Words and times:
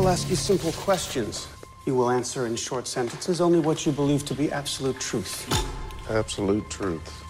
will 0.00 0.08
ask 0.08 0.30
you 0.30 0.36
simple 0.36 0.72
questions. 0.72 1.46
You 1.84 1.94
will 1.94 2.10
answer 2.10 2.46
in 2.46 2.56
short 2.56 2.86
sentences 2.86 3.38
only 3.38 3.60
what 3.60 3.84
you 3.84 3.92
believe 3.92 4.24
to 4.26 4.34
be 4.34 4.50
absolute 4.50 4.98
truth. 4.98 5.46
Absolute 6.08 6.70
truth. 6.70 7.22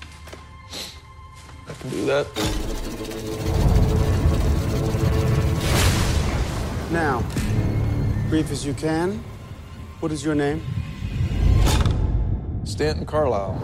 I 1.69 1.73
can 1.73 1.91
do 1.91 2.07
that. 2.07 2.27
Now, 6.93 7.25
brief 8.29 8.53
as 8.53 8.65
you 8.65 8.75
can, 8.75 9.21
what 9.99 10.13
is 10.13 10.25
your 10.25 10.37
name? 10.37 10.63
Stanton 12.63 13.05
Carlisle. 13.05 13.59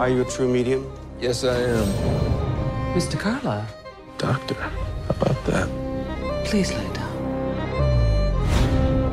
Are 0.00 0.08
you 0.08 0.22
a 0.22 0.24
true 0.24 0.48
medium? 0.48 0.90
Yes, 1.20 1.44
I 1.44 1.56
am. 1.56 1.86
Mr. 2.96 3.16
Carlisle, 3.16 3.68
Doctor, 4.18 4.54
how 4.54 4.85
about 5.08 5.44
that? 5.46 5.86
please 6.46 6.72
lay 6.72 6.92
down. 6.92 7.10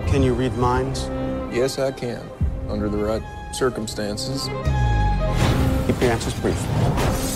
Can 0.07 0.21
you 0.21 0.35
read 0.35 0.53
minds? 0.53 1.09
Yes, 1.51 1.79
I 1.79 1.91
can. 1.91 2.21
Under 2.69 2.87
the 2.89 2.97
right 2.97 3.23
circumstances. 3.51 4.43
Keep 5.87 5.99
your 5.99 6.11
answers 6.11 6.39
brief. 6.39 6.59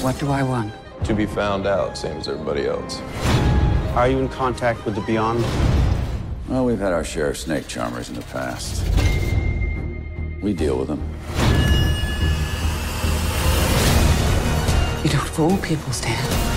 What 0.04 0.20
do 0.20 0.30
I 0.30 0.44
want? 0.44 0.72
To 1.05 1.16
be 1.16 1.26
found 1.26 1.66
out, 1.66 1.98
same 1.98 2.17
as 2.17 2.28
everybody 2.28 2.67
else. 2.67 3.00
Are 3.95 4.08
you 4.08 4.20
in 4.20 4.30
contact 4.30 4.86
with 4.86 4.94
the 4.94 5.02
beyond? 5.02 5.44
Well, 6.48 6.64
we've 6.64 6.80
had 6.80 6.94
our 6.94 7.03
share 7.03 7.31
of 7.31 7.38
snake 7.38 7.67
charmers 7.67 8.09
in 8.09 8.16
the 8.16 8.22
past. 8.22 8.84
We 10.42 10.53
deal 10.53 10.78
with 10.78 10.89
them. 10.89 11.02
You 15.03 15.09
don't 15.09 15.28
fool 15.28 15.58
people, 15.58 15.92
Stan. 15.92 16.56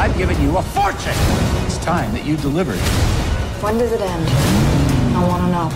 I've 0.00 0.16
given 0.16 0.40
you 0.40 0.56
a 0.56 0.62
fortune. 0.62 1.12
It's 1.66 1.76
time 1.76 2.10
that 2.14 2.24
you 2.24 2.38
delivered. 2.38 2.78
When 3.60 3.76
does 3.76 3.92
it 3.92 4.00
end? 4.00 4.26
I 5.14 5.28
want 5.28 5.42
to 5.44 5.50
know. 5.52 5.68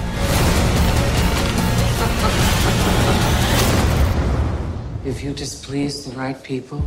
If 5.04 5.22
you 5.22 5.34
displease 5.34 6.06
the 6.06 6.16
right 6.16 6.42
people, 6.42 6.82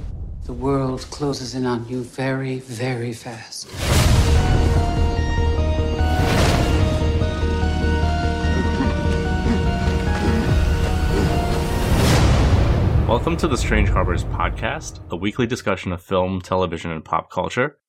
the 0.46 0.54
world 0.54 1.02
closes 1.12 1.54
in 1.54 1.68
on 1.68 1.88
you 1.88 2.02
very, 2.02 2.58
very 2.58 3.14
fast. 3.14 3.68
Welcome 13.08 13.38
to 13.38 13.48
the 13.48 13.56
Strange 13.56 13.88
Harbors 13.88 14.26
podcast, 14.26 15.00
a 15.12 15.16
weekly 15.16 15.48
discussion 15.48 15.94
of 15.94 16.04
film, 16.04 16.42
television, 16.42 16.92
and 16.92 17.06
pop 17.06 17.32
culture. 17.32 17.80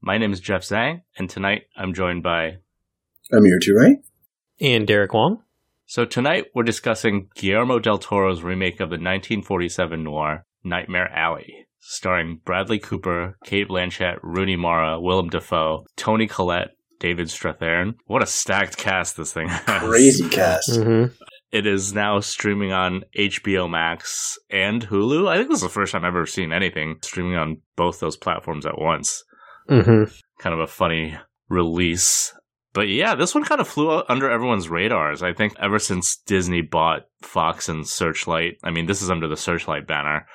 My 0.00 0.16
name 0.16 0.32
is 0.32 0.40
Jeff 0.40 0.62
Zhang, 0.62 1.02
and 1.18 1.28
tonight 1.28 1.64
I'm 1.76 1.92
joined 1.92 2.22
by. 2.22 2.56
I'm 3.30 3.42
too, 3.60 3.74
right? 3.78 3.96
And 4.62 4.86
Derek 4.86 5.12
Wong. 5.12 5.42
So 5.84 6.06
tonight 6.06 6.46
we're 6.54 6.62
discussing 6.62 7.28
Guillermo 7.34 7.80
del 7.80 7.98
Toro's 7.98 8.42
remake 8.42 8.80
of 8.80 8.88
the 8.88 8.94
1947 8.94 10.02
noir 10.02 10.46
Nightmare 10.64 11.12
Alley, 11.14 11.66
starring 11.78 12.40
Bradley 12.42 12.78
Cooper, 12.78 13.36
Cate 13.44 13.68
Blanchett, 13.68 14.20
Rooney 14.22 14.56
Mara, 14.56 14.98
Willem 14.98 15.28
Dafoe, 15.28 15.84
Toni 15.96 16.26
Collette, 16.26 16.70
David 16.98 17.26
Strathairn. 17.26 17.96
What 18.06 18.22
a 18.22 18.26
stacked 18.26 18.78
cast 18.78 19.18
this 19.18 19.34
thing 19.34 19.48
has. 19.48 19.82
Crazy 19.82 20.30
cast. 20.30 20.70
Mm-hmm. 20.70 21.12
It 21.52 21.66
is 21.66 21.92
now 21.92 22.20
streaming 22.20 22.72
on 22.72 23.04
HBO 23.16 23.68
Max 23.68 24.38
and 24.48 24.86
Hulu. 24.86 25.28
I 25.28 25.36
think 25.36 25.50
this 25.50 25.58
is 25.58 25.62
the 25.62 25.68
first 25.68 25.92
time 25.92 26.02
I've 26.02 26.08
ever 26.08 26.24
seen 26.24 26.50
anything 26.50 26.96
streaming 27.02 27.36
on 27.36 27.58
both 27.76 28.00
those 28.00 28.16
platforms 28.16 28.64
at 28.64 28.78
once. 28.78 29.22
Mm-hmm. 29.68 30.10
Kind 30.38 30.54
of 30.54 30.60
a 30.60 30.66
funny 30.66 31.18
release. 31.50 32.32
But 32.72 32.88
yeah, 32.88 33.14
this 33.14 33.34
one 33.34 33.44
kind 33.44 33.60
of 33.60 33.68
flew 33.68 34.02
under 34.08 34.30
everyone's 34.30 34.70
radars. 34.70 35.22
I 35.22 35.34
think 35.34 35.54
ever 35.60 35.78
since 35.78 36.16
Disney 36.16 36.62
bought 36.62 37.02
Fox 37.20 37.68
and 37.68 37.86
Searchlight, 37.86 38.56
I 38.64 38.70
mean, 38.70 38.86
this 38.86 39.02
is 39.02 39.10
under 39.10 39.28
the 39.28 39.36
Searchlight 39.36 39.86
banner. 39.86 40.26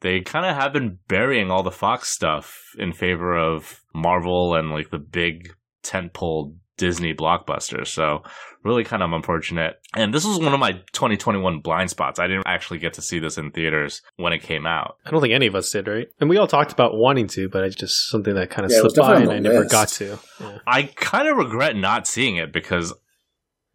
They 0.00 0.20
kind 0.20 0.44
of 0.44 0.54
have 0.56 0.74
been 0.74 0.98
burying 1.08 1.50
all 1.50 1.62
the 1.62 1.70
Fox 1.70 2.10
stuff 2.10 2.74
in 2.78 2.92
favor 2.92 3.34
of 3.34 3.80
Marvel 3.94 4.54
and 4.54 4.70
like 4.70 4.90
the 4.90 4.98
big 4.98 5.54
tentpole 5.82 6.54
Disney 6.76 7.14
blockbuster. 7.14 7.86
So 7.86 8.22
really 8.64 8.84
kind 8.84 9.02
of 9.02 9.12
unfortunate. 9.12 9.76
And 9.94 10.12
this 10.12 10.24
was 10.24 10.38
one 10.38 10.52
of 10.52 10.58
my 10.60 10.72
2021 10.92 11.60
blind 11.60 11.88
spots. 11.90 12.18
I 12.18 12.26
didn't 12.26 12.46
actually 12.46 12.78
get 12.78 12.94
to 12.94 13.02
see 13.02 13.18
this 13.20 13.38
in 13.38 13.50
theaters 13.52 14.02
when 14.16 14.32
it 14.32 14.42
came 14.42 14.66
out. 14.66 14.96
I 15.06 15.10
don't 15.10 15.20
think 15.20 15.34
any 15.34 15.46
of 15.46 15.54
us 15.54 15.70
did, 15.70 15.86
right? 15.86 16.08
And 16.20 16.28
we 16.28 16.36
all 16.36 16.48
talked 16.48 16.72
about 16.72 16.96
wanting 16.96 17.28
to, 17.28 17.48
but 17.48 17.62
it's 17.64 17.76
just 17.76 18.08
something 18.10 18.34
that 18.34 18.50
kind 18.50 18.66
of 18.66 18.72
Yeah, 18.72 18.80
slipped 18.80 18.96
by 18.96 19.20
and 19.20 19.30
I 19.30 19.36
on 19.36 19.42
never 19.44 19.60
list. 19.60 19.70
got 19.70 19.88
to. 19.88 20.18
Yeah. 20.40 20.58
I 20.66 20.82
kind 20.96 21.28
of 21.28 21.36
regret 21.36 21.76
not 21.76 22.06
seeing 22.08 22.36
it 22.36 22.52
because 22.52 22.92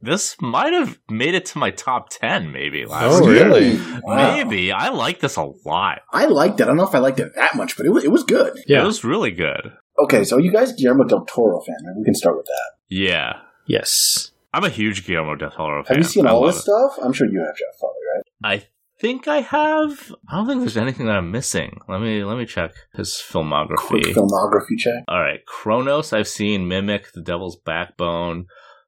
this 0.04 0.36
might 0.42 0.74
have 0.74 0.98
made 1.10 1.36
it 1.36 1.46
to 1.46 1.60
my 1.60 1.70
top 1.70 2.10
10 2.10 2.52
maybe 2.52 2.86
last 2.86 3.22
Oh, 3.22 3.30
year. 3.30 3.46
really? 3.46 3.80
Wow. 4.02 4.36
Maybe. 4.36 4.72
I 4.72 4.90
like 4.90 5.20
this 5.20 5.36
a 5.38 5.44
lot. 5.64 6.00
I 6.12 6.26
liked 6.26 6.60
it. 6.60 6.64
I 6.64 6.66
don't 6.68 6.78
know 6.78 6.88
if 6.88 6.96
I 6.96 6.98
liked 7.00 7.20
it 7.20 7.32
that 7.36 7.56
much, 7.56 7.78
but 7.78 7.86
it 7.86 7.90
was, 7.90 8.04
it 8.04 8.12
was 8.12 8.24
good. 8.24 8.60
Yeah. 8.68 8.82
It 8.82 8.86
was 8.86 9.04
really 9.04 9.32
good. 9.32 9.72
Okay, 10.00 10.24
so 10.24 10.38
you 10.38 10.52
guys 10.52 10.74
Guillermo 10.74 11.04
del 11.06 11.26
Toro 11.26 11.60
fan, 11.62 11.76
right? 11.86 11.96
We 11.98 12.04
can 12.04 12.16
start 12.16 12.38
with 12.38 12.46
that. 12.46 12.72
Yeah. 12.90 13.34
yes. 13.68 14.32
I'm 14.54 14.64
a 14.64 14.70
huge 14.70 15.06
Guillermo 15.06 15.36
del 15.36 15.52
Toro 15.52 15.84
fan. 15.84 15.96
Have 15.96 16.04
you 16.06 16.10
seen 16.10 16.28
I 16.28 16.32
all 16.32 16.42
love 16.42 16.54
this 16.54 16.60
it. 16.60 16.64
stuff? 16.64 16.98
I'm 17.04 17.14
sure 17.14 17.28
you 17.28 17.40
have, 17.40 17.56
Jeff, 17.56 17.80
probably, 17.80 18.00
right? 18.16 18.24
I 18.62 18.68
think 19.00 19.28
I 19.28 19.42
have. 19.42 20.12
I 20.30 20.36
don't 20.38 20.48
think 20.48 20.62
there's 20.62 20.78
anything 20.78 21.06
that 21.08 21.16
I'm 21.16 21.32
missing. 21.32 21.80
Let 21.88 22.02
me 22.02 22.24
let 22.24 22.38
me 22.38 22.46
check 22.46 22.74
his 22.94 23.14
filmography. 23.14 23.78
Quick 23.78 24.16
filmography 24.16 24.78
check. 24.78 25.04
All 25.08 25.22
right, 25.22 25.40
Cronos. 25.46 26.14
I've 26.14 26.28
seen 26.28 26.68
Mimic, 26.68 27.12
The 27.14 27.22
Devil's 27.22 27.58
Backbone, 27.66 28.46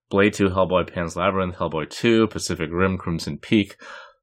Blade 0.09 0.33
Two, 0.33 0.49
Hellboy, 0.49 0.91
Pan's 0.93 1.15
Labyrinth, 1.15 1.55
Hellboy 1.55 1.89
Two, 1.89 2.27
Pacific 2.27 2.69
Rim, 2.71 2.97
Crimson 2.97 3.37
Peak, 3.37 3.75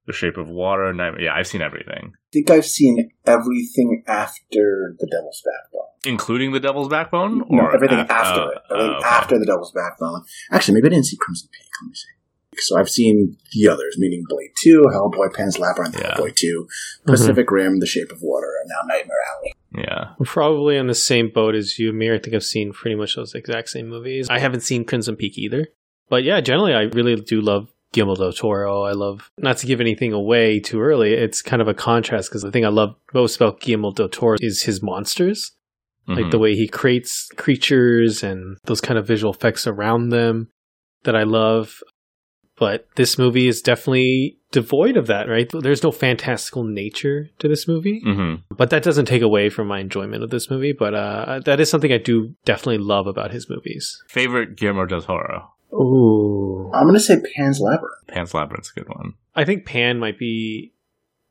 The 0.07 0.13
Shape 0.13 0.37
of 0.37 0.49
Water. 0.49 0.93
Nightmare. 0.93 1.23
Yeah, 1.23 1.35
I've 1.35 1.47
seen 1.47 1.63
everything, 1.63 2.13
I 2.15 2.31
think 2.33 2.51
I've 2.51 2.67
seen 2.67 3.11
everything 3.27 4.03
after 4.07 4.95
The 4.99 5.07
Devil's 5.11 5.43
Backbone. 5.45 5.89
including 6.13 6.53
The 6.53 6.61
Devil's 6.61 6.89
Backbone, 6.89 7.45
No, 7.49 7.63
or 7.65 7.75
everything 7.75 7.99
af- 7.99 8.11
after 8.11 8.41
oh, 8.41 8.49
it. 8.49 8.59
Everything 8.71 8.93
oh, 8.95 8.99
okay. 8.99 9.07
after 9.09 9.39
The 9.39 9.47
Devil's 9.47 9.73
Backbone. 9.73 10.23
Actually, 10.51 10.75
maybe 10.75 10.87
I 10.87 10.91
didn't 10.91 11.07
see 11.07 11.17
Crimson 11.21 11.49
Peak. 11.53 11.67
Let 11.83 11.89
me 11.89 11.95
see. 11.95 12.07
So 12.57 12.79
I've 12.79 12.91
seen 12.91 13.37
the 13.53 13.69
others, 13.69 13.97
meaning 13.99 14.25
Blade 14.29 14.51
2, 14.63 14.85
Hellboy, 14.93 15.33
Pan's 15.35 15.59
Labyrinth, 15.59 15.97
Yeah. 15.99 16.15
Hellboy 16.17 16.35
2, 16.35 16.67
mhm. 16.67 17.07
Pacific 17.07 17.51
Rim, 17.51 17.79
The 17.79 17.87
Shape 17.87 18.11
of 18.11 18.19
Water, 18.23 18.49
and 18.61 18.69
now 18.69 18.95
Nightmare 18.95 19.17
Alley. 19.37 19.55
Yeah, 19.85 20.15
I'm 20.19 20.27
probably 20.27 20.77
on 20.77 20.89
the 20.89 20.95
same 20.95 21.31
boat 21.33 21.55
as 21.55 21.79
you, 21.79 21.91
Amir. 21.91 22.15
I 22.15 22.19
think 22.19 22.35
I've 22.35 22.43
seen 22.43 22.73
pretty 22.73 22.97
much 22.97 23.15
those 23.15 23.35
exact 23.37 23.69
same 23.69 23.89
movies. 23.89 24.29
I 24.29 24.41
haven't 24.41 24.63
seen 24.63 24.85
Crimson 24.85 25.15
Peak 25.15 25.39
either. 25.39 25.69
But 26.09 26.25
yeah, 26.25 26.41
generally, 26.41 26.75
I 26.75 26.83
really 26.83 27.15
do 27.15 27.41
love 27.41 27.69
Guillermo 27.93 28.15
del 28.17 28.33
Toro. 28.33 28.83
I 28.83 28.93
love, 28.93 29.31
not 29.39 29.57
to 29.59 29.67
give 29.67 29.81
anything 29.81 30.13
away 30.13 30.61
too 30.61 30.81
early, 30.81 31.13
it's 31.15 31.43
kind 31.43 31.61
of 31.61 31.69
a 31.69 31.75
contrast 31.75 32.29
because 32.31 32.43
the 32.43 32.51
thing 32.53 32.65
I 32.65 32.69
love 32.69 32.95
most 33.15 33.37
about 33.37 33.61
Guillermo 33.61 33.93
del 33.93 34.09
Toro 34.09 34.37
is 34.41 34.63
his 34.63 34.83
monsters. 34.83 35.53
like 36.09 36.25
Mhm. 36.25 36.31
the 36.33 36.39
way 36.39 36.57
he 36.57 36.67
creates 36.67 37.29
creatures 37.37 38.25
and 38.25 38.57
those 38.65 38.81
kind 38.81 38.99
of 38.99 39.07
visual 39.07 39.33
effects 39.33 39.65
around 39.65 40.09
them 40.09 40.49
that 41.05 41.15
I 41.15 41.23
love. 41.23 41.83
But 42.59 42.89
this 42.97 43.17
movie 43.17 43.47
is 43.47 43.63
definitely 43.63 44.39
devoid 44.51 44.97
of 44.97 45.07
that, 45.07 45.29
right? 45.29 45.49
There's 45.53 45.85
no 45.85 45.93
fantastical 45.93 46.65
nature 46.65 47.29
to 47.39 47.47
this 47.47 47.69
movie, 47.69 48.03
Mhm. 48.05 48.43
but 48.57 48.71
that 48.71 48.83
doesn't 48.83 49.05
take 49.07 49.23
away 49.23 49.51
from 49.51 49.69
my 49.69 49.79
enjoyment 49.79 50.25
of 50.25 50.31
this 50.31 50.51
movie. 50.51 50.73
But 50.73 50.95
uh, 50.95 51.41
that 51.45 51.61
is 51.61 51.71
something 51.71 51.93
I 51.93 51.99
do 51.99 52.35
definitely 52.45 52.79
love 52.79 53.07
about 53.07 53.31
his 53.31 53.49
movies. 53.49 54.03
Favorite 54.09 54.57
Guillermo 54.57 54.87
del 54.87 55.03
Toro. 55.03 55.53
Ooh, 55.73 56.71
I'm 56.75 56.85
going 56.85 56.95
to 56.95 57.01
say 57.01 57.21
Pan's 57.37 57.61
Labyrinth. 57.61 58.07
Pan's 58.09 58.35
Labyrinth's 58.35 58.73
a 58.77 58.81
good 58.81 58.89
one. 58.89 59.15
I 59.35 59.45
think 59.45 59.65
Pan 59.65 59.99
might 59.99 60.19
be 60.19 60.73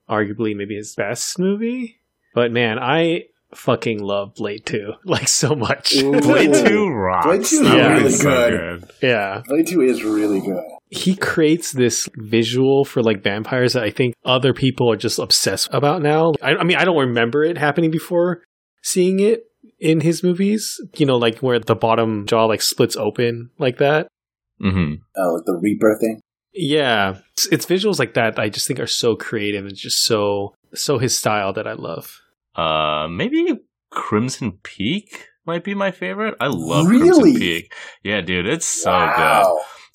arguably 0.09 0.55
maybe 0.55 0.75
his 0.75 0.95
best 0.95 1.37
movie. 1.39 1.99
But 2.33 2.51
man, 2.51 2.79
I 2.79 3.25
fucking 3.53 3.99
love 3.99 4.35
Blade 4.35 4.65
2 4.65 4.93
like 5.05 5.27
so 5.27 5.55
much. 5.55 5.93
Blade 6.01 6.53
Two 6.53 6.89
rocks. 6.89 7.25
Blade 7.25 7.43
2 7.45 7.55
is 7.55 7.61
That 7.61 7.75
really 7.87 7.99
movie's 8.03 8.21
so 8.21 8.49
good. 8.49 8.91
yeah. 9.01 9.41
Blade 9.47 9.67
2 9.67 9.81
is 9.81 10.03
really 10.03 10.39
good. 10.39 10.63
he 10.89 11.15
creates 11.15 11.71
this 11.71 12.07
visual 12.15 12.85
for 12.85 13.01
like 13.03 13.23
vampires 13.23 13.73
that 13.73 13.83
I 13.83 13.91
think 13.91 14.15
other 14.25 14.53
people 14.53 14.91
are 14.91 14.95
just 14.97 15.19
obsessed 15.19 15.67
about 15.71 16.01
now. 16.01 16.33
I, 16.41 16.55
I 16.55 16.63
mean, 16.63 16.77
I 16.77 16.85
don't 16.85 16.97
remember 16.97 17.43
it 17.43 17.57
happening 17.57 17.91
before 17.91 18.43
seeing 18.83 19.19
it 19.19 19.43
in 19.79 20.01
his 20.01 20.23
movies. 20.23 20.79
You 20.95 21.05
know, 21.07 21.17
like 21.17 21.39
where 21.39 21.59
the 21.59 21.75
bottom 21.75 22.25
jaw 22.27 22.45
like 22.45 22.61
splits 22.61 22.95
open 22.95 23.49
like 23.57 23.77
that. 23.79 24.07
Hmm 24.59 24.95
Uh, 25.17 25.33
like 25.33 25.45
the 25.45 25.57
Reaper 25.61 25.97
thing. 25.99 26.21
Yeah, 26.53 27.17
it's, 27.33 27.47
it's 27.51 27.65
visuals 27.65 27.99
like 27.99 28.15
that 28.15 28.39
I 28.39 28.49
just 28.49 28.67
think 28.67 28.79
are 28.79 28.87
so 28.87 29.15
creative 29.15 29.65
and 29.65 29.75
just 29.75 30.03
so 30.03 30.55
so 30.73 30.97
his 30.97 31.17
style 31.17 31.53
that 31.53 31.67
I 31.67 31.73
love. 31.73 32.19
Uh, 32.55 33.07
maybe 33.07 33.59
Crimson 33.91 34.59
Peak 34.63 35.27
might 35.45 35.63
be 35.63 35.73
my 35.75 35.91
favorite. 35.91 36.35
I 36.39 36.47
love 36.47 36.87
Really? 36.87 37.11
Crimson 37.11 37.39
Peak. 37.39 37.73
Yeah, 38.03 38.21
dude, 38.21 38.47
it's 38.47 38.65
so 38.65 38.91
good. 38.91 39.45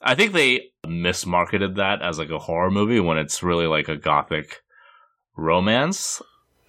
I 0.02 0.14
think 0.14 0.32
they 0.32 0.70
mismarketed 0.86 1.76
that 1.76 2.02
as 2.02 2.18
like 2.18 2.30
a 2.30 2.38
horror 2.38 2.70
movie 2.70 3.00
when 3.00 3.18
it's 3.18 3.42
really 3.42 3.66
like 3.66 3.88
a 3.88 3.96
gothic 3.96 4.62
romance. 5.36 6.22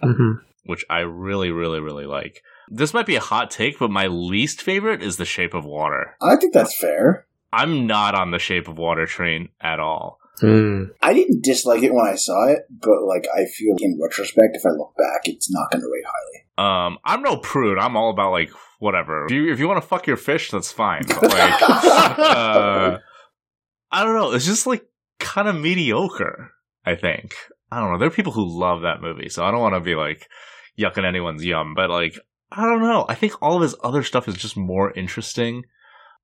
Mm-hmm. 0.04 0.44
which 0.66 0.86
I 0.90 1.00
really, 1.00 1.52
really, 1.52 1.80
really 1.80 2.06
like. 2.06 2.42
This 2.70 2.94
might 2.94 3.06
be 3.06 3.16
a 3.16 3.20
hot 3.22 3.50
take, 3.50 3.80
but 3.80 3.90
my 3.90 4.08
least 4.08 4.62
favorite 4.62 5.02
is 5.02 5.18
The 5.18 5.26
Shape 5.26 5.54
of 5.54 5.64
Water. 5.66 6.16
I 6.22 6.36
think 6.36 6.54
that's 6.54 6.78
fair. 6.78 7.25
I'm 7.56 7.88
not 7.88 8.16
on 8.16 8.32
the 8.32 8.40
Shape 8.40 8.68
of 8.68 8.78
Water 8.78 9.06
train 9.06 9.50
at 9.62 9.80
all. 9.80 10.20
Hmm. 10.42 10.86
I 11.02 11.14
didn't 11.14 11.44
dislike 11.44 11.82
it 11.84 11.94
when 11.94 12.06
I 12.06 12.16
saw 12.16 12.50
it, 12.50 12.68
but 12.70 13.04
like 13.08 13.26
I 13.34 13.46
feel 13.46 13.78
in 13.80 13.98
retrospect, 14.02 14.58
if 14.58 14.66
I 14.66 14.72
look 14.72 14.94
back, 14.98 15.22
it's 15.24 15.50
not 15.50 15.72
going 15.72 15.82
to 15.82 15.88
rate 15.88 16.04
highly. 16.06 16.36
Um, 16.58 16.98
I'm 17.06 17.22
no 17.22 17.38
prude. 17.38 17.80
I'm 17.80 17.96
all 17.96 18.10
about 18.10 18.32
like 18.32 18.50
whatever. 18.80 19.26
If 19.26 19.32
you, 19.32 19.52
if 19.52 19.60
you 19.60 19.68
want 19.68 19.82
to 19.82 19.88
fuck 19.88 20.06
your 20.06 20.18
fish, 20.18 20.52
that's 20.52 20.72
fine. 20.72 21.04
But, 21.08 21.24
like, 21.24 21.62
uh, 21.62 22.98
I 23.92 24.04
don't 24.04 24.16
know. 24.16 24.34
It's 24.34 24.46
just 24.46 24.68
like 24.68 24.86
kind 25.20 25.48
of 25.48 25.56
mediocre. 25.56 26.52
I 26.86 26.96
think. 26.96 27.34
I 27.72 27.80
don't 27.80 27.94
know. 27.94 27.98
There 27.98 28.08
are 28.08 28.12
people 28.12 28.34
who 28.34 28.60
love 28.60 28.82
that 28.82 29.02
movie, 29.02 29.30
so 29.30 29.44
I 29.44 29.52
don't 29.52 29.62
want 29.62 29.76
to 29.76 29.80
be 29.80 29.96
like 29.96 30.28
yucking 30.78 31.06
anyone's 31.06 31.44
yum. 31.46 31.74
But 31.76 31.90
like, 31.90 32.16
I 32.52 32.64
don't 32.64 32.82
know. 32.82 33.06
I 33.08 33.16
think 33.16 33.42
all 33.42 33.56
of 33.56 33.62
his 33.62 33.76
other 33.84 34.04
stuff 34.04 34.28
is 34.28 34.36
just 34.36 34.58
more 34.58 34.92
interesting. 34.92 35.64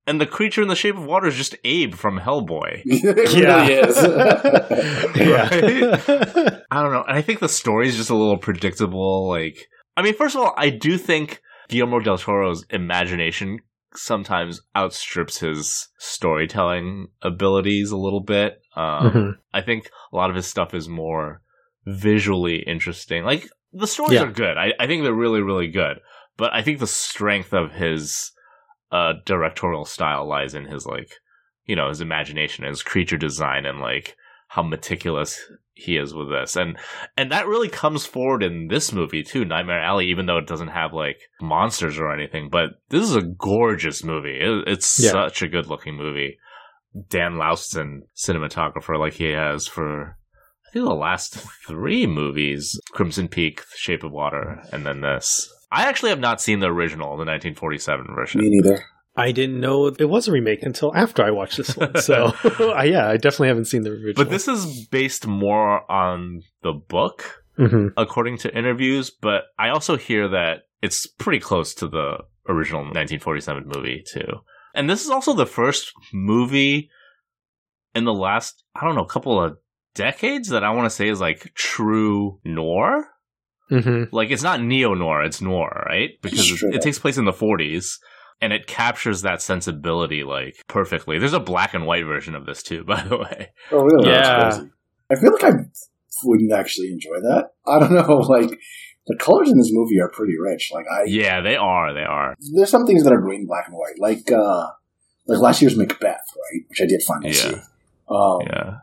And 0.06 0.20
the 0.20 0.26
creature 0.26 0.62
in 0.62 0.68
the 0.68 0.74
shape 0.74 0.96
of 0.96 1.04
water 1.04 1.28
is 1.28 1.36
just 1.36 1.54
Abe 1.64 1.94
from 1.94 2.18
Hellboy. 2.18 2.82
it 2.84 3.32
Yeah. 3.36 3.60
really 3.60 3.74
is. 3.74 3.96
yeah. 5.16 6.60
I 6.70 6.82
don't 6.82 6.92
know. 6.92 7.04
And 7.06 7.16
I 7.16 7.22
think 7.22 7.40
the 7.40 7.48
story 7.48 7.88
is 7.88 7.96
just 7.96 8.10
a 8.10 8.16
little 8.16 8.38
predictable. 8.38 9.28
Like, 9.28 9.68
I 9.96 10.02
mean, 10.02 10.14
first 10.14 10.34
of 10.34 10.42
all, 10.42 10.54
I 10.56 10.70
do 10.70 10.98
think 10.98 11.40
Guillermo 11.68 12.00
del 12.00 12.18
Toro's 12.18 12.64
imagination 12.70 13.58
sometimes 13.94 14.60
outstrips 14.74 15.38
his 15.40 15.88
storytelling 15.98 17.08
abilities 17.20 17.90
a 17.90 17.96
little 17.96 18.22
bit. 18.22 18.60
Um, 18.74 19.10
Mhm. 19.10 19.32
I 19.52 19.60
think 19.60 19.90
a 20.12 20.16
lot 20.16 20.30
of 20.30 20.36
his 20.36 20.46
stuff 20.46 20.72
is 20.74 20.88
more 20.88 21.42
visually 21.86 22.62
interesting. 22.66 23.24
Like, 23.24 23.48
the 23.72 23.86
stories 23.86 24.14
Yeah. 24.14 24.24
are 24.24 24.32
good. 24.32 24.56
I, 24.56 24.72
I 24.80 24.86
think 24.86 25.02
they're 25.02 25.12
really, 25.14 25.42
really 25.42 25.68
good. 25.68 25.98
But 26.36 26.54
I 26.54 26.62
think 26.62 26.78
the 26.78 26.86
strength 26.86 27.52
of 27.52 27.72
his 27.72 28.32
uh, 28.92 29.14
directorial 29.24 29.84
style 29.84 30.28
lies 30.28 30.54
in 30.54 30.66
his, 30.66 30.86
like, 30.86 31.10
you 31.64 31.74
know, 31.74 31.88
his 31.88 32.00
imagination, 32.00 32.64
his 32.64 32.82
creature 32.82 33.16
design, 33.16 33.66
and, 33.66 33.80
like, 33.80 34.16
how 34.48 34.62
meticulous 34.62 35.40
he 35.74 35.96
is 35.96 36.12
with 36.14 36.28
this. 36.28 36.54
And 36.56 36.76
and 37.16 37.32
that 37.32 37.46
really 37.46 37.70
comes 37.70 38.04
forward 38.04 38.42
in 38.42 38.68
this 38.68 38.92
movie 38.92 39.22
too, 39.22 39.46
Nightmare 39.46 39.82
Alley, 39.82 40.08
even 40.08 40.26
though 40.26 40.36
it 40.36 40.46
doesn't 40.46 40.68
have 40.68 40.92
like 40.92 41.16
monsters 41.40 41.98
or 41.98 42.12
anything. 42.12 42.50
But 42.50 42.72
this 42.90 43.02
is 43.02 43.16
a 43.16 43.22
gorgeous 43.22 44.04
movie. 44.04 44.38
It, 44.38 44.64
it's 44.68 45.02
Yeah. 45.02 45.12
such 45.12 45.40
a 45.40 45.48
good 45.48 45.68
looking 45.68 45.96
movie. 45.96 46.38
Dan 47.08 47.36
Laustsen, 47.36 48.00
cinematographer, 48.14 48.98
like 48.98 49.14
he 49.14 49.30
has 49.30 49.66
for 49.66 50.18
I 50.66 50.70
think 50.72 50.84
the 50.84 50.94
last 50.94 51.36
three 51.66 52.06
movies: 52.06 52.78
Crimson 52.92 53.28
Peak, 53.28 53.62
Shape 53.74 54.04
of 54.04 54.12
Water, 54.12 54.62
and 54.72 54.84
then 54.84 55.00
this. 55.00 55.50
I 55.72 55.88
actually 55.88 56.10
have 56.10 56.20
not 56.20 56.40
seen 56.40 56.60
the 56.60 56.66
original, 56.66 57.08
the 57.08 57.24
1947 57.24 58.06
version. 58.14 58.40
Me 58.40 58.50
neither. 58.50 58.84
I 59.16 59.32
didn't 59.32 59.60
know 59.60 59.86
it 59.86 60.08
was 60.08 60.28
a 60.28 60.32
remake 60.32 60.62
until 60.62 60.94
after 60.94 61.22
I 61.22 61.30
watched 61.30 61.56
this 61.58 61.76
one. 61.76 62.00
So, 62.00 62.32
yeah, 62.82 63.08
I 63.08 63.16
definitely 63.16 63.48
haven't 63.48 63.66
seen 63.66 63.82
the 63.82 63.90
original. 63.90 64.14
But 64.16 64.30
this 64.30 64.48
is 64.48 64.86
based 64.86 65.26
more 65.26 65.90
on 65.90 66.42
the 66.62 66.72
book 66.72 67.42
hmm 67.56 67.88
according 67.98 68.38
to 68.38 68.56
interviews, 68.56 69.10
but 69.10 69.44
I 69.58 69.68
also 69.68 69.96
hear 69.96 70.28
that 70.28 70.62
it's 70.80 71.06
pretty 71.06 71.38
close 71.38 71.74
to 71.74 71.88
the 71.88 72.18
original 72.48 72.80
1947 72.80 73.64
movie 73.66 74.02
too. 74.10 74.40
And 74.74 74.88
this 74.88 75.04
is 75.04 75.10
also 75.10 75.34
the 75.34 75.46
first 75.46 75.92
movie 76.12 76.90
in 77.94 78.04
the 78.04 78.14
last, 78.14 78.64
I 78.74 78.84
don't 78.84 78.94
know, 78.94 79.04
couple 79.04 79.42
of 79.42 79.58
decades 79.94 80.48
that 80.48 80.64
I 80.64 80.70
want 80.70 80.86
to 80.86 80.90
say 80.90 81.08
is 81.08 81.20
like 81.20 81.52
true 81.54 82.40
noir. 82.44 83.06
Hmm 83.80 84.04
Like 84.12 84.30
it's 84.30 84.42
not 84.42 84.60
neo 84.62 84.94
noir, 84.94 85.22
it's 85.24 85.40
noir, 85.40 85.84
right? 85.88 86.10
Because 86.22 86.46
Sure. 86.46 86.70
it, 86.70 86.76
it 86.76 86.82
takes 86.82 86.98
place 86.98 87.16
in 87.18 87.24
the 87.24 87.32
40s 87.32 87.98
and 88.40 88.52
it 88.52 88.66
captures 88.66 89.22
that 89.22 89.40
sensibility 89.40 90.24
like 90.24 90.56
perfectly. 90.68 91.18
There's 91.18 91.32
a 91.32 91.40
black 91.40 91.74
and 91.74 91.86
white 91.86 92.04
version 92.04 92.34
of 92.34 92.46
this 92.46 92.62
too, 92.62 92.84
by 92.92 93.02
the 93.02 93.16
way. 93.16 93.50
Oh, 93.70 93.82
really? 93.82 94.10
That's 94.10 94.28
Yeah. 94.28 94.50
crazy. 94.50 94.70
I 95.10 95.14
feel 95.16 95.32
like 95.32 95.44
I 95.44 95.52
wouldn't 96.24 96.52
actually 96.52 96.88
enjoy 96.92 97.20
that. 97.22 97.50
I 97.66 97.78
don't 97.78 97.92
know. 97.94 98.16
Like 98.18 98.58
the 99.06 99.16
colors 99.16 99.50
in 99.50 99.58
this 99.58 99.70
movie 99.72 100.00
are 100.00 100.10
pretty 100.10 100.34
rich. 100.38 100.70
Like 100.72 100.86
I, 100.86 101.04
Yeah, 101.06 101.40
they 101.40 101.56
are, 101.56 101.92
they 101.94 102.04
are. 102.04 102.34
there's 102.54 102.70
some 102.70 102.86
things 102.86 103.04
that 103.04 103.12
are 103.12 103.20
great 103.20 103.40
in 103.40 103.46
black 103.46 103.66
and 103.68 103.76
white, 103.76 103.98
like 103.98 104.30
uh, 104.30 104.66
like 105.26 105.38
last 105.40 105.60
year's 105.62 105.76
Macbeth, 105.76 106.00
right? 106.36 106.62
Which 106.68 106.80
I 106.80 106.86
did 106.86 107.02
finally 107.06 107.32
Yeah. 107.32 107.42
see. 107.42 107.54
Um, 108.08 108.40
Yeah. 108.46 108.78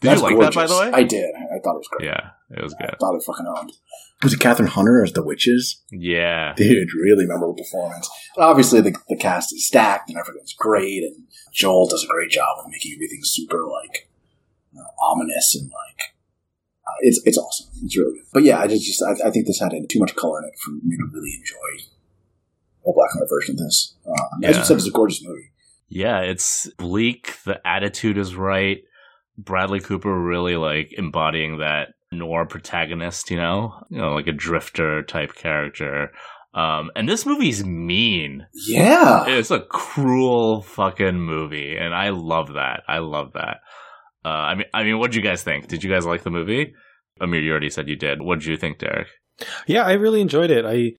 Did 0.00 0.10
that's 0.10 0.20
you 0.22 0.28
like 0.28 0.38
that 0.40 0.54
by 0.54 0.66
the 0.66 0.74
gorgeous. 0.74 0.92
way? 0.94 1.00
I 1.00 1.02
did. 1.02 1.30
I 1.34 1.58
thought 1.62 1.74
it 1.74 1.78
was 1.78 1.88
great. 1.90 2.06
Yeah, 2.06 2.30
it 2.50 2.62
was 2.62 2.74
I 2.80 2.86
good. 2.86 2.96
thought 2.98 3.14
it 3.14 3.22
fucking 3.26 3.46
owned. 3.46 3.72
Was 4.22 4.32
it 4.32 4.40
Kathryn 4.40 4.68
Hunter 4.68 5.04
as 5.04 5.12
the 5.12 5.22
witches? 5.22 5.82
Yeah. 5.92 6.54
Dude, 6.56 6.88
really 6.94 7.26
memorable 7.26 7.54
performance. 7.54 8.08
Obviously, 8.36 8.80
the, 8.80 8.96
the 9.08 9.16
cast 9.16 9.52
is 9.52 9.66
stacked 9.66 10.08
and 10.08 10.18
everything's 10.18 10.54
great, 10.54 11.04
and 11.04 11.26
Joel 11.52 11.88
does 11.88 12.04
a 12.04 12.08
great 12.08 12.30
job 12.30 12.58
of 12.58 12.70
making 12.70 12.92
everything 12.96 13.20
super 13.22 13.64
like 13.64 14.08
uh, 14.76 15.04
ominous 15.04 15.54
and 15.54 15.66
like 15.66 16.00
uh, 16.86 16.96
it's 17.00 17.20
it's 17.24 17.38
awesome. 17.38 17.68
It's 17.84 17.96
really 17.96 18.18
good. 18.18 18.26
But 18.32 18.42
yeah, 18.44 18.58
I 18.58 18.66
just, 18.66 18.86
just 18.86 19.02
I, 19.02 19.28
I 19.28 19.30
think 19.30 19.46
this 19.46 19.60
had 19.60 19.72
too 19.88 20.00
much 20.00 20.16
color 20.16 20.40
in 20.42 20.48
it 20.48 20.54
for 20.64 20.72
me 20.72 20.96
to 20.96 21.04
really 21.12 21.34
enjoy 21.38 21.84
a 22.86 22.92
black 22.92 23.10
and 23.12 23.20
white 23.20 23.28
version 23.30 23.54
of 23.54 23.58
this. 23.58 23.96
Uh, 24.06 24.46
As 24.46 24.56
you 24.56 24.64
said, 24.64 24.76
it's 24.78 24.86
a 24.86 24.90
gorgeous 24.90 25.22
movie. 25.24 25.52
Yeah, 25.88 26.20
it's 26.20 26.68
bleak. 26.76 27.36
The 27.44 27.60
attitude 27.66 28.18
is 28.18 28.34
right. 28.34 28.78
Bradley 29.36 29.80
Cooper 29.80 30.12
really 30.20 30.56
like 30.56 30.92
embodying 30.92 31.58
that 31.58 31.88
noir 32.12 32.46
protagonist, 32.46 33.30
you 33.30 33.36
know? 33.36 33.74
You 33.90 33.98
know, 33.98 34.14
like 34.14 34.26
a 34.26 34.32
drifter 34.32 35.02
type 35.02 35.34
character. 35.34 36.12
Um, 36.54 36.90
and 36.96 37.08
this 37.08 37.26
movie's 37.26 37.64
mean. 37.64 38.46
Yeah, 38.66 39.26
It's 39.28 39.50
a 39.50 39.60
cruel 39.60 40.62
fucking 40.62 41.20
movie, 41.20 41.76
and 41.76 41.94
I 41.94 42.08
love 42.10 42.54
that. 42.54 42.82
I 42.88 42.98
love 42.98 43.34
that. 43.34 43.58
Uh, 44.24 44.28
I 44.28 44.54
mean, 44.54 44.66
I 44.74 44.82
mean, 44.82 44.98
what 44.98 45.10
did 45.12 45.16
you 45.16 45.22
guys 45.22 45.42
think? 45.42 45.68
Did 45.68 45.84
you 45.84 45.90
guys 45.90 46.06
like 46.06 46.22
the 46.22 46.30
movie? 46.30 46.74
Amir, 47.20 47.40
you 47.40 47.50
already 47.50 47.70
said 47.70 47.88
you 47.88 47.96
did. 47.96 48.22
What 48.22 48.40
did 48.40 48.46
you 48.48 48.56
think, 48.56 48.78
Derek? 48.78 49.08
Yeah, 49.66 49.84
I 49.84 49.92
really 49.92 50.20
enjoyed 50.20 50.50
it. 50.50 50.64
I 50.64 50.94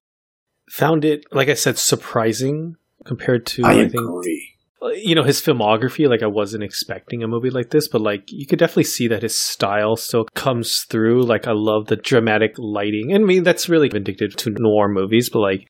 found 0.70 1.04
it, 1.04 1.24
like 1.32 1.48
I 1.48 1.54
said, 1.54 1.78
surprising 1.78 2.76
compared 3.04 3.44
to 3.46 3.64
I 3.64 3.72
I, 3.72 3.74
think 3.88 3.94
agree. 3.94 4.54
You 4.82 5.14
know 5.14 5.22
his 5.24 5.40
filmography. 5.40 6.08
Like 6.08 6.22
I 6.22 6.26
wasn't 6.26 6.64
expecting 6.64 7.22
a 7.22 7.28
movie 7.28 7.50
like 7.50 7.70
this, 7.70 7.88
but 7.88 8.00
like 8.00 8.24
you 8.28 8.46
could 8.46 8.58
definitely 8.58 8.84
see 8.84 9.08
that 9.08 9.22
his 9.22 9.38
style 9.38 9.96
still 9.96 10.24
comes 10.34 10.84
through. 10.88 11.22
Like 11.24 11.46
I 11.46 11.52
love 11.52 11.86
the 11.86 11.96
dramatic 11.96 12.54
lighting, 12.58 13.12
and 13.12 13.24
I 13.24 13.26
mean 13.26 13.42
that's 13.42 13.68
really 13.68 13.88
vindictive 13.88 14.36
to 14.36 14.50
noir 14.50 14.88
movies. 14.88 15.28
But 15.30 15.40
like 15.40 15.66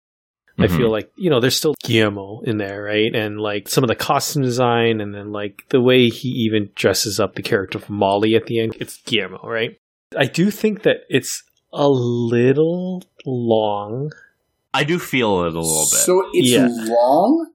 I 0.59 0.67
Mhm. 0.67 0.77
feel 0.77 0.91
like 0.91 1.11
you 1.17 1.31
know 1.31 1.41
there's 1.41 1.57
still 1.57 1.75
Guillermo 1.85 2.41
in 2.45 2.59
there, 2.59 2.83
right? 2.83 3.15
And 3.15 3.41
like 3.41 3.69
some 3.69 3.83
of 3.85 3.89
the 3.89 3.95
costume 3.97 4.43
design, 4.43 5.01
and 5.01 5.15
then 5.15 5.33
like 5.33 5.65
the 5.71 5.81
way 5.81 6.09
he 6.09 6.29
even 6.29 6.71
dresses 6.75 7.19
up 7.19 7.35
the 7.35 7.43
character 7.43 7.79
of 7.79 7.89
Molly 7.89 8.35
at 8.35 8.47
the 8.47 8.61
end. 8.61 8.77
It's 8.79 8.99
Guillermo, 9.03 9.41
right? 9.45 9.77
I 10.17 10.27
do 10.27 10.51
think 10.51 10.83
that 10.83 10.99
it's 11.09 11.43
a 11.73 11.89
little 11.89 13.03
long. 13.25 14.11
I 14.75 14.85
do 14.85 14.99
feel 14.99 15.45
it 15.45 15.55
a 15.55 15.61
little 15.61 15.87
bit. 15.91 16.01
So 16.01 16.23
it's 16.33 16.51
Yeah. 16.51 16.69
long, 16.69 17.51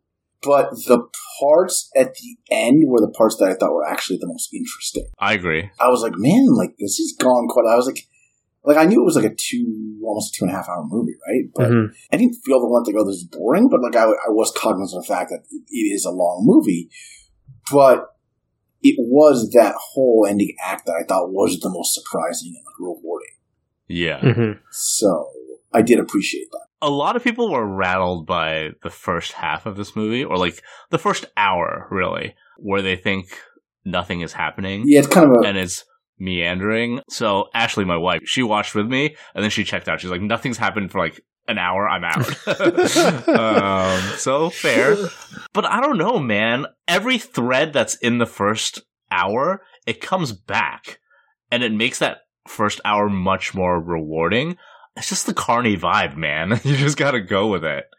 but 0.46 0.70
the 0.88 1.08
parts 1.40 1.90
at 1.96 2.14
the 2.16 2.38
end 2.52 2.84
were 2.88 3.02
the 3.02 3.12
parts 3.18 3.38
that 3.38 3.50
I 3.50 3.56
thought 3.56 3.74
were 3.74 3.88
actually 3.88 4.18
the 4.20 4.28
most 4.28 4.54
interesting. 4.54 5.08
I 5.20 5.34
agree. 5.34 5.70
I 5.80 5.90
was 5.90 6.02
like, 6.02 6.14
man, 6.16 6.48
like 6.56 6.76
this 6.80 7.00
is 7.00 7.16
gone 7.20 7.48
quite. 7.50 7.66
I 7.70 7.76
was 7.76 7.88
like, 7.88 8.08
like 8.64 8.78
I 8.78 8.86
knew 8.86 9.02
it 9.02 9.06
was 9.06 9.16
like 9.16 9.32
a 9.32 9.36
two, 9.36 10.00
almost 10.04 10.36
a 10.36 10.40
two 10.40 10.46
and 10.46 10.54
a 10.54 10.58
half 10.58 10.70
hour 10.70 10.86
movie, 10.88 11.16
right? 11.28 11.44
But 11.54 11.72
Mhm. 11.72 11.88
I 12.12 12.18
didn't 12.18 12.38
feel 12.46 12.60
the 12.60 12.68
length 12.68 12.88
to 12.88 12.94
go 12.94 13.06
this 13.06 13.18
is 13.18 13.26
boring. 13.26 13.70
But 13.70 13.82
like 13.82 13.96
I, 13.96 14.06
I 14.06 14.30
was 14.30 14.52
cognizant 14.56 15.00
of 15.00 15.08
the 15.08 15.14
fact 15.14 15.30
that 15.32 15.44
it, 15.52 15.64
it 15.70 15.94
is 15.94 16.06
a 16.06 16.12
long 16.12 16.44
movie, 16.46 16.90
but 17.72 18.16
it 18.82 18.96
was 19.00 19.50
that 19.54 19.76
whole 19.78 20.26
ending 20.30 20.56
act 20.64 20.86
that 20.86 20.96
I 21.00 21.04
thought 21.06 21.32
was 21.32 21.60
the 21.60 21.70
most 21.70 21.94
surprising 21.94 22.54
and 22.56 22.64
like, 22.66 22.80
rewarding. 22.80 23.34
Yeah. 23.88 24.20
Mhm. 24.22 24.60
So 24.72 25.30
I 25.74 25.82
did 25.82 26.00
appreciate 26.00 26.50
that. 26.52 26.68
A 26.86 26.90
lot 26.90 27.16
of 27.16 27.24
people 27.24 27.52
were 27.52 27.66
rattled 27.66 28.28
by 28.28 28.70
the 28.84 28.92
first 28.92 29.32
half 29.32 29.66
of 29.66 29.76
this 29.76 29.96
movie, 29.96 30.24
or 30.24 30.38
like 30.38 30.62
the 30.92 31.00
first 31.00 31.26
hour, 31.36 31.88
really, 31.90 32.36
where 32.58 32.84
they 32.84 32.96
think 32.96 33.26
nothing 33.84 34.22
is 34.22 34.34
happening 34.34 34.84
Yeah, 34.86 35.00
it's 35.00 35.08
kind 35.08 35.30
of 35.30 35.44
a 35.44 35.48
and 35.48 35.58
it's 35.58 35.84
meandering. 36.20 37.02
So 37.10 37.50
Ashley, 37.56 37.86
my 37.86 37.98
wife, 37.98 38.22
she 38.26 38.44
watched 38.44 38.76
with 38.76 38.86
me, 38.86 39.16
and 39.34 39.44
then 39.44 39.50
she 39.50 39.64
checked 39.64 39.90
out. 39.90 40.00
She's 40.00 40.12
like, 40.12 40.22
"Nothing's 40.22 40.60
happened 40.60 40.92
for 40.92 41.00
like 41.00 41.20
an 41.48 41.58
hour. 41.58 41.90
I'm 41.90 42.04
out." 42.04 42.48
um, 43.28 44.18
so 44.18 44.52
fair, 44.52 44.96
but 45.54 45.66
I 45.66 45.82
don't 45.82 45.98
know, 45.98 46.20
man. 46.20 46.68
Every 46.88 47.18
thread 47.18 47.74
that's 47.74 47.96
in 47.96 48.20
the 48.20 48.28
first 48.28 48.84
hour, 49.10 49.64
it 49.88 50.02
comes 50.02 50.34
back, 50.34 51.00
and 51.50 51.64
it 51.64 51.74
makes 51.74 51.98
that 51.98 52.20
first 52.48 52.80
hour 52.86 53.10
much 53.10 53.56
more 53.56 53.82
rewarding. 53.82 54.58
It's 54.96 55.10
just 55.10 55.26
the 55.26 55.34
carny 55.34 55.78
vibe, 55.78 56.16
man. 56.16 56.60
You 56.64 56.76
just 56.78 56.98
gotta 56.98 57.22
go 57.22 57.48
with 57.48 57.64
it. 57.64 57.90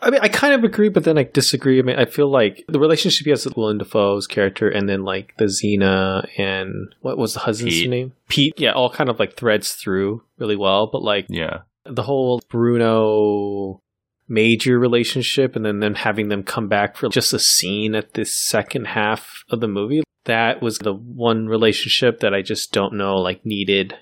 I 0.00 0.10
mean, 0.10 0.20
I 0.22 0.28
kind 0.28 0.52
of 0.52 0.64
agree, 0.64 0.90
but 0.90 1.04
then 1.04 1.16
I 1.16 1.22
disagree. 1.22 1.78
I 1.78 1.82
mean, 1.82 1.98
I 1.98 2.04
feel 2.04 2.30
like 2.30 2.62
the 2.68 2.78
relationship 2.78 3.24
he 3.24 3.30
has 3.30 3.46
with 3.46 3.56
Willem 3.56 3.78
Dafoe's 3.78 4.26
character, 4.26 4.68
and 4.68 4.88
then 4.88 5.02
like 5.02 5.34
the 5.38 5.46
Zeena 5.46 6.28
and 6.36 6.94
what 7.00 7.16
was 7.16 7.34
the 7.34 7.40
husband's 7.40 7.76
Pete. 7.76 7.90
name? 7.90 8.12
Pete. 8.28 8.54
Yeah, 8.58 8.72
all 8.72 8.90
kind 8.90 9.08
of 9.08 9.18
like 9.18 9.36
threads 9.36 9.72
through 9.72 10.22
really 10.38 10.56
well. 10.56 10.88
But 10.92 11.02
like, 11.02 11.26
Yeah. 11.28 11.60
The 11.86 12.02
whole 12.02 12.42
Bruno 12.48 13.80
major 14.28 14.78
relationship 14.78 15.54
and 15.54 15.64
then 15.64 15.80
them 15.80 15.94
having 15.94 16.28
them 16.28 16.42
come 16.42 16.68
back 16.68 16.96
for 16.96 17.08
just 17.08 17.34
a 17.34 17.38
scene 17.38 17.94
at 17.94 18.14
this 18.14 18.34
second 18.48 18.86
half 18.86 19.44
of 19.50 19.60
the 19.60 19.68
movie. 19.68 20.02
That 20.24 20.62
was 20.62 20.78
the 20.78 20.94
one 20.94 21.46
relationship 21.46 22.20
that 22.20 22.32
I 22.32 22.40
just 22.40 22.72
don't 22.72 22.94
know 22.94 23.16
like 23.16 23.44
needed 23.44 23.94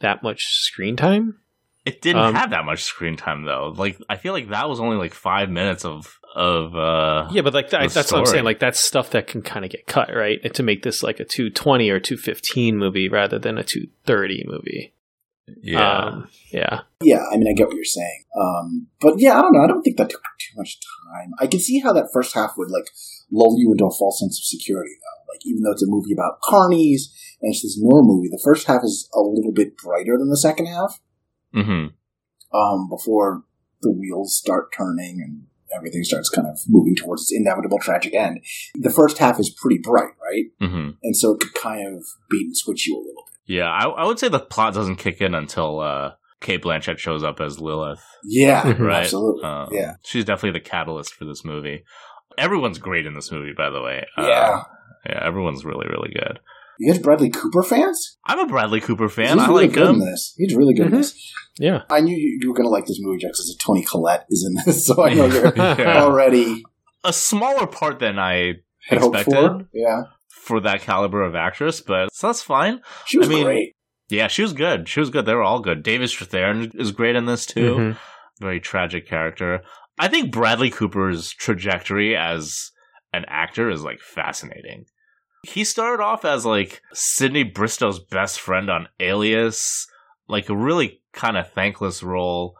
that 0.00 0.22
much 0.22 0.42
screen 0.44 0.94
time. 0.96 1.40
It 1.84 2.00
didn't 2.00 2.22
Um, 2.22 2.34
have 2.34 2.50
that 2.50 2.64
much 2.64 2.82
screen 2.82 3.16
time 3.16 3.44
though. 3.44 3.74
Like 3.76 3.98
I 4.08 4.16
feel 4.16 4.32
like 4.32 4.48
that 4.48 4.68
was 4.68 4.80
only 4.80 4.96
like 4.96 5.12
five 5.14 5.50
minutes 5.50 5.84
of 5.84 6.18
of 6.34 6.74
uh 6.74 7.28
Yeah, 7.30 7.42
but 7.42 7.52
like 7.54 7.70
that, 7.70 7.82
the 7.88 7.94
that's 7.94 8.10
what 8.10 8.20
I'm 8.20 8.26
saying. 8.26 8.44
Like 8.44 8.58
that's 8.58 8.80
stuff 8.80 9.10
that 9.10 9.26
can 9.26 9.42
kind 9.42 9.64
of 9.64 9.70
get 9.70 9.86
cut, 9.86 10.08
right? 10.14 10.38
And 10.42 10.54
to 10.54 10.62
make 10.62 10.82
this 10.82 11.02
like 11.02 11.20
a 11.20 11.24
220 11.24 11.90
or 11.90 12.00
215 12.00 12.76
movie 12.78 13.08
rather 13.08 13.38
than 13.38 13.58
a 13.58 13.62
230 13.64 14.44
movie. 14.46 14.94
yeah. 15.62 15.98
Um, 16.06 16.28
yeah. 16.50 16.80
Yeah, 17.02 17.22
I 17.30 17.36
mean, 17.36 17.48
I 17.48 17.52
get 17.52 17.66
what 17.66 17.76
you're 17.76 17.84
saying. 17.84 18.24
Um, 18.40 18.86
but 19.00 19.18
yeah, 19.18 19.38
I 19.38 19.42
don't 19.42 19.52
know. 19.52 19.62
I 19.62 19.66
don't 19.66 19.82
think 19.82 19.98
that 19.98 20.08
took 20.08 20.22
too 20.40 20.56
much 20.56 20.78
time. 21.12 21.32
I 21.38 21.46
can 21.46 21.60
see 21.60 21.80
how 21.80 21.92
that 21.92 22.08
first 22.14 22.34
half 22.34 22.52
would 22.56 22.70
like 22.70 22.88
lull 23.30 23.56
you 23.58 23.70
into 23.72 23.84
a 23.84 23.90
false 23.90 24.20
sense 24.20 24.38
of 24.40 24.44
security, 24.44 24.92
though. 25.00 25.32
Like, 25.34 25.40
even 25.44 25.62
though 25.62 25.72
it's 25.72 25.82
a 25.82 25.86
movie 25.86 26.12
about 26.14 26.40
carnies 26.40 27.12
and 27.42 27.52
it's 27.52 27.62
this 27.62 27.78
noir 27.78 28.02
movie, 28.02 28.28
the 28.30 28.40
first 28.42 28.66
half 28.66 28.80
is 28.84 29.08
a 29.14 29.20
little 29.20 29.52
bit 29.52 29.76
brighter 29.76 30.16
than 30.16 30.30
the 30.30 30.38
second 30.38 30.66
half. 30.66 31.00
Hmm 31.54 31.86
Um, 32.52 32.88
before 32.90 33.44
the 33.82 33.92
wheels 33.92 34.36
start 34.36 34.72
turning 34.76 35.20
and 35.24 35.46
everything 35.76 36.04
starts 36.04 36.28
kind 36.28 36.46
of 36.46 36.58
moving 36.68 36.94
towards 36.94 37.22
its 37.22 37.32
inevitable 37.34 37.78
tragic 37.80 38.14
end. 38.14 38.38
The 38.74 38.90
first 38.90 39.18
half 39.18 39.38
is 39.40 39.50
pretty 39.50 39.78
bright, 39.82 40.12
right? 40.22 40.44
hmm 40.60 40.90
And 41.02 41.16
so 41.16 41.32
it 41.34 41.40
could 41.40 41.54
kind 41.54 41.96
of 41.96 42.04
beat 42.30 42.46
and 42.46 42.56
switch 42.56 42.86
you 42.86 42.96
a 42.96 42.98
little 42.98 43.24
bit. 43.26 43.54
Yeah, 43.56 43.70
I, 43.70 43.84
I 43.88 44.06
would 44.06 44.18
say 44.18 44.28
the 44.28 44.40
plot 44.40 44.74
doesn't 44.74 44.96
kick 44.96 45.20
in 45.20 45.34
until 45.34 45.80
uh 45.80 46.12
Cate 46.40 46.62
Blanchett 46.62 46.98
shows 46.98 47.24
up 47.24 47.40
as 47.40 47.58
Lilith. 47.60 48.02
Yeah. 48.24 48.72
Right. 48.78 49.02
absolutely. 49.04 49.44
Um, 49.44 49.68
yeah. 49.72 49.94
She's 50.04 50.24
definitely 50.24 50.58
the 50.60 50.64
catalyst 50.64 51.14
for 51.14 51.24
this 51.24 51.44
movie. 51.44 51.84
Everyone's 52.36 52.78
great 52.78 53.06
in 53.06 53.14
this 53.14 53.30
movie, 53.32 53.52
by 53.56 53.70
the 53.70 53.80
way. 53.80 54.04
Uh, 54.18 54.26
Yeah. 54.26 54.62
Yeah, 55.08 55.20
everyone's 55.26 55.64
really, 55.64 55.86
really 55.88 56.10
good. 56.14 56.40
You 56.78 56.92
guys 56.92 57.00
Bradley 57.02 57.30
Cooper 57.30 57.62
fans? 57.62 58.16
I'm 58.26 58.38
a 58.40 58.46
Bradley 58.46 58.80
Cooper 58.80 59.08
fan. 59.08 59.38
He's 59.38 59.42
I 59.46 59.48
really 59.48 59.66
like 59.66 59.74
good 59.74 59.88
him. 59.88 59.94
in 59.96 60.00
this. 60.00 60.34
He's 60.36 60.54
really 60.54 60.74
good 60.74 60.86
in 60.86 60.92
Mhm. 60.92 60.96
this. 60.96 61.32
Yeah. 61.58 61.82
I 61.90 62.00
knew 62.00 62.16
you, 62.16 62.38
you 62.40 62.48
were 62.48 62.54
going 62.54 62.66
to 62.66 62.70
like 62.70 62.86
this 62.86 62.98
movie, 63.00 63.18
Jack, 63.18 63.30
because 63.32 63.56
Toni 63.60 63.82
Collette 63.84 64.26
is 64.28 64.44
in 64.44 64.54
this, 64.64 64.86
so 64.86 65.04
I 65.04 65.14
know 65.14 65.26
you're 65.26 65.52
Yeah. 65.56 66.02
already 66.02 66.62
A 67.04 67.12
smaller 67.12 67.66
part 67.66 67.98
than 68.00 68.18
I 68.18 68.54
had 68.88 68.98
hoped 68.98 69.16
expected 69.16 69.34
for. 69.62 69.68
Yeah, 69.72 70.02
for 70.28 70.60
that 70.60 70.82
caliber 70.82 71.22
of 71.22 71.34
actress, 71.34 71.80
but 71.80 72.08
so 72.12 72.26
that's 72.28 72.42
fine. 72.42 72.80
she 73.06 73.18
was 73.18 73.28
I 73.28 73.30
mean, 73.30 73.44
great. 73.44 73.72
Yeah, 74.10 74.26
she 74.28 74.42
was 74.42 74.52
good. 74.52 74.88
She 74.88 75.00
was 75.00 75.10
good. 75.10 75.24
They 75.26 75.34
were 75.34 75.42
all 75.42 75.60
good. 75.60 75.82
David 75.82 76.08
Strathairn 76.10 76.78
is 76.78 76.92
great 76.92 77.16
in 77.16 77.24
this 77.26 77.46
too. 77.46 77.74
Mhm. 77.76 77.96
Very 78.40 78.60
tragic 78.60 79.08
character. 79.08 79.62
I 79.98 80.08
think 80.08 80.32
Bradley 80.32 80.70
Cooper's 80.70 81.30
trajectory 81.30 82.14
as 82.16 82.72
an 83.12 83.24
actor 83.28 83.70
is 83.70 83.82
like 83.84 84.00
fascinating. 84.00 84.84
He 85.44 85.62
started 85.64 86.02
off 86.02 86.24
as 86.24 86.44
like 86.44 86.82
Sydney 86.92 87.44
Bristow's 87.44 88.00
best 88.00 88.40
friend 88.40 88.68
on 88.68 88.88
Alias, 89.00 89.86
like 90.28 90.48
a 90.48 90.56
really 90.56 91.00
kind 91.14 91.36
of 91.36 91.50
thankless 91.52 92.02
role. 92.02 92.56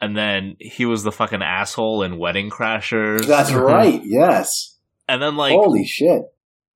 And 0.00 0.16
then 0.16 0.56
he 0.58 0.84
was 0.84 1.04
the 1.04 1.12
fucking 1.12 1.42
asshole 1.42 2.02
in 2.02 2.18
Wedding 2.18 2.50
Crashers. 2.50 3.26
That's 3.26 3.52
right. 3.52 4.00
Yes. 4.04 4.78
and 5.08 5.22
then 5.22 5.36
like 5.36 5.54
Holy 5.54 5.84
shit. 5.84 6.22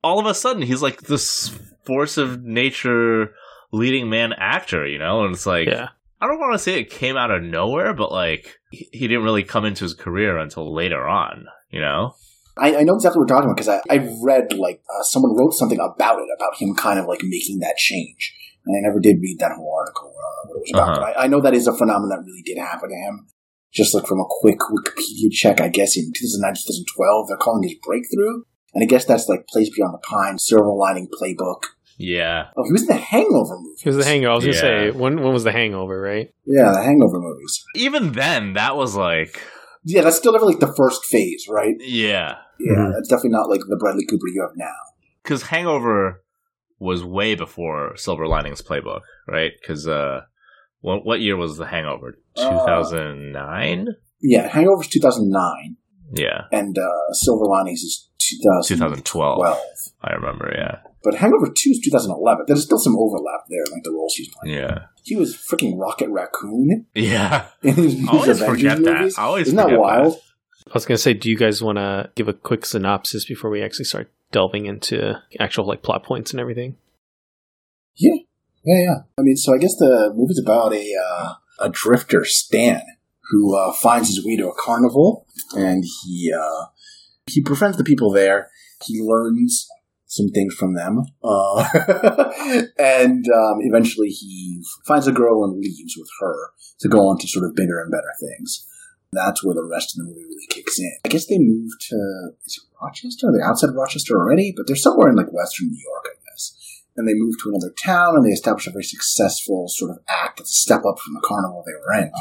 all 0.04 0.18
of 0.20 0.26
a 0.26 0.34
sudden 0.34 0.62
he's 0.62 0.82
like 0.82 1.02
this 1.02 1.48
force 1.84 2.16
of 2.18 2.42
nature 2.42 3.32
leading 3.72 4.08
man 4.08 4.32
actor, 4.38 4.86
you 4.86 4.98
know? 4.98 5.24
And 5.24 5.34
it's 5.34 5.46
like 5.46 5.66
Yeah. 5.68 5.88
I 6.20 6.26
don't 6.28 6.38
want 6.38 6.54
to 6.54 6.58
say 6.58 6.80
it 6.80 6.88
came 6.90 7.16
out 7.16 7.30
of 7.30 7.42
nowhere, 7.42 7.92
but 7.92 8.10
like 8.12 8.56
he 8.70 8.88
he 8.92 9.08
didn't 9.08 9.24
really 9.24 9.42
come 9.44 9.64
into 9.64 9.84
his 9.84 9.94
career 9.94 10.38
until 10.38 10.72
later 10.74 11.06
on, 11.06 11.46
you 11.70 11.80
know? 11.80 12.14
I, 12.58 12.76
I 12.76 12.82
know 12.84 12.94
exactly 12.94 13.18
what 13.18 13.28
we're 13.28 13.34
talking 13.36 13.50
about 13.50 13.56
because 13.58 13.68
I, 13.68 13.82
I 13.90 14.08
read 14.24 14.54
like 14.54 14.80
uh, 14.88 15.02
someone 15.02 15.36
wrote 15.36 15.52
something 15.52 15.78
about 15.78 16.18
it, 16.20 16.28
about 16.38 16.56
him 16.58 16.74
kind 16.74 16.98
of 16.98 17.04
like 17.06 17.20
making 17.22 17.58
that 17.58 17.76
change. 17.76 18.34
And 18.64 18.74
I 18.78 18.88
never 18.88 18.98
did 18.98 19.16
read 19.20 19.36
that 19.40 19.52
whole 19.54 19.74
article, 19.78 20.14
uh, 20.56 20.58
what 20.58 20.64
it 20.64 20.64
was 20.64 20.70
about. 20.74 20.88
Uh-huh. 20.88 21.00
But 21.14 21.20
I, 21.20 21.24
I 21.24 21.26
know 21.28 21.40
that 21.40 21.54
is 21.54 21.66
a 21.66 21.76
phenomenon 21.76 22.08
that 22.10 22.24
really 22.24 22.42
did 22.44 22.58
happen 22.58 22.88
to 22.88 22.94
him. 22.96 23.26
Just 23.72 23.94
like 23.94 24.06
from 24.06 24.20
a 24.20 24.24
quick 24.28 24.58
Wikipedia 24.60 25.30
check, 25.30 25.60
I 25.60 25.68
guess 25.68 25.96
in 25.96 26.04
2009, 26.16 26.54
2012, 26.54 27.28
they're 27.28 27.36
calling 27.36 27.62
his 27.62 27.74
breakthrough. 27.82 28.42
And 28.74 28.82
I 28.82 28.86
guess 28.86 29.04
that's 29.04 29.28
like 29.28 29.46
Place 29.48 29.70
Beyond 29.74 29.94
the 29.94 29.98
Pines, 29.98 30.44
Silver 30.46 30.72
Lining 30.72 31.08
Playbook. 31.08 31.62
Yeah. 31.98 32.48
Oh, 32.56 32.64
he 32.64 32.72
was 32.72 32.82
in 32.82 32.88
the 32.88 32.94
Hangover 32.94 33.56
movie. 33.58 33.76
He 33.82 33.88
was 33.88 33.96
the 33.96 34.04
hangover. 34.04 34.32
I 34.32 34.34
was 34.36 34.44
gonna 34.44 34.56
say 34.58 34.90
when 34.90 35.20
when 35.22 35.32
was 35.32 35.44
the 35.44 35.52
hangover, 35.52 35.98
right? 36.00 36.30
Yeah, 36.44 36.72
the 36.72 36.82
Hangover 36.82 37.18
movies. 37.20 37.64
Even 37.74 38.12
then, 38.12 38.52
that 38.52 38.76
was 38.76 38.94
like, 38.96 39.40
Yeah, 39.84 40.02
that's 40.02 40.16
still 40.16 40.32
definitely 40.32 40.54
like 40.56 40.60
the 40.60 40.74
first 40.76 41.04
phase, 41.06 41.46
right? 41.48 41.74
yeah. 41.80 42.36
Yeah, 42.60 42.76
Mhm. 42.76 42.92
that's 42.94 43.08
definitely 43.08 43.30
not 43.30 43.48
like 43.50 43.60
the 43.68 43.76
Bradley 43.76 44.04
Cooper 44.06 44.28
you 44.32 44.42
have 44.42 44.56
now. 44.56 44.74
Because 45.22 45.42
Hangover 45.44 46.22
was 46.78 47.02
way 47.02 47.34
before 47.34 47.96
Silver 47.96 48.26
Linings 48.26 48.60
Playbook, 48.62 49.00
right? 49.26 49.52
Because, 49.60 49.88
uh, 49.88 50.22
what, 50.80 51.04
what 51.04 51.20
year 51.20 51.36
was 51.36 51.56
The 51.56 51.66
Hangover? 51.66 52.18
Uh, 52.36 52.50
2009? 52.50 53.88
Yeah, 54.20 54.48
Hangover's 54.48 54.88
2009, 54.88 55.76
yeah. 56.14 56.42
and 56.50 56.76
uh, 56.78 57.12
Silver 57.12 57.44
Linings 57.46 57.80
is 57.80 58.08
2012. 58.18 58.94
2012. 59.04 59.56
I 60.02 60.12
remember, 60.14 60.52
yeah. 60.56 60.78
But 61.04 61.14
Hangover 61.16 61.46
2 61.46 61.52
is 61.70 61.80
2011. 61.84 62.46
There's 62.48 62.64
still 62.64 62.78
some 62.78 62.96
overlap 62.98 63.42
there, 63.48 63.62
like 63.72 63.84
the 63.84 63.92
roles 63.92 64.14
he's 64.14 64.28
playing. 64.28 64.56
Yeah. 64.58 64.78
He 65.04 65.14
was 65.16 65.36
freaking 65.36 65.78
Rocket 65.78 66.08
Raccoon 66.08 66.86
Yeah. 66.94 67.46
in 67.62 67.74
his, 67.74 68.08
I 68.08 68.12
always 68.12 68.40
Avengers 68.40 68.48
forget 68.48 68.82
that. 68.82 68.98
movies. 69.00 69.18
I 69.18 69.22
always 69.22 69.46
Isn't 69.48 69.56
that 69.56 69.78
wild? 69.78 70.14
that. 70.14 70.20
I 70.68 70.74
was 70.74 70.84
gonna 70.84 70.98
say, 70.98 71.14
do 71.14 71.30
you 71.30 71.36
guys 71.36 71.62
want 71.62 71.78
to 71.78 72.10
give 72.16 72.26
a 72.26 72.32
quick 72.32 72.66
synopsis 72.66 73.24
before 73.24 73.50
we 73.50 73.62
actually 73.62 73.84
start 73.84 74.10
delving 74.32 74.66
into 74.66 75.14
actual 75.38 75.64
like 75.64 75.82
plot 75.82 76.02
points 76.02 76.32
and 76.32 76.40
everything? 76.40 76.76
Yeah, 77.94 78.16
yeah. 78.66 78.82
Yeah. 78.82 78.96
I 79.18 79.22
mean, 79.22 79.36
so 79.36 79.54
I 79.54 79.58
guess 79.58 79.76
the 79.76 80.12
movie's 80.14 80.40
about 80.40 80.74
a 80.74 80.92
uh, 80.94 81.32
a 81.60 81.68
drifter, 81.70 82.24
Stan, 82.24 82.82
who 83.30 83.56
uh, 83.56 83.72
finds 83.72 84.08
his 84.08 84.24
way 84.24 84.36
to 84.36 84.48
a 84.48 84.54
carnival, 84.58 85.26
and 85.56 85.84
he 85.84 86.32
uh, 86.32 86.66
he 87.26 87.42
befriends 87.42 87.76
the 87.76 87.84
people 87.84 88.10
there. 88.10 88.50
He 88.84 89.00
learns 89.00 89.68
some 90.06 90.28
things 90.28 90.54
from 90.54 90.74
them, 90.74 91.02
uh, 91.22 91.68
and 92.78 93.24
um, 93.28 93.58
eventually 93.60 94.08
he 94.08 94.62
finds 94.86 95.06
a 95.06 95.12
girl 95.12 95.44
and 95.44 95.58
leaves 95.58 95.94
with 95.96 96.08
her 96.20 96.34
to 96.80 96.88
go 96.88 97.08
on 97.08 97.18
to 97.18 97.28
sort 97.28 97.44
of 97.44 97.54
bigger 97.54 97.80
and 97.80 97.90
better 97.90 98.12
things. 98.20 98.66
That's 99.12 99.44
where 99.44 99.54
the 99.54 99.64
rest 99.64 99.94
of 99.94 100.04
the 100.04 100.10
movie 100.10 100.24
really 100.24 100.46
kicks 100.50 100.78
in. 100.78 100.92
I 101.04 101.08
guess 101.08 101.26
they 101.26 101.38
move 101.38 101.70
to 101.88 102.30
is 102.44 102.62
it 102.62 102.82
Rochester? 102.82 103.28
Are 103.28 103.32
they 103.32 103.42
outside 103.42 103.70
of 103.70 103.76
Rochester 103.76 104.16
already? 104.16 104.52
But 104.56 104.66
they're 104.66 104.76
somewhere 104.76 105.08
in 105.08 105.16
like 105.16 105.32
Western 105.32 105.68
New 105.68 105.82
York, 105.82 106.04
I 106.06 106.25
and 106.96 107.06
they 107.06 107.14
moved 107.14 107.40
to 107.42 107.50
another 107.50 107.74
town 107.82 108.16
and 108.16 108.24
they 108.24 108.30
established 108.30 108.68
a 108.68 108.72
very 108.72 108.84
successful 108.84 109.66
sort 109.68 109.90
of 109.90 109.98
act 110.08 110.38
that's 110.38 110.50
a 110.50 110.62
step 110.62 110.82
up 110.88 110.98
from 110.98 111.14
the 111.14 111.24
carnival 111.24 111.64
they 111.66 111.74
were 111.74 112.02
in. 112.02 112.12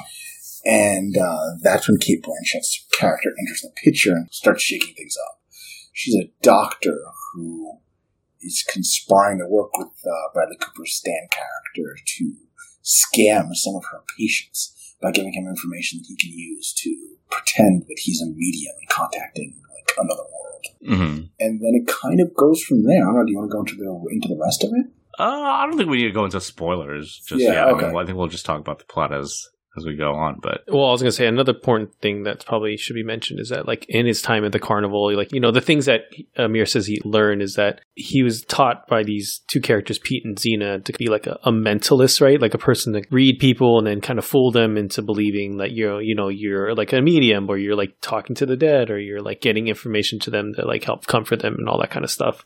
And 0.65 1.15
uh, 1.17 1.58
that's 1.62 1.88
when 1.88 2.00
Cate 2.00 2.24
Blanchett's 2.24 2.86
character 2.91 3.29
enters 3.39 3.62
the 3.62 3.72
picture 3.84 4.12
and 4.12 4.27
starts 4.32 4.63
shaking 4.63 4.96
things 4.96 5.15
up. 5.29 5.39
She's 5.94 6.15
a 6.15 6.32
doctor 6.41 6.98
who 7.34 7.79
is 8.41 8.65
conspiring 8.67 9.39
to 9.39 9.48
work 9.48 9.75
with 9.77 9.89
uh, 10.05 10.34
Bradley 10.34 10.58
Cooper's 10.60 10.96
Stan 10.96 11.27
character 11.32 11.98
to 12.17 12.34
scam 12.84 13.53
some 13.53 13.75
of 13.75 13.86
her 13.91 14.03
patients 14.17 14.96
by 15.01 15.12
giving 15.12 15.34
him 15.34 15.48
information 15.48 16.00
that 16.00 16.08
he 16.08 16.15
can 16.15 16.38
use 16.38 16.74
to 16.74 17.15
pretend 17.29 17.84
that 17.84 17.98
he's 17.98 18.22
a 18.22 18.25
medium 18.25 18.75
and 18.79 18.89
contacting 18.89 19.62
like 19.74 19.96
another 19.98 20.24
world 20.81 21.00
hmm 21.00 21.22
and 21.39 21.60
then 21.62 21.72
it 21.74 21.88
kind 21.88 22.19
of 22.22 22.34
goes 22.36 22.62
from 22.63 22.84
there. 22.84 23.01
I 23.03 23.05
don't 23.12 23.15
know. 23.15 23.25
Do 23.25 23.31
you 23.31 23.38
want 23.38 23.51
to 23.51 23.53
go 23.55 23.60
into 23.62 23.75
the 23.75 24.13
into 24.13 24.27
the 24.29 24.39
rest 24.41 24.63
of 24.63 24.69
it? 24.74 24.86
Uh, 25.17 25.24
I 25.24 25.65
don't 25.65 25.77
think 25.77 25.89
we 25.89 25.98
need 25.98 26.07
to 26.07 26.12
go 26.12 26.25
into 26.25 26.41
spoilers 26.41 27.22
just 27.27 27.41
Yeah, 27.41 27.53
yet. 27.53 27.67
I, 27.67 27.72
okay. 27.72 27.88
mean, 27.88 27.98
I 27.98 28.05
think 28.05 28.17
we'll 28.17 28.27
just 28.27 28.45
talk 28.45 28.60
about 28.60 28.79
the 28.79 28.86
plot 28.86 29.13
as 29.13 29.48
as 29.77 29.86
we 29.86 29.96
go 29.96 30.13
on. 30.13 30.39
But 30.41 30.63
Well, 30.67 30.86
I 30.86 30.91
was 30.91 31.01
gonna 31.01 31.12
say 31.12 31.27
another 31.27 31.53
important 31.53 31.94
thing 31.96 32.24
that 32.24 32.46
probably 32.46 32.77
should 32.77 32.96
be 32.96 33.03
mentioned 33.03 33.39
is 33.39 33.50
that, 33.50 33.67
like, 33.67 33.86
in 33.89 34.05
his 34.05 34.22
time 34.22 34.46
at 34.46 34.51
the 34.51 34.60
carnival, 34.60 35.15
like, 35.15 35.32
you 35.32 35.39
know, 35.39 35.51
the 35.51 35.62
things 35.62 35.86
that 35.86 36.01
Amir 36.38 36.65
says 36.65 36.88
he 36.88 37.01
learned 37.03 37.41
is 37.41 37.55
that 37.55 37.82
he 37.96 38.24
was 38.24 38.44
taught 38.44 38.88
by 38.88 39.03
these 39.03 39.41
two 39.48 39.62
characters, 39.62 40.00
Pete 40.00 40.25
and 40.25 40.38
Zeena, 40.38 40.79
to 40.79 40.94
be 40.94 41.08
like 41.08 41.27
a, 41.27 41.39
a 41.44 41.51
mentalist, 41.51 42.22
right? 42.22 42.41
Like 42.41 42.53
a 42.53 42.60
person 42.60 42.94
to 42.94 43.03
read 43.12 43.39
people 43.39 43.77
and 43.77 43.88
then 43.88 44.01
kind 44.01 44.20
of 44.20 44.25
fool 44.25 44.51
them 44.51 44.77
into 44.77 45.01
believing 45.01 45.58
that 45.58 45.72
you're, 45.72 46.01
you 46.01 46.15
know, 46.15 46.29
you're 46.29 46.74
like 46.75 46.94
a 46.94 47.01
medium, 47.01 47.50
or 47.50 47.58
you're 47.58 47.75
like 47.75 47.96
talking 48.01 48.36
to 48.36 48.46
the 48.46 48.58
dead, 48.58 48.89
or 48.89 49.00
you're 49.00 49.22
like 49.22 49.41
getting 49.41 49.67
information 49.67 50.20
to 50.20 50.29
them 50.29 50.53
to 50.53 50.65
like 50.65 50.84
help 50.84 51.05
comfort 51.08 51.39
them 51.39 51.55
and 51.58 51.67
all 51.67 51.79
that 51.79 51.91
kind 51.91 52.03
of 52.03 52.12
stuff. 52.12 52.46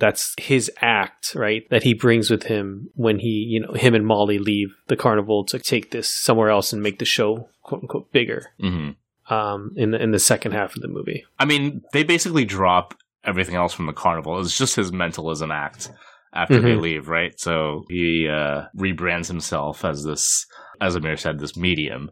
That's 0.00 0.34
his 0.38 0.70
act, 0.80 1.34
right? 1.34 1.62
That 1.70 1.82
he 1.84 1.94
brings 1.94 2.30
with 2.30 2.44
him 2.44 2.90
when 2.94 3.18
he, 3.20 3.28
you 3.48 3.60
know, 3.60 3.72
him 3.74 3.94
and 3.94 4.04
Molly 4.06 4.38
leave 4.38 4.74
the 4.88 4.96
carnival 4.96 5.44
to 5.46 5.58
take 5.58 5.90
this 5.92 6.10
somewhere 6.10 6.50
else 6.50 6.72
and 6.72 6.82
make 6.82 6.98
the 6.98 7.04
show 7.04 7.48
quote 7.62 7.82
unquote 7.82 8.10
bigger. 8.12 8.46
mhm. 8.60 8.96
Um, 9.28 9.74
in 9.76 9.92
the 9.92 10.02
in 10.02 10.10
the 10.10 10.18
second 10.18 10.52
half 10.52 10.74
of 10.74 10.82
the 10.82 10.88
movie. 10.88 11.24
I 11.38 11.44
mean, 11.44 11.82
they 11.92 12.02
basically 12.02 12.44
drop 12.44 12.94
everything 13.24 13.54
else 13.54 13.72
from 13.72 13.86
the 13.86 13.92
carnival. 13.92 14.40
It's 14.40 14.58
just 14.58 14.74
his 14.74 14.90
mentalism 14.90 15.52
act 15.52 15.92
after 16.34 16.58
they 16.60 16.72
Mhm. 16.74 16.80
leave, 16.80 17.08
right? 17.08 17.38
So 17.38 17.84
he 17.88 18.26
uh, 18.28 18.62
rebrands 18.76 19.28
himself 19.28 19.84
as 19.84 20.02
this 20.02 20.46
as 20.80 20.96
Amir 20.96 21.16
said, 21.16 21.38
this 21.38 21.56
medium. 21.56 22.10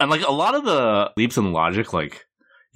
And 0.00 0.10
like 0.10 0.22
a 0.26 0.32
lot 0.32 0.54
of 0.56 0.64
the 0.64 1.12
leaps 1.16 1.36
in 1.36 1.52
logic, 1.52 1.92
like 1.92 2.24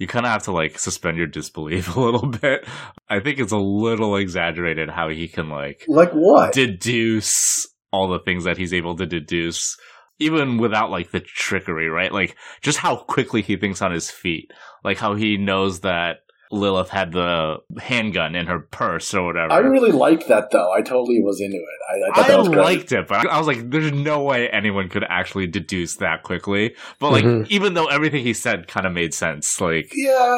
you 0.01 0.07
kind 0.07 0.25
of 0.25 0.31
have 0.31 0.43
to 0.43 0.51
like 0.51 0.79
suspend 0.79 1.17
your 1.17 1.27
disbelief 1.27 1.95
a 1.95 1.99
little 1.99 2.27
bit. 2.27 2.67
I 3.07 3.19
think 3.19 3.39
it's 3.39 3.51
a 3.51 3.57
little 3.57 4.15
exaggerated 4.15 4.89
how 4.89 5.09
he 5.09 5.27
can 5.27 5.47
like 5.49 5.85
Like 5.87 6.11
what? 6.11 6.53
deduce 6.53 7.67
all 7.91 8.09
the 8.09 8.19
things 8.19 8.45
that 8.45 8.57
he's 8.57 8.73
able 8.73 8.95
to 8.97 9.05
deduce, 9.05 9.77
even 10.17 10.57
without 10.57 10.89
like 10.89 11.11
the 11.11 11.19
trickery, 11.19 11.87
right? 11.87 12.11
Like 12.11 12.35
just 12.61 12.79
how 12.79 12.95
quickly 12.95 13.43
he 13.43 13.57
thinks 13.57 13.81
on 13.81 13.91
his 13.91 14.09
feet, 14.09 14.51
like 14.83 14.97
how 14.97 15.13
he 15.13 15.37
knows 15.37 15.81
that 15.81 16.17
Lilith 16.51 16.89
had 16.89 17.11
the 17.13 17.57
handgun 17.79 18.35
in 18.35 18.47
her 18.47 18.59
purse 18.59 19.13
or 19.13 19.25
whatever. 19.25 19.51
I 19.53 19.59
really 19.59 19.91
liked 19.91 20.27
that 20.27 20.51
though. 20.51 20.71
I 20.73 20.81
totally 20.81 21.21
was 21.21 21.39
into 21.41 21.57
it. 21.57 21.63
I, 21.89 22.09
I 22.11 22.15
thought 22.15 22.25
I 22.25 22.27
that 22.29 22.39
was 22.39 22.47
great. 22.49 22.59
liked 22.59 22.91
it, 22.91 23.07
but 23.07 23.25
I 23.27 23.37
was 23.37 23.47
like, 23.47 23.69
"There's 23.69 23.91
no 23.91 24.23
way 24.23 24.49
anyone 24.49 24.89
could 24.89 25.05
actually 25.07 25.47
deduce 25.47 25.95
that 25.97 26.23
quickly." 26.23 26.75
But 26.99 27.11
like, 27.11 27.23
Mhm. 27.23 27.47
even 27.49 27.73
though 27.73 27.85
everything 27.87 28.23
he 28.23 28.33
said 28.33 28.67
kind 28.67 28.85
of 28.85 28.93
made 28.93 29.13
sense, 29.13 29.59
like, 29.61 29.91
Yeah. 29.95 30.35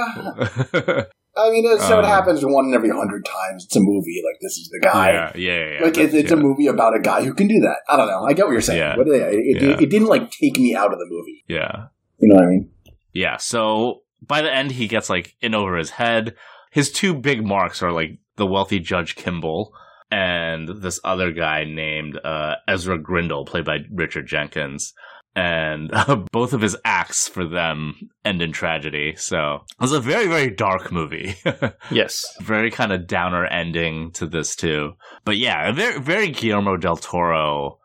I 1.35 1.49
mean, 1.49 1.65
it's, 1.65 1.87
so 1.87 1.97
it 1.97 2.05
Um, 2.05 2.11
happens 2.11 2.45
one 2.45 2.65
in 2.65 2.75
every 2.75 2.89
hundred 2.91 3.25
times. 3.25 3.65
It's 3.65 3.75
a 3.75 3.79
movie. 3.79 4.21
Like 4.23 4.39
this 4.39 4.51
is 4.59 4.69
the 4.71 4.79
guy. 4.79 5.11
yeah, 5.11 5.31
yeah, 5.35 5.69
yeah. 5.79 5.83
like 5.83 5.97
it's, 5.97 6.13
it's 6.13 6.29
yeah. 6.29 6.37
a 6.37 6.39
movie 6.39 6.67
about 6.67 6.95
a 6.95 6.99
guy 6.99 7.23
who 7.23 7.33
can 7.33 7.47
do 7.47 7.59
that. 7.61 7.77
I 7.89 7.97
don't 7.97 8.07
know. 8.07 8.23
I 8.23 8.33
get 8.33 8.45
what 8.45 8.51
you're 8.51 8.61
saying. 8.61 8.77
Yeah. 8.77 8.95
But 8.95 9.07
it, 9.07 9.33
it, 9.33 9.61
Yeah. 9.63 9.77
it 9.81 9.89
didn't 9.89 10.09
like 10.09 10.29
take 10.29 10.59
me 10.59 10.75
out 10.75 10.93
of 10.93 10.99
the 10.99 11.07
movie. 11.09 11.43
Yeah. 11.47 11.87
You 12.19 12.27
know 12.29 12.35
what 12.35 12.43
I 12.43 12.47
mean? 12.49 12.69
Yeah, 13.13 13.37
so 13.37 14.02
by 14.27 14.41
the 14.41 14.53
end, 14.53 14.71
he 14.71 14.87
gets 14.87 15.09
like 15.09 15.35
in 15.41 15.53
over 15.55 15.77
his 15.77 15.91
head. 15.91 16.35
His 16.71 16.91
two 16.91 17.13
big 17.13 17.45
marks 17.45 17.81
are 17.83 17.91
like 17.91 18.19
the 18.35 18.47
wealthy 18.47 18.79
Judge 18.79 19.15
Kimball 19.15 19.73
and 20.11 20.67
this 20.81 20.99
other 21.03 21.31
guy 21.31 21.63
named 21.65 22.19
uh, 22.23 22.55
Ezra 22.67 22.97
Grindle, 22.97 23.45
played 23.45 23.65
by 23.65 23.79
Richard 23.91 24.27
Jenkins. 24.27 24.93
And 25.35 25.91
both 26.31 26.53
of 26.53 26.61
his 26.61 26.77
acts 26.85 27.27
for 27.27 27.47
them 27.47 27.95
end 28.23 28.41
in 28.43 28.51
tragedy. 28.51 29.15
So 29.17 29.55
it 29.55 29.81
was 29.81 29.91
a 29.91 29.99
very, 29.99 30.27
very 30.27 30.51
dark 30.51 30.91
movie. 30.91 31.35
Yes. 31.91 32.23
very 32.41 32.69
kind 32.71 32.91
of 32.91 33.07
downer 33.07 33.45
ending 33.45 34.11
to 34.13 34.27
this 34.27 34.55
too. 34.55 34.93
But 35.25 35.37
yeah, 35.37 35.71
very, 35.71 35.99
very 35.99 36.29
Guillermo 36.29 36.77
del 36.77 36.97
Toro 36.97 37.79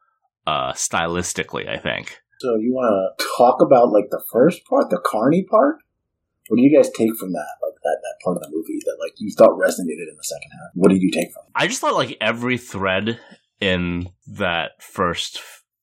uh, 0.46 0.72
stylistically, 0.72 1.68
I 1.68 1.78
think. 1.78 2.18
So 2.40 2.54
you 2.56 2.72
want 2.72 3.18
to 3.18 3.24
talk 3.36 3.60
about 3.60 3.92
like 3.92 4.10
the 4.10 4.22
first 4.30 4.60
part, 4.68 4.90
the 4.90 5.00
Carney 5.04 5.44
part? 5.50 5.76
What 6.48 6.56
do 6.56 6.62
you 6.62 6.74
guys 6.76 6.90
take 6.96 7.14
from 7.16 7.32
that? 7.32 7.52
Like 7.62 7.74
that 7.82 7.98
that 8.02 8.14
part 8.24 8.36
of 8.36 8.42
the 8.42 8.50
movie 8.50 8.78
that 8.84 8.96
like 9.00 9.14
you 9.18 9.30
thought 9.36 9.50
resonated 9.58 10.08
in 10.10 10.16
the 10.16 10.24
second 10.24 10.50
half. 10.52 10.70
What 10.74 10.90
did 10.90 11.02
you 11.02 11.10
take 11.10 11.32
from? 11.32 11.42
it? 11.46 11.52
I 11.54 11.66
just 11.66 11.80
thought 11.80 11.94
like 11.94 12.16
every 12.20 12.58
thread 12.58 13.18
in 13.60 14.08
that 14.26 14.82
first 14.82 15.40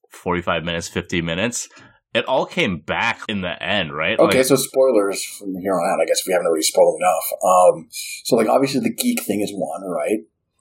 45 0.10 0.64
minutes, 0.64 0.88
50 0.88 1.22
minutes, 1.22 1.68
it 2.14 2.26
all 2.26 2.46
came 2.46 2.80
back 2.80 3.22
in 3.28 3.42
the 3.42 3.62
end, 3.62 3.94
right? 3.94 4.18
Okay, 4.18 4.38
Like, 4.38 4.46
so 4.48 4.56
spoilers 4.56 5.24
from 5.26 5.54
here 5.62 5.74
on 5.74 5.92
out. 5.92 6.02
I 6.02 6.06
guess 6.06 6.22
if 6.22 6.28
we 6.28 6.34
haven't 6.34 6.48
already 6.48 6.64
spoiled 6.64 7.00
enough. 7.02 7.26
Um, 7.44 7.88
so 8.24 8.36
like 8.38 8.48
obviously 8.48 8.80
the 8.82 8.94
geek 8.94 9.24
thing 9.24 9.42
is 9.42 9.52
one, 9.54 9.84
right? 9.90 10.20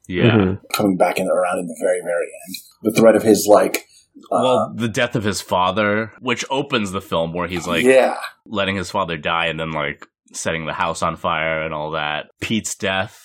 yeah. 0.08 0.32
Mhm. 0.36 0.60
Coming 0.74 0.96
back 0.98 1.18
in 1.18 1.28
around 1.28 1.60
in 1.60 1.66
the 1.66 1.76
very 1.80 2.00
very 2.02 2.26
end, 2.46 2.56
the 2.82 2.92
threat 2.92 3.16
of 3.16 3.22
his 3.22 3.46
like. 3.48 3.86
Uh, 4.30 4.40
well, 4.42 4.72
the 4.74 4.88
death 4.88 5.14
of 5.16 5.24
his 5.24 5.40
father, 5.40 6.12
which 6.20 6.44
opens 6.50 6.90
the 6.92 7.00
film 7.00 7.32
where 7.32 7.48
he's 7.48 7.66
like 7.66 7.84
yeah, 7.84 8.16
letting 8.46 8.76
his 8.76 8.90
father 8.90 9.16
die 9.16 9.46
and 9.46 9.58
then 9.60 9.70
like 9.72 10.06
setting 10.32 10.66
the 10.66 10.72
house 10.72 11.02
on 11.02 11.16
fire 11.16 11.62
and 11.62 11.72
all 11.74 11.92
that. 11.92 12.26
Pete's 12.40 12.74
death, 12.74 13.20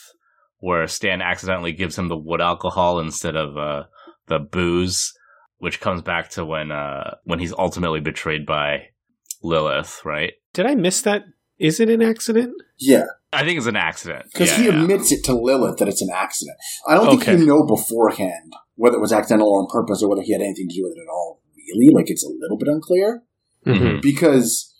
where 0.59 0.87
Stan 0.87 1.21
accidentally 1.21 1.71
gives 1.73 1.97
him 1.97 2.07
the 2.07 2.17
wood 2.17 2.41
alcohol 2.41 2.99
instead 2.99 3.35
of 3.35 3.57
uh, 3.57 3.83
the 4.27 4.39
booze, 4.39 5.13
which 5.57 5.79
comes 5.79 6.01
back 6.01 6.29
to 6.31 6.45
when 6.45 6.71
uh, 6.71 7.15
when 7.23 7.39
he's 7.39 7.53
ultimately 7.57 7.99
betrayed 8.01 8.45
by 8.45 8.87
Lilith, 9.41 10.01
right? 10.05 10.33
Did 10.53 10.65
I 10.65 10.75
miss 10.75 11.01
that? 11.03 11.23
Is 11.57 11.79
it 11.79 11.89
an 11.89 12.01
accident? 12.01 12.53
yeah, 12.79 13.03
I 13.33 13.43
think 13.43 13.57
it's 13.57 13.67
an 13.67 13.75
accident. 13.75 14.25
because 14.31 14.49
Yeah, 14.51 14.57
he 14.57 14.65
yeah. 14.67 14.81
admits 14.81 15.11
it 15.11 15.23
to 15.25 15.33
Lilith 15.33 15.77
that 15.79 15.87
it's 15.89 16.01
an 16.01 16.09
accident. 16.13 16.57
I 16.87 16.93
don't 16.93 17.09
think 17.09 17.23
Okay. 17.23 17.37
you 17.37 17.45
know 17.45 17.65
beforehand 17.65 18.53
whether 18.79 18.95
it 18.95 19.01
was 19.01 19.11
accidental 19.11 19.49
or 19.49 19.59
on 19.59 19.67
purpose 19.67 20.01
or 20.01 20.09
whether 20.09 20.21
he 20.21 20.31
had 20.31 20.41
anything 20.41 20.69
to 20.69 20.75
do 20.75 20.83
with 20.83 20.95
it 20.95 21.01
at 21.01 21.11
all. 21.11 21.41
Really, 21.57 21.93
like 21.93 22.09
it's 22.09 22.23
a 22.23 22.29
little 22.29 22.57
bit 22.57 22.69
unclear. 22.69 23.23
Mhm. 23.67 24.01
because 24.01 24.73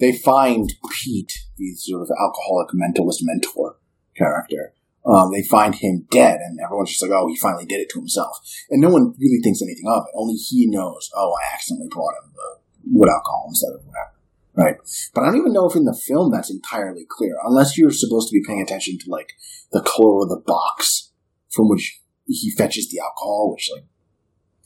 they 0.00 0.10
find 0.10 0.72
Pete, 0.90 1.32
the 1.58 1.74
sort 1.74 2.00
of 2.00 2.08
alcoholic 2.18 2.68
mentalist 2.72 3.20
mentor 3.20 3.76
character. 4.16 4.72
Um, 5.04 5.30
they 5.32 5.42
find 5.42 5.74
him 5.74 6.06
dead, 6.10 6.38
and 6.40 6.58
everyone's 6.64 6.90
just 6.90 7.02
like, 7.02 7.10
"Oh, 7.12 7.28
he 7.28 7.36
finally 7.36 7.66
did 7.66 7.80
it 7.80 7.90
to 7.90 7.98
himself," 7.98 8.38
and 8.70 8.80
no 8.80 8.88
one 8.88 9.14
really 9.18 9.40
thinks 9.42 9.60
anything 9.60 9.84
of 9.86 10.04
it. 10.06 10.16
Only 10.16 10.34
he 10.34 10.66
knows. 10.66 11.10
Oh, 11.14 11.34
I 11.34 11.54
accidentally 11.54 11.88
brought 11.90 12.14
him 12.14 12.32
the 12.34 12.98
wood 12.98 13.10
alcohol 13.10 13.46
instead 13.48 13.74
of 13.74 13.84
whatever. 13.84 14.12
Right, 14.54 14.76
but 15.14 15.22
I 15.22 15.26
don't 15.26 15.38
even 15.38 15.52
know 15.52 15.68
if 15.68 15.76
in 15.76 15.84
the 15.84 16.00
film 16.06 16.30
that's 16.30 16.50
entirely 16.50 17.06
clear, 17.08 17.36
unless 17.44 17.76
you're 17.76 17.90
supposed 17.90 18.28
to 18.28 18.34
be 18.34 18.44
paying 18.46 18.62
attention 18.62 18.98
to 18.98 19.10
like 19.10 19.32
the 19.72 19.82
color 19.82 20.22
of 20.22 20.30
the 20.30 20.42
box 20.44 21.10
from 21.50 21.68
which 21.68 22.01
he 22.26 22.50
fetches 22.56 22.88
the 22.90 23.00
alcohol, 23.00 23.52
which 23.52 23.68
like 23.74 23.84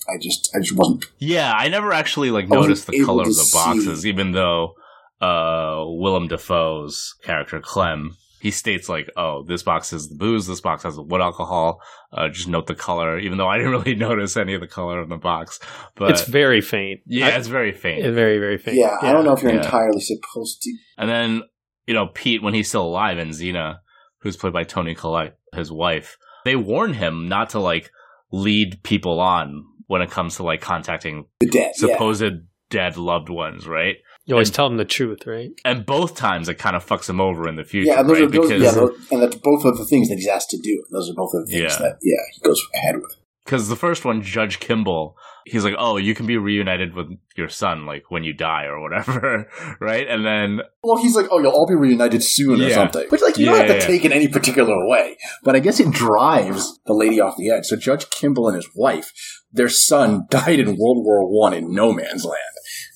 I 0.08 0.18
just 0.20 0.50
I 0.54 0.60
just 0.60 0.76
wasn't 0.76 1.06
Yeah, 1.18 1.52
I 1.56 1.68
never 1.68 1.92
actually 1.92 2.30
like 2.30 2.48
noticed 2.48 2.86
the 2.86 3.04
color 3.04 3.22
of 3.22 3.34
the 3.34 3.50
boxes, 3.52 4.02
see. 4.02 4.08
even 4.08 4.32
though 4.32 4.74
uh 5.20 5.82
Willem 5.86 6.28
Dafoe's 6.28 7.14
character 7.22 7.60
Clem 7.60 8.16
he 8.38 8.50
states 8.50 8.88
like, 8.88 9.10
"Oh, 9.16 9.42
this 9.44 9.62
box 9.62 9.90
has 9.90 10.08
the 10.08 10.14
booze. 10.14 10.46
This 10.46 10.60
box 10.60 10.82
has 10.82 10.94
the 10.94 11.02
wood 11.02 11.22
alcohol. 11.22 11.80
Uh, 12.12 12.28
just 12.28 12.46
note 12.48 12.66
the 12.66 12.74
color." 12.74 13.18
Even 13.18 13.38
though 13.38 13.48
I 13.48 13.56
didn't 13.56 13.72
really 13.78 13.94
notice 13.96 14.36
any 14.36 14.52
of 14.54 14.60
the 14.60 14.66
color 14.68 15.02
in 15.02 15.08
the 15.08 15.16
box, 15.16 15.58
but 15.96 16.10
it's 16.10 16.24
very 16.28 16.60
faint. 16.60 17.00
yeah, 17.06 17.28
I- 17.28 17.38
it's 17.38 17.48
very 17.48 17.72
faint. 17.72 18.04
it's 18.04 18.14
very 18.14 18.38
very 18.38 18.58
faint. 18.58 18.76
Yeah, 18.76 18.98
I 19.00 19.12
don't 19.12 19.24
know 19.24 19.32
if 19.32 19.42
you're 19.42 19.52
yeah. 19.52 19.64
entirely 19.64 20.00
supposed 20.00 20.60
to. 20.62 20.76
And 20.98 21.08
then, 21.08 21.42
you 21.86 21.94
know, 21.94 22.08
Pete, 22.08 22.42
when 22.42 22.52
he's 22.54 22.68
still 22.68 22.84
alive, 22.84 23.16
and 23.18 23.32
Zeena, 23.32 23.80
who's 24.20 24.36
played 24.36 24.52
by 24.52 24.64
Toni 24.64 24.94
Collette, 24.94 25.36
his 25.54 25.72
wife, 25.72 26.18
they 26.46 26.56
warn 26.56 26.94
him 26.94 27.28
not 27.28 27.50
to 27.50 27.58
like 27.60 27.90
lead 28.32 28.82
people 28.82 29.20
on 29.20 29.64
when 29.86 30.02
it 30.02 30.10
comes 30.10 30.36
to 30.36 30.42
like 30.42 30.60
contacting 30.60 31.26
The 31.40 31.46
dead, 31.48 31.72
yeah. 31.78 31.88
supposed 31.94 32.24
dead 32.70 32.96
loved 32.96 33.28
ones, 33.28 33.66
right? 33.68 33.96
You 34.24 34.34
always 34.34 34.48
And- 34.48 34.54
tell 34.56 34.68
them 34.68 34.76
the 34.78 34.84
truth, 34.84 35.26
right? 35.26 35.50
And 35.64 35.86
both 35.86 36.16
times 36.16 36.48
it 36.48 36.54
kind 36.58 36.74
of 36.74 36.84
fucks 36.84 37.08
him 37.08 37.20
over 37.20 37.48
in 37.48 37.54
the 37.54 37.62
future, 37.64 37.90
Yeah, 37.92 38.02
those 38.02 38.12
right? 38.18 38.22
are 38.22 38.26
those, 38.26 38.48
because 38.48 38.62
yeah, 38.62 38.70
those, 38.72 38.98
and 39.12 39.22
that's 39.22 39.36
both 39.36 39.64
of 39.64 39.78
the 39.78 39.84
things 39.86 40.08
that 40.08 40.16
he's 40.16 40.26
asked 40.26 40.50
to 40.50 40.58
do. 40.58 40.82
Those 40.90 41.08
are 41.10 41.14
both 41.14 41.30
of 41.34 41.46
the 41.46 41.52
things 41.52 41.72
Yeah. 41.74 41.78
that 41.78 41.98
yeah 42.02 42.22
he 42.34 42.40
goes 42.40 42.60
ahead 42.74 42.96
with. 42.96 43.14
Because 43.46 43.68
the 43.68 43.76
first 43.76 44.04
one, 44.04 44.20
Judge 44.22 44.58
Kimball, 44.60 45.16
he's 45.46 45.64
like, 45.64 45.74
"Oh, 45.78 45.96
you 45.96 46.14
can 46.14 46.26
be 46.26 46.36
reunited 46.36 46.94
with 46.94 47.06
your 47.36 47.48
son, 47.48 47.86
like 47.86 48.10
when 48.10 48.24
you 48.24 48.32
die 48.34 48.64
or 48.64 48.80
whatever," 48.82 49.48
right? 49.80 50.06
And 50.08 50.26
then 50.26 50.60
Well, 50.82 50.96
he's 51.00 51.14
like, 51.16 51.26
oh, 51.30 51.38
you'll 51.40 51.52
all 51.52 51.66
be 51.66 51.74
reunited 51.76 52.22
soon 52.22 52.60
or 52.60 52.70
something. 52.70 53.06
Which 53.08 53.22
like 53.22 53.38
you 53.38 53.46
don't 53.46 53.54
Yeah, 53.54 53.60
have 53.62 53.68
to 53.68 53.74
yeah. 53.78 53.86
take 53.86 54.04
it 54.04 54.12
any 54.12 54.28
particular 54.28 54.74
way, 54.88 55.16
but 55.44 55.54
I 55.56 55.60
guess 55.60 55.80
it 55.80 55.90
drives 55.92 56.78
the 56.86 56.92
lady 56.92 57.20
off 57.20 57.36
the 57.36 57.50
edge. 57.50 57.66
So 57.66 57.76
Judge 57.76 58.10
Kimball 58.10 58.48
and 58.48 58.56
his 58.56 58.68
wife, 58.74 59.12
their 59.52 59.68
son 59.68 60.26
died 60.30 60.58
in 60.60 60.66
World 60.76 61.04
War 61.04 61.24
One 61.26 61.54
in 61.54 61.72
no 61.72 61.92
man's 61.92 62.24
land. 62.24 62.40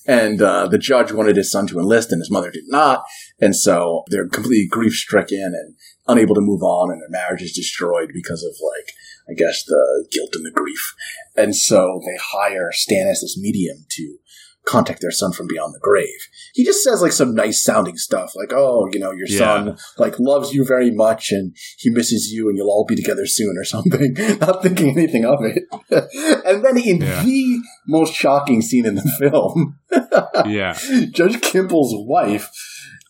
And 0.05 0.41
uh, 0.41 0.67
the 0.67 0.79
judge 0.79 1.11
wanted 1.11 1.35
his 1.37 1.51
son 1.51 1.67
to 1.67 1.79
enlist, 1.79 2.11
and 2.11 2.19
his 2.19 2.31
mother 2.31 2.51
did 2.51 2.63
not. 2.67 3.03
And 3.39 3.55
so 3.55 4.03
they're 4.09 4.27
completely 4.27 4.67
grief 4.69 4.93
stricken 4.93 5.53
and 5.55 5.75
unable 6.07 6.35
to 6.35 6.41
move 6.41 6.61
on, 6.63 6.91
and 6.91 7.01
their 7.01 7.09
marriage 7.09 7.41
is 7.43 7.53
destroyed 7.53 8.09
because 8.13 8.43
of 8.43 8.53
like 8.75 8.93
I 9.31 9.35
guess 9.35 9.63
the 9.65 10.07
guilt 10.11 10.31
and 10.35 10.45
the 10.45 10.51
grief. 10.51 10.93
And 11.35 11.55
so 11.55 12.01
they 12.05 12.17
hire 12.21 12.71
Stan 12.71 13.07
as 13.07 13.21
this 13.21 13.37
medium 13.39 13.85
to 13.91 14.17
contact 14.63 15.01
their 15.01 15.09
son 15.11 15.31
from 15.31 15.47
beyond 15.47 15.73
the 15.73 15.79
grave. 15.81 16.19
He 16.53 16.63
just 16.63 16.83
says 16.83 17.01
like 17.01 17.13
some 17.13 17.33
nice 17.33 17.63
sounding 17.63 17.97
stuff, 17.97 18.33
like, 18.35 18.51
"Oh, 18.53 18.87
you 18.91 18.99
know, 18.99 19.11
your 19.11 19.25
Yeah. 19.27 19.37
son 19.39 19.77
like 19.97 20.19
loves 20.19 20.53
you 20.53 20.63
very 20.63 20.91
much, 20.91 21.31
and 21.31 21.55
he 21.79 21.89
misses 21.89 22.29
you, 22.31 22.47
and 22.47 22.55
you'll 22.57 22.69
all 22.69 22.85
be 22.87 22.95
together 22.95 23.25
soon," 23.25 23.55
or 23.57 23.63
something. 23.75 24.13
Not 24.39 24.61
thinking 24.61 24.91
anything 24.91 25.25
of 25.25 25.39
it. 25.43 25.63
and 26.45 26.63
then 26.63 26.77
in 26.77 27.01
Yeah. 27.01 27.23
the 27.23 27.57
most 27.87 28.13
shocking 28.13 28.61
scene 28.61 28.85
in 28.85 28.95
the 28.95 29.11
film, 29.19 29.79
yeah, 30.47 30.77
Judge 31.11 31.41
Kimball's 31.41 31.95
wife 32.07 32.47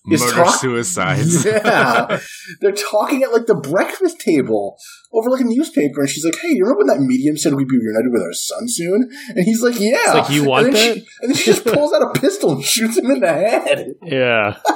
is 0.10 0.22
murder 0.22 0.34
talk- 0.44 0.60
suicides. 0.60 1.46
Yeah, 1.46 2.20
they're 2.62 2.72
talking 2.72 3.24
at 3.24 3.32
like 3.32 3.46
the 3.46 3.56
breakfast 3.56 4.20
table 4.20 4.78
over 5.14 5.30
like 5.30 5.42
a 5.42 5.46
newspaper, 5.46 6.00
and 6.02 6.10
she's 6.10 6.26
like, 6.26 6.38
"Hey, 6.42 6.50
you 6.50 6.64
remember 6.64 6.80
when 6.86 6.88
that 6.88 7.00
medium 7.06 7.38
said 7.38 7.54
we'd 7.54 7.68
be 7.68 7.78
reunited 7.78 8.12
with 8.12 8.22
our 8.22 8.34
son 8.34 8.64
soon?" 8.68 9.10
And 9.30 9.46
he's 9.46 9.62
like, 9.62 9.80
"Yeah." 9.80 10.14
like, 10.14 10.30
you 10.32 10.46
want 10.46 10.68
and 10.68 10.76
that? 10.76 10.96
She, 10.96 11.06
and 11.22 11.30
then 11.30 11.36
she 11.36 11.44
just 11.46 11.66
pulls 11.66 11.94
out 11.94 12.02
a 12.02 12.20
pistol 12.20 12.54
and 12.54 12.64
shoots 12.64 12.98
him 12.98 13.12
in 13.12 13.20
the 13.20 13.28
head. 13.34 13.88
Yeah. 14.04 14.58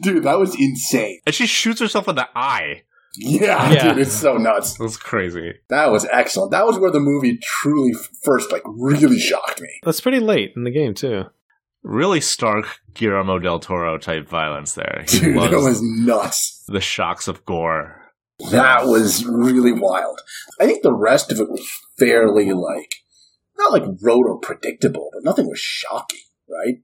Dude, 0.00 0.22
that 0.22 0.38
was 0.38 0.54
insane. 0.58 1.20
and 1.26 1.34
she 1.34 1.46
shoots 1.46 1.80
herself 1.80 2.06
in 2.08 2.14
the 2.14 2.28
eye. 2.36 2.82
Yeah, 3.16 3.72
Yeah. 3.72 3.88
dude, 3.88 3.98
it's 4.02 4.12
so 4.12 4.36
nuts. 4.36 4.78
That's 4.78 4.96
crazy. 4.96 5.54
That 5.68 5.90
was 5.90 6.04
excellent. 6.12 6.52
That 6.52 6.64
was 6.66 6.78
where 6.78 6.92
the 6.92 7.00
movie 7.00 7.40
truly 7.42 7.92
first 8.22 8.52
like 8.52 8.62
really 8.66 9.18
shocked 9.18 9.60
me. 9.60 9.68
That's 9.82 10.00
pretty 10.00 10.20
late 10.20 10.52
in 10.54 10.62
the 10.62 10.70
game 10.70 10.94
too. 10.94 11.24
Really 11.82 12.20
stark 12.20 12.80
Guillermo 12.94 13.38
del 13.38 13.60
Toro 13.60 13.98
type 13.98 14.28
violence 14.28 14.74
there. 14.74 15.04
He 15.08 15.20
Dude, 15.20 15.36
it 15.52 15.56
was 15.56 15.80
nuts. 15.82 16.64
the 16.68 16.80
shocks 16.80 17.28
of 17.28 17.44
gore. 17.44 18.02
That 18.50 18.86
was 18.86 19.24
really 19.24 19.72
wild. 19.72 20.20
I 20.60 20.66
think 20.66 20.82
the 20.82 20.94
rest 20.94 21.32
of 21.32 21.40
it 21.40 21.48
was 21.50 21.66
fairly 21.98 22.52
like 22.52 22.94
not 23.58 23.72
like 23.72 23.82
rote 24.02 24.26
or 24.26 24.38
predictable, 24.38 25.10
but 25.12 25.24
nothing 25.24 25.48
was 25.48 25.58
shocking, 25.58 26.20
right? 26.48 26.76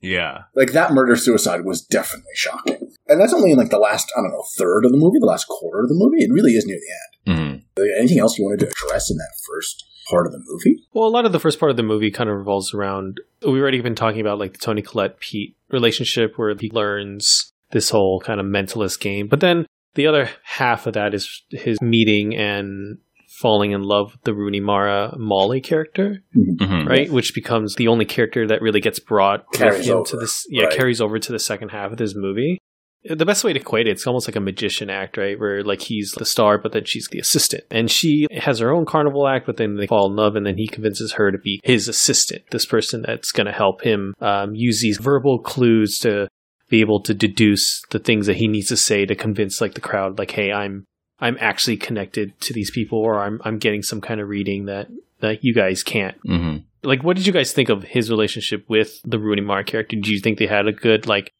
Yeah. 0.00 0.42
Like 0.54 0.72
that 0.72 0.92
murder 0.92 1.16
suicide 1.16 1.64
was 1.64 1.80
definitely 1.84 2.32
shocking. 2.34 2.90
And 3.08 3.20
that's 3.20 3.32
only 3.32 3.50
in 3.52 3.58
like 3.58 3.70
the 3.70 3.78
last, 3.78 4.12
I 4.16 4.20
don't 4.20 4.30
know, 4.32 4.44
third 4.56 4.84
of 4.84 4.92
the 4.92 4.98
movie, 4.98 5.18
the 5.20 5.26
last 5.26 5.46
quarter 5.48 5.82
of 5.82 5.88
the 5.88 5.94
movie. 5.96 6.22
It 6.24 6.30
really 6.32 6.52
is 6.52 6.66
near 6.66 6.78
the 6.78 7.32
end. 7.34 7.38
hmm 7.76 7.82
Anything 7.98 8.18
else 8.20 8.38
you 8.38 8.44
wanted 8.44 8.60
to 8.60 8.68
address 8.68 9.10
in 9.10 9.16
that 9.16 9.32
first 9.48 9.84
part 10.08 10.26
of 10.26 10.32
the 10.32 10.42
movie? 10.44 10.82
Well, 10.92 11.06
a 11.06 11.10
lot 11.10 11.26
of 11.26 11.32
the 11.32 11.40
first 11.40 11.58
part 11.58 11.70
of 11.70 11.76
the 11.76 11.82
movie 11.82 12.10
kind 12.10 12.28
of 12.30 12.36
revolves 12.36 12.74
around. 12.74 13.20
We've 13.42 13.60
already 13.60 13.80
been 13.80 13.94
talking 13.94 14.20
about 14.20 14.38
like 14.38 14.52
the 14.52 14.58
Toni 14.58 14.82
Collette 14.82 15.20
Pete 15.20 15.56
relationship, 15.70 16.34
where 16.36 16.54
he 16.58 16.70
learns 16.70 17.52
this 17.70 17.90
whole 17.90 18.20
kind 18.20 18.40
of 18.40 18.46
mentalist 18.46 19.00
game. 19.00 19.28
But 19.28 19.40
then 19.40 19.66
the 19.94 20.06
other 20.06 20.30
half 20.44 20.86
of 20.86 20.94
that 20.94 21.14
is 21.14 21.42
his 21.50 21.80
meeting 21.80 22.36
and 22.36 22.98
falling 23.40 23.72
in 23.72 23.82
love 23.82 24.12
with 24.12 24.22
the 24.24 24.34
Rooney 24.34 24.60
Mara 24.60 25.14
Molly 25.18 25.60
character, 25.60 26.22
hmm 26.34 26.86
right? 26.86 27.10
Which 27.10 27.34
becomes 27.34 27.74
the 27.76 27.88
only 27.88 28.04
character 28.04 28.46
that 28.46 28.60
really 28.60 28.80
gets 28.80 28.98
brought 28.98 29.50
Carries 29.52 29.88
into 29.88 29.94
over, 29.94 30.16
this. 30.18 30.46
Yeah, 30.50 30.64
right. 30.64 30.76
carries 30.76 31.00
over 31.00 31.18
to 31.18 31.32
the 31.32 31.38
second 31.38 31.70
half 31.70 31.92
of 31.92 31.98
this 31.98 32.14
movie. 32.14 32.58
The 33.04 33.26
best 33.26 33.42
way 33.42 33.52
to 33.52 33.60
equate 33.60 33.88
it, 33.88 33.92
it's 33.92 34.06
almost 34.06 34.28
like 34.28 34.36
a 34.36 34.40
magician 34.40 34.88
act, 34.88 35.16
right? 35.16 35.38
Where 35.38 35.64
like 35.64 35.82
he's 35.82 36.12
the 36.12 36.24
star, 36.24 36.56
but 36.58 36.72
then 36.72 36.84
she's 36.84 37.08
the 37.08 37.18
assistant. 37.18 37.64
And 37.70 37.90
she 37.90 38.28
has 38.30 38.60
her 38.60 38.70
own 38.70 38.86
carnival 38.86 39.26
act, 39.26 39.46
but 39.46 39.56
then 39.56 39.76
they 39.76 39.88
fall 39.88 40.06
in 40.06 40.14
love, 40.16 40.36
and 40.36 40.46
then 40.46 40.56
he 40.56 40.68
convinces 40.68 41.12
her 41.14 41.32
to 41.32 41.38
be 41.38 41.60
his 41.64 41.88
assistant, 41.88 42.42
this 42.50 42.64
person 42.64 43.02
that's 43.02 43.32
going 43.32 43.46
to 43.46 43.52
help 43.52 43.82
him 43.82 44.14
um, 44.20 44.54
use 44.54 44.80
these 44.80 44.98
verbal 44.98 45.40
clues 45.40 45.98
to 46.00 46.28
be 46.68 46.80
able 46.80 47.00
to 47.02 47.12
deduce 47.12 47.82
the 47.90 47.98
things 47.98 48.26
that 48.26 48.36
he 48.36 48.48
needs 48.48 48.68
to 48.68 48.76
say 48.76 49.04
to 49.04 49.14
convince 49.14 49.60
like 49.60 49.74
the 49.74 49.80
crowd, 49.80 50.18
like, 50.18 50.30
hey, 50.30 50.52
I'm 50.52 50.84
I'm 51.20 51.36
actually 51.40 51.76
connected 51.76 52.40
to 52.42 52.52
these 52.52 52.70
people, 52.70 52.98
or 52.98 53.20
I'm 53.20 53.40
I'm 53.44 53.58
getting 53.58 53.82
some 53.82 54.00
kind 54.00 54.20
of 54.20 54.28
reading 54.28 54.66
that 54.66 54.88
that 55.20 55.44
you 55.44 55.54
guys 55.54 55.82
can't. 55.82 56.16
hmm 56.24 56.58
Like, 56.84 57.02
what 57.02 57.16
did 57.16 57.26
you 57.26 57.32
guys 57.32 57.52
think 57.52 57.68
of 57.68 57.82
his 57.82 58.10
relationship 58.10 58.64
with 58.68 59.00
the 59.04 59.18
Rooney 59.18 59.42
Mara 59.42 59.64
character? 59.64 59.96
Did 59.96 60.08
you 60.08 60.20
think 60.20 60.38
they 60.38 60.46
had 60.46 60.66
a 60.66 60.72
good 60.72 61.06
like 61.06 61.32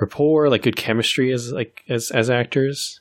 rapport, 0.00 0.48
like 0.48 0.62
good 0.62 0.76
chemistry 0.76 1.32
as 1.32 1.52
like 1.52 1.82
as 1.88 2.10
as 2.10 2.30
actors? 2.30 3.00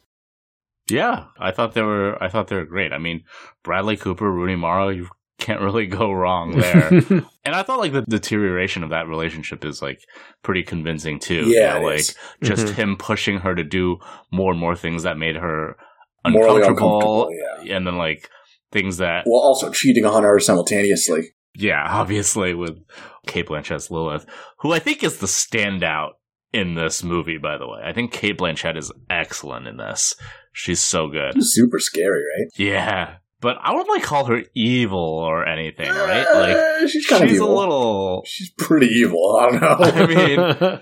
Yeah, 0.89 1.25
I 1.39 1.51
thought 1.51 1.73
they 1.73 1.81
were. 1.81 2.21
I 2.21 2.27
thought 2.29 2.47
they 2.47 2.55
were 2.57 2.65
great. 2.65 2.91
I 2.91 2.97
mean, 2.97 3.23
Bradley 3.63 3.95
Cooper, 3.97 4.29
Rooney 4.29 4.55
Mara, 4.55 4.93
you 4.93 5.07
can't 5.39 5.61
really 5.61 5.87
go 5.87 6.11
wrong 6.11 6.57
there. 6.57 6.87
and 7.45 7.55
I 7.55 7.63
thought 7.63 7.79
like 7.79 7.93
the 7.93 8.01
deterioration 8.03 8.83
of 8.83 8.89
that 8.91 9.07
relationship 9.07 9.65
is 9.65 9.81
like 9.81 9.99
pretty 10.41 10.63
convincing 10.63 11.19
too. 11.19 11.47
you 11.49 11.55
Yeah, 11.59 11.73
know, 11.79 11.87
it 11.87 11.91
like 11.91 11.99
is. 11.99 12.15
just 12.43 12.65
mm-hmm. 12.67 12.75
him 12.75 12.97
pushing 12.97 13.39
her 13.39 13.55
to 13.55 13.63
do 13.63 13.97
more 14.31 14.51
and 14.51 14.59
more 14.59 14.75
things 14.75 15.03
that 15.03 15.17
made 15.17 15.35
her 15.37 15.75
uncomfortable, 16.25 16.57
uncomfortable, 16.57 17.29
yeah. 17.63 17.75
and 17.77 17.87
then 17.87 17.97
like 17.97 18.29
things 18.71 18.97
that 18.97 19.23
While 19.25 19.41
also 19.41 19.71
cheating 19.71 20.05
on 20.05 20.23
her 20.23 20.39
simultaneously. 20.39 21.29
yeah, 21.55 21.85
obviously 21.89 22.53
with 22.53 22.77
Cate 23.27 23.47
Blanchett's 23.47 23.89
Lilith, 23.91 24.25
who 24.59 24.71
I 24.73 24.79
think 24.79 25.03
is 25.03 25.17
the 25.17 25.27
standout 25.27 26.11
in 26.53 26.75
this 26.75 27.03
movie. 27.03 27.37
By 27.37 27.57
the 27.57 27.67
way, 27.67 27.81
I 27.83 27.91
think 27.93 28.11
Cate 28.11 28.37
Blanchett 28.37 28.77
is 28.77 28.91
excellent 29.09 29.67
in 29.67 29.77
this. 29.77 30.15
She's 30.53 30.81
so 30.83 31.07
good. 31.07 31.33
Super 31.39 31.79
scary, 31.79 32.21
right? 32.37 32.47
Yeah, 32.57 33.15
but 33.41 33.57
I 33.61 33.71
wouldn't 33.71 33.89
like 33.89 34.03
call 34.03 34.25
her 34.25 34.43
evil 34.55 34.99
or 34.99 35.45
anything, 35.47 35.89
right? 35.89 36.25
Like 36.33 36.55
Uh, 36.55 36.87
she's 36.87 37.05
kind 37.07 37.23
of 37.23 37.29
she's 37.29 37.39
a 37.39 37.45
little. 37.45 38.23
She's 38.25 38.51
pretty 38.51 38.85
evil. 38.87 39.37
I 39.41 39.49
don't 39.51 39.61
know. 39.61 39.77
I 39.79 40.05
mean, 40.05 40.79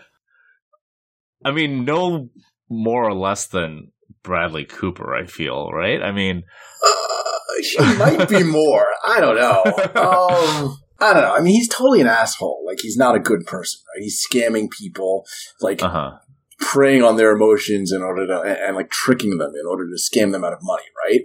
I 1.45 1.51
mean, 1.51 1.86
no 1.86 2.29
more 2.69 3.03
or 3.05 3.13
less 3.13 3.47
than 3.47 3.91
Bradley 4.23 4.65
Cooper. 4.65 5.15
I 5.15 5.25
feel 5.25 5.69
right. 5.71 6.01
I 6.01 6.12
mean, 6.12 6.43
Uh, 6.86 7.62
she 7.63 7.79
might 7.97 8.29
be 8.29 8.43
more. 8.51 8.88
I 9.05 9.19
don't 9.19 9.36
know. 9.36 9.63
Um, 10.01 10.77
I 11.02 11.14
don't 11.14 11.24
know. 11.24 11.34
I 11.34 11.42
mean, 11.42 11.54
he's 11.56 11.68
totally 11.68 12.00
an 12.00 12.08
asshole. 12.08 12.64
Like, 12.66 12.80
he's 12.82 12.96
not 12.96 13.16
a 13.16 13.20
good 13.20 13.46
person, 13.48 13.82
right? 13.94 14.04
He's 14.04 14.26
scamming 14.26 14.70
people, 14.70 15.26
like 15.60 15.82
uh 15.82 15.90
huh. 15.90 16.12
preying 16.60 17.04
on 17.04 17.18
their 17.18 17.32
emotions 17.36 17.92
in 17.92 18.02
order 18.02 18.28
to, 18.28 18.42
and, 18.42 18.58
and, 18.58 18.76
like 18.76 18.92
tricking 18.92 19.38
them 19.40 19.52
in 19.60 19.66
order 19.68 19.86
to 19.88 19.96
scam 19.96 20.32
them 20.32 20.44
out 20.44 20.54
of 20.54 20.60
money, 20.62 20.84
right? 21.04 21.22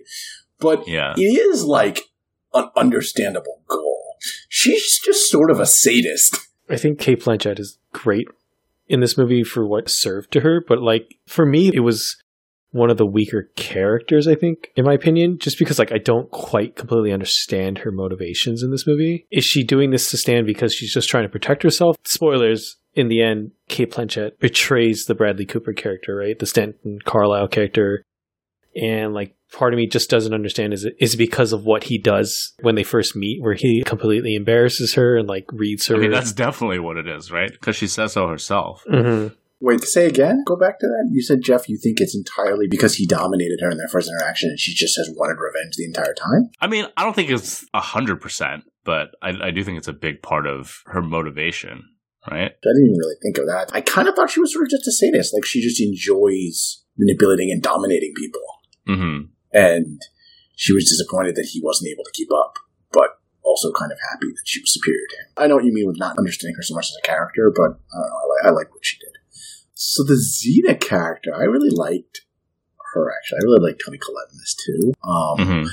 But 0.59 0.89
Yeah. 0.89 1.13
it 1.17 1.21
is 1.21 1.63
like 1.65 2.01
an 2.55 2.71
understandable 2.75 3.63
goal. 3.69 4.17
She's 4.49 4.99
just 4.99 5.31
sort 5.31 5.51
of 5.51 5.61
a 5.61 5.67
sadist. 5.67 6.39
I 6.71 6.77
think 6.77 6.99
Cate 6.99 7.21
Blanchett 7.23 7.61
is 7.61 7.79
great 7.93 8.29
in 8.89 9.01
this 9.01 9.19
movie 9.19 9.45
for 9.45 9.67
what 9.67 9.91
served 9.91 10.33
to 10.33 10.41
her, 10.41 10.65
but 10.67 10.81
like 10.81 11.17
for 11.27 11.45
me, 11.45 11.71
it 11.75 11.81
was 11.81 12.17
one 12.71 12.91
of 12.91 12.97
the 12.97 13.07
weaker 13.07 13.51
characters. 13.57 14.29
I 14.29 14.35
think, 14.35 14.71
in 14.77 14.85
my 14.85 14.93
opinion, 14.95 15.39
just 15.39 15.59
because 15.59 15.79
like 15.79 15.93
I 15.93 15.99
don't 15.99 16.31
quite 16.31 16.77
completely 16.77 17.13
understand 17.13 17.79
her 17.79 17.91
motivations 17.91 18.63
in 18.63 18.71
this 18.71 18.87
movie. 18.87 19.27
Is 19.31 19.45
she 19.45 19.63
doing 19.65 19.91
this 19.91 20.11
to 20.11 20.17
stand 20.17 20.47
because 20.47 20.75
she's 20.75 20.93
just 20.93 21.09
trying 21.09 21.25
to 21.25 21.29
protect 21.31 21.63
herself? 21.63 21.97
Spoilers. 22.05 22.77
In 22.95 23.09
the 23.09 23.23
end, 23.23 23.51
Cate 23.69 23.93
Blanchett 23.93 24.39
betrays 24.39 25.05
the 25.05 25.15
Bradley 25.15 25.45
Cooper 25.45 25.75
character, 25.75 26.17
right? 26.17 26.39
The 26.39 26.47
Stanton 26.47 26.99
Carlisle 27.05 27.49
character. 27.49 28.03
And 28.75 29.13
like 29.13 29.35
part 29.53 29.75
of 29.75 29.79
me 29.79 29.87
just 29.87 30.11
doesn't 30.11 30.33
understand 30.33 30.73
is 30.73 30.85
it 30.85 30.97
is 30.99 31.15
because 31.15 31.53
of 31.53 31.65
what 31.65 31.85
he 31.85 31.99
does 31.99 32.55
when 32.61 32.75
they 32.75 32.85
first 32.85 33.15
meet, 33.15 33.43
where 33.43 33.55
he 33.55 33.83
completely 33.85 34.35
embarrasses 34.35 34.95
her 34.95 35.17
and 35.17 35.29
like 35.29 35.45
reads 35.53 35.87
her. 35.87 35.97
I 35.97 35.99
mean, 35.99 36.11
that's 36.11 36.33
definitely 36.33 36.79
what 36.79 36.97
it 36.97 37.07
is, 37.07 37.31
right? 37.31 37.51
Because 37.51 37.77
she 37.77 37.87
says 37.87 38.15
so 38.15 38.29
herself. 38.29 38.83
Mhm. 38.91 39.35
Wait, 39.59 39.83
say 39.85 40.07
again? 40.07 40.45
Go 40.47 40.55
back 40.55 40.79
to 40.81 40.87
that. 40.87 41.09
You 41.11 41.23
said, 41.23 41.41
Jeff, 41.43 41.69
you 41.69 41.79
think 41.79 42.01
it's 42.01 42.15
entirely 42.15 42.67
because 42.69 42.97
he 42.97 43.07
dominated 43.07 43.59
her 43.63 43.71
in 43.71 43.79
their 43.79 43.89
first 43.89 44.09
interaction 44.09 44.51
and 44.51 44.61
she 44.61 44.75
just 44.75 44.97
has 44.97 45.11
wanted 45.17 45.39
revenge 45.41 45.77
the 45.77 45.85
entire 45.85 46.13
time? 46.13 46.51
I 46.61 46.67
mean, 46.67 46.87
I 46.97 47.03
don't 47.03 47.15
think 47.17 47.31
it's 47.31 47.65
a 47.73 47.81
hundred 47.81 48.21
percent, 48.21 48.65
but 48.85 49.13
I, 49.23 49.31
I 49.41 49.51
do 49.51 49.65
think 49.65 49.79
it's 49.79 49.89
a 49.89 49.95
big 49.95 50.21
part 50.21 50.47
of 50.47 50.83
her 50.87 51.01
motivation, 51.01 51.89
right? 52.31 52.53
I 52.53 52.69
didn't 52.69 52.85
even 52.85 52.99
really 52.99 53.17
think 53.23 53.39
of 53.39 53.47
that. 53.47 53.71
I 53.73 53.81
kind 53.81 54.09
of 54.09 54.15
thought 54.15 54.31
she 54.31 54.41
was 54.41 54.53
sort 54.53 54.65
of 54.65 54.71
just 54.71 54.87
a 54.89 54.93
sadist. 54.93 55.33
Like, 55.33 55.47
she 55.47 55.63
just 55.63 55.81
enjoys 55.81 56.85
manipulating 56.99 57.51
and 57.51 57.63
dominating 57.63 58.13
people. 58.15 58.43
Mm-hmm. 58.87 59.27
And 59.53 60.03
she 60.55 60.75
was 60.75 60.85
disappointed 60.85 61.35
that 61.37 61.49
he 61.51 61.63
wasn't 61.63 61.91
able 61.91 62.05
to 62.05 62.13
keep 62.13 62.29
up, 62.31 62.59
but 62.93 63.21
also 63.43 63.73
kind 63.73 63.91
of 63.91 63.99
happy 64.13 64.29
that 64.29 64.45
she 64.45 64.61
was 64.61 64.73
superior 64.73 65.07
to 65.09 65.17
him. 65.17 65.27
I 65.39 65.47
know 65.47 65.55
what 65.55 65.65
you 65.65 65.73
mean 65.73 65.87
with 65.87 65.99
not 65.99 66.19
understanding 66.19 66.57
her 66.57 66.63
so 66.63 66.75
much 66.75 66.91
as 66.91 66.97
a 67.03 67.07
character, 67.07 67.51
but 67.57 67.81
I 67.81 67.97
don't 67.97 68.11
know. 68.11 68.21
I, 68.21 68.27
like, 68.29 68.45
I 68.45 68.51
like 68.51 68.71
what 68.75 68.85
she 68.85 68.99
did. 68.99 69.16
So 69.79 70.03
the 70.05 70.17
Zeta 70.17 70.75
character, 70.75 71.35
I 71.35 71.43
really 71.45 71.69
liked 71.71 72.23
her, 72.95 73.13
actually. 73.15 73.39
I 73.43 73.45
really 73.45 73.69
liked 73.71 73.83
Toni 73.85 73.99
Collette 73.99 74.33
in 74.33 74.39
this, 74.39 74.55
too. 74.55 74.93
Um, 75.05 75.37
Mm-hmm. 75.39 75.67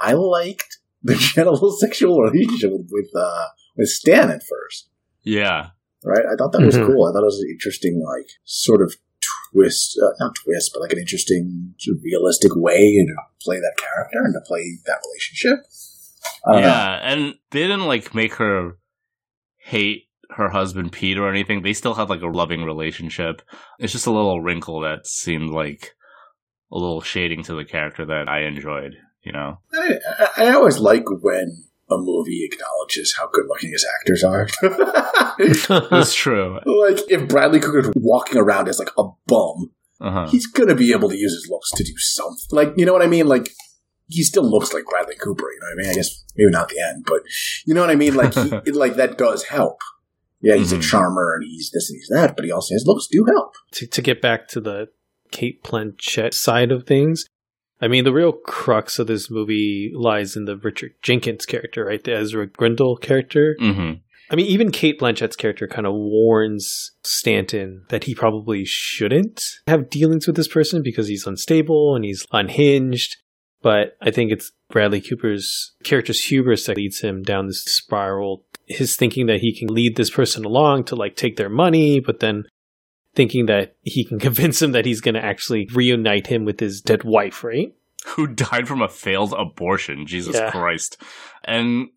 I 0.00 0.14
liked 0.14 0.78
the 1.02 1.14
general 1.34 1.70
sexual 1.78 2.20
relationship 2.22 2.72
with, 2.72 2.88
with, 2.90 3.10
uh, 3.14 3.46
with 3.76 3.88
Stan 3.88 4.30
at 4.30 4.42
first 4.42 4.88
Yeah. 5.22 5.68
right? 6.02 6.24
I 6.32 6.34
thought 6.36 6.52
that 6.52 6.62
was 6.62 6.76
Mhm. 6.76 6.86
cool. 6.86 7.04
I 7.06 7.12
thought 7.12 7.22
it 7.22 7.26
was 7.26 7.40
an 7.40 7.50
interesting, 7.50 8.02
like, 8.02 8.28
sort 8.44 8.80
of 8.82 8.96
twist, 9.52 9.98
uh, 10.02 10.12
not 10.18 10.34
twist, 10.34 10.70
but 10.72 10.80
like 10.80 10.92
an 10.92 10.98
interesting, 10.98 11.74
sort 11.78 11.98
of 11.98 12.02
realistic 12.02 12.52
way 12.56 12.80
to 12.80 13.14
play 13.42 13.58
that 13.58 13.76
character 13.76 14.20
and 14.24 14.32
to 14.34 14.40
play 14.46 14.78
that 14.86 14.98
relationship. 15.06 15.58
I 16.48 16.52
don't 16.52 16.62
know. 16.62 16.66
yeah, 16.68 16.98
and 17.02 17.34
they 17.50 17.60
didn't 17.60 17.86
like 17.86 18.14
make 18.14 18.34
her 18.36 18.78
hate 19.58 20.06
her 20.36 20.48
husband 20.50 20.92
Pete 20.92 21.18
or 21.18 21.28
anything. 21.28 21.62
They 21.62 21.72
still 21.72 21.94
had 21.94 22.08
like 22.08 22.22
a 22.22 22.26
loving 22.26 22.62
relationship. 22.64 23.42
It's 23.78 23.92
just 23.92 24.06
a 24.06 24.12
little 24.12 24.40
wrinkle 24.40 24.80
that 24.80 25.06
seemed 25.06 25.50
like 25.50 25.94
a 26.70 26.76
little 26.78 27.00
shading 27.02 27.42
to 27.44 27.54
the 27.54 27.64
character 27.64 28.04
that 28.06 28.28
I 28.28 28.44
enjoyed. 28.44 28.94
You 29.22 29.32
know? 29.32 29.58
I, 29.74 29.98
I, 30.36 30.50
always 30.54 30.78
like 30.78 31.04
when 31.20 31.64
a 31.88 31.96
movie 31.96 32.48
acknowledges 32.50 33.14
how 33.16 33.28
good 33.32 33.44
looking 33.48 33.70
his 33.70 33.86
actors 34.00 34.24
are. 34.24 34.48
That's 35.90 36.14
true. 36.14 36.58
like, 36.66 36.98
if 37.08 37.28
Bradley 37.28 37.60
Cooper's 37.60 37.92
walking 37.96 38.38
around 38.38 38.68
as 38.68 38.78
like 38.78 38.90
a 38.98 39.04
bum, 39.26 39.70
Uh-huh. 40.00 40.26
he's 40.28 40.46
gonna 40.48 40.74
be 40.74 40.92
able 40.92 41.08
to 41.08 41.16
use 41.16 41.32
his 41.32 41.48
looks 41.48 41.70
to 41.72 41.84
do 41.84 41.92
something. 41.96 42.46
Like, 42.50 42.72
you 42.76 42.84
know 42.86 42.92
what 42.92 43.02
I 43.02 43.06
mean? 43.06 43.26
Like, 43.28 43.50
he 44.08 44.22
still 44.24 44.48
looks 44.48 44.72
like 44.72 44.84
Bradley 44.90 45.14
Cooper. 45.16 45.44
You 45.52 45.60
know 45.60 45.66
what 45.66 45.72
I 45.72 45.82
mean? 45.82 45.90
I 45.90 45.94
guess 45.94 46.24
maybe 46.36 46.50
not 46.50 46.68
the 46.68 46.80
end, 46.80 47.04
but 47.06 47.20
you 47.66 47.74
know 47.74 47.80
what 47.80 47.90
I 47.90 47.94
mean? 47.94 48.14
Like, 48.14 48.34
he, 48.34 48.50
it- 48.66 48.74
like 48.84 48.96
that 48.96 49.16
does 49.18 49.44
help. 49.44 49.78
Yeah, 50.42 50.56
he's 50.56 50.72
Mhm. 50.72 50.78
a 50.78 50.82
charmer 50.82 51.34
and 51.34 51.44
he's 51.44 51.70
this 51.72 51.88
and 51.88 51.96
he's 51.98 52.08
that, 52.08 52.34
but 52.36 52.44
he 52.44 52.50
also 52.50 52.74
his 52.74 52.84
looks 52.86 53.06
do 53.10 53.24
help. 53.26 53.54
to, 53.72 53.86
to 53.86 54.02
get 54.02 54.20
back 54.20 54.48
to 54.48 54.60
the 54.60 54.88
Cate 55.30 55.62
Blanchett 55.62 56.34
side 56.34 56.70
of 56.72 56.84
things, 56.86 57.24
I 57.80 57.88
mean, 57.88 58.04
the 58.04 58.12
real 58.12 58.32
crux 58.32 58.98
of 58.98 59.06
this 59.06 59.30
movie 59.30 59.90
lies 59.94 60.36
in 60.36 60.44
the 60.44 60.56
Richard 60.56 60.92
Jenkins 61.02 61.46
character, 61.46 61.84
right? 61.86 62.02
The 62.02 62.14
Ezra 62.16 62.46
Grindle 62.46 62.96
character. 62.96 63.56
Mm-hmm. 63.60 63.94
I 64.30 64.34
mean, 64.36 64.46
even 64.46 64.70
Cate 64.70 64.98
Blanchett's 65.00 65.36
character 65.36 65.66
kind 65.68 65.86
of 65.86 65.92
warns 65.94 66.92
Stanton 67.02 67.84
that 67.90 68.04
he 68.04 68.14
probably 68.14 68.64
shouldn't 68.64 69.42
have 69.66 69.90
dealings 69.90 70.26
with 70.26 70.36
this 70.36 70.48
person 70.48 70.82
because 70.82 71.08
he's 71.08 71.26
unstable 71.26 71.94
and 71.94 72.04
he's 72.04 72.24
unhinged. 72.32 73.16
But 73.62 73.96
I 74.00 74.10
think 74.10 74.32
it's 74.32 74.52
Bradley 74.70 75.00
Cooper's 75.00 75.72
character's 75.84 76.24
hubris 76.24 76.66
that 76.66 76.76
leads 76.76 77.00
him 77.00 77.22
down 77.22 77.46
this 77.46 77.62
spiral. 77.64 78.44
His 78.66 78.96
thinking 78.96 79.26
that 79.26 79.40
he 79.40 79.56
can 79.56 79.72
lead 79.72 79.96
this 79.96 80.10
person 80.10 80.44
along 80.44 80.84
to 80.84 80.96
like 80.96 81.16
take 81.16 81.36
their 81.36 81.48
money, 81.48 82.00
but 82.00 82.20
then 82.20 82.44
thinking 83.14 83.46
that 83.46 83.76
he 83.82 84.04
can 84.04 84.18
convince 84.28 84.60
him 84.60 84.72
that 84.72 84.86
he's 84.86 85.00
going 85.00 85.14
to 85.14 85.24
actually 85.24 85.68
reunite 85.72 86.26
him 86.26 86.44
with 86.44 86.60
his 86.60 86.80
dead 86.80 87.04
wife, 87.04 87.44
right? 87.44 87.72
Who 88.06 88.26
died 88.26 88.66
from 88.66 88.82
a 88.82 88.88
failed 88.88 89.32
abortion? 89.36 90.06
Jesus 90.06 90.34
Yeah. 90.34 90.50
Christ! 90.50 91.00
And 91.44 91.88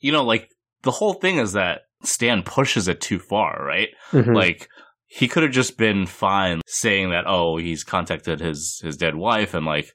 you 0.00 0.10
know, 0.10 0.24
like 0.24 0.50
the 0.82 0.90
whole 0.90 1.14
thing 1.14 1.38
is 1.38 1.52
that 1.52 1.82
Stan 2.02 2.42
pushes 2.42 2.88
it 2.88 3.00
too 3.00 3.20
far, 3.20 3.64
right? 3.64 3.90
Mhm. 4.10 4.34
Like 4.34 4.68
he 5.06 5.28
could 5.28 5.44
have 5.44 5.52
just 5.52 5.76
been 5.78 6.06
fine 6.06 6.62
saying 6.66 7.10
that, 7.10 7.26
oh, 7.28 7.58
he's 7.58 7.84
contacted 7.84 8.40
his 8.40 8.80
his 8.82 8.96
dead 8.96 9.14
wife 9.14 9.54
and 9.54 9.64
like 9.64 9.92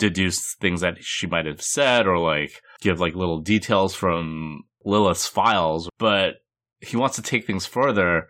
deduce 0.00 0.54
things 0.54 0.80
that 0.80 0.96
she 1.00 1.28
might 1.28 1.46
have 1.46 1.62
said 1.62 2.08
or 2.08 2.18
like 2.18 2.60
give 2.80 2.98
like 2.98 3.14
little 3.14 3.38
details 3.38 3.94
from 3.94 4.64
Lilith's 4.84 5.26
files, 5.26 5.88
but 5.98 6.36
he 6.80 6.96
wants 6.96 7.16
to 7.16 7.22
take 7.22 7.46
things 7.46 7.66
further 7.66 8.26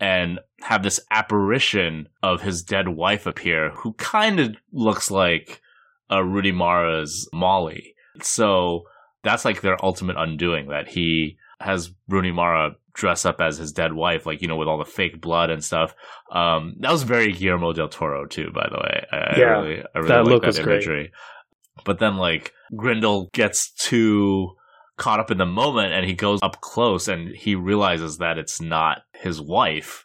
and 0.00 0.40
have 0.60 0.82
this 0.82 1.00
apparition 1.10 2.08
of 2.22 2.42
his 2.42 2.62
dead 2.62 2.88
wife 2.88 3.24
appear 3.24 3.70
who 3.70 3.92
kind 3.94 4.40
of 4.40 4.56
looks 4.72 5.10
like 5.10 5.62
uh, 6.10 6.22
Rooney 6.22 6.50
Mara's 6.50 7.28
Molly. 7.32 7.94
So 8.20 8.82
that's 9.22 9.44
like 9.44 9.60
their 9.60 9.82
ultimate 9.82 10.16
undoing 10.18 10.68
that 10.68 10.88
he 10.88 11.38
has 11.60 11.94
Rooney 12.08 12.32
Mara 12.32 12.72
dress 12.94 13.24
up 13.24 13.40
as 13.40 13.58
his 13.58 13.72
dead 13.72 13.92
wife, 13.92 14.26
like, 14.26 14.42
you 14.42 14.48
know, 14.48 14.56
with 14.56 14.68
all 14.68 14.78
the 14.78 14.84
fake 14.84 15.20
blood 15.20 15.50
and 15.50 15.64
stuff. 15.64 15.94
Um, 16.30 16.74
that 16.80 16.92
was 16.92 17.02
very 17.02 17.32
Guillermo 17.32 17.72
del 17.72 17.88
Toro 17.88 18.26
too, 18.26 18.50
by 18.52 18.68
the 18.70 18.78
way. 18.78 19.06
I, 19.10 19.16
I 19.16 19.38
Yeah, 19.38 19.44
really, 19.44 19.82
I 19.94 19.98
really 19.98 20.08
that 20.08 20.24
look 20.24 20.42
that 20.42 20.48
was 20.48 20.58
great. 20.58 21.10
But 21.84 21.98
then 21.98 22.16
like 22.16 22.52
Grindle 22.76 23.30
gets 23.32 23.72
too 23.72 24.56
caught 24.96 25.20
up 25.20 25.30
in 25.30 25.38
the 25.38 25.46
moment 25.46 25.92
and 25.92 26.06
he 26.06 26.14
goes 26.14 26.40
up 26.42 26.60
close 26.60 27.08
and 27.08 27.34
he 27.34 27.54
realizes 27.54 28.18
that 28.18 28.38
it's 28.38 28.60
not 28.60 29.02
his 29.14 29.40
wife. 29.40 30.04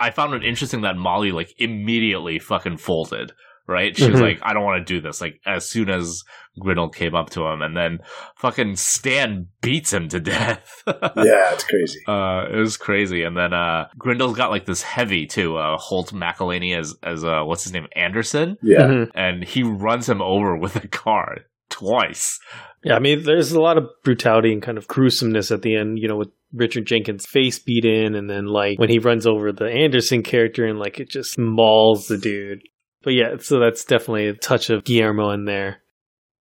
I 0.00 0.10
found 0.10 0.34
it 0.34 0.44
interesting 0.44 0.82
that 0.82 0.96
Molly 0.96 1.32
like 1.32 1.54
immediately 1.58 2.38
fucking 2.38 2.78
folded. 2.78 3.32
Right? 3.68 3.96
She 3.96 4.10
was 4.10 4.20
Mhm. 4.20 4.22
like, 4.24 4.38
I 4.42 4.52
don't 4.54 4.64
want 4.64 4.84
to 4.86 4.92
do 4.94 5.00
this. 5.00 5.20
Like, 5.20 5.40
as 5.46 5.68
soon 5.68 5.88
as 5.88 6.24
Grindle 6.58 6.90
came 6.90 7.14
up 7.14 7.30
to 7.30 7.46
him, 7.46 7.62
and 7.62 7.76
then 7.76 8.00
fucking 8.36 8.74
Stan 8.76 9.46
beats 9.62 9.92
him 9.92 10.08
to 10.08 10.20
death. 10.20 10.82
yeah, 10.86 11.52
it's 11.54 11.64
crazy. 11.64 12.00
Uh, 12.08 12.46
it 12.52 12.56
was 12.56 12.76
crazy. 12.76 13.22
And 13.22 13.36
then, 13.36 13.54
uh, 13.54 13.86
Grindle's 13.96 14.36
got 14.36 14.50
like 14.50 14.66
this 14.66 14.82
heavy 14.82 15.26
too, 15.26 15.56
uh, 15.56 15.76
Holt 15.78 16.12
McCallany 16.12 16.76
as, 16.76 16.94
as, 17.02 17.24
uh, 17.24 17.42
what's 17.44 17.62
his 17.62 17.72
name? 17.72 17.86
Anderson. 17.94 18.56
Yeah. 18.62 18.82
Mhm. 18.82 19.10
And 19.14 19.44
he 19.44 19.62
runs 19.62 20.08
him 20.08 20.20
over 20.20 20.56
with 20.56 20.76
a 20.76 20.88
car 20.88 21.38
twice. 21.70 22.38
Yeah, 22.84 22.96
I 22.96 22.98
mean, 22.98 23.22
there's 23.22 23.52
a 23.52 23.60
lot 23.60 23.78
of 23.78 23.88
brutality 24.04 24.52
and 24.52 24.60
kind 24.60 24.76
of 24.76 24.88
gruesomeness 24.88 25.52
at 25.52 25.62
the 25.62 25.76
end, 25.76 25.98
you 26.00 26.08
know, 26.08 26.16
with 26.16 26.30
Richard 26.52 26.84
Jenkins' 26.84 27.24
face 27.26 27.58
beat 27.60 27.84
in, 27.84 28.14
and 28.16 28.28
then 28.28 28.46
like 28.46 28.78
when 28.78 28.90
he 28.90 28.98
runs 28.98 29.26
over 29.26 29.52
the 29.52 29.66
Anderson 29.70 30.22
character 30.22 30.66
and 30.66 30.78
like 30.78 30.98
it 31.00 31.08
just 31.08 31.38
mauls 31.38 32.08
the 32.08 32.18
dude. 32.18 32.60
But 33.02 33.14
yeah, 33.14 33.36
so 33.40 33.58
that's 33.58 33.84
definitely 33.84 34.28
a 34.28 34.34
touch 34.34 34.70
of 34.70 34.84
Guillermo 34.84 35.30
in 35.30 35.44
there 35.44 35.78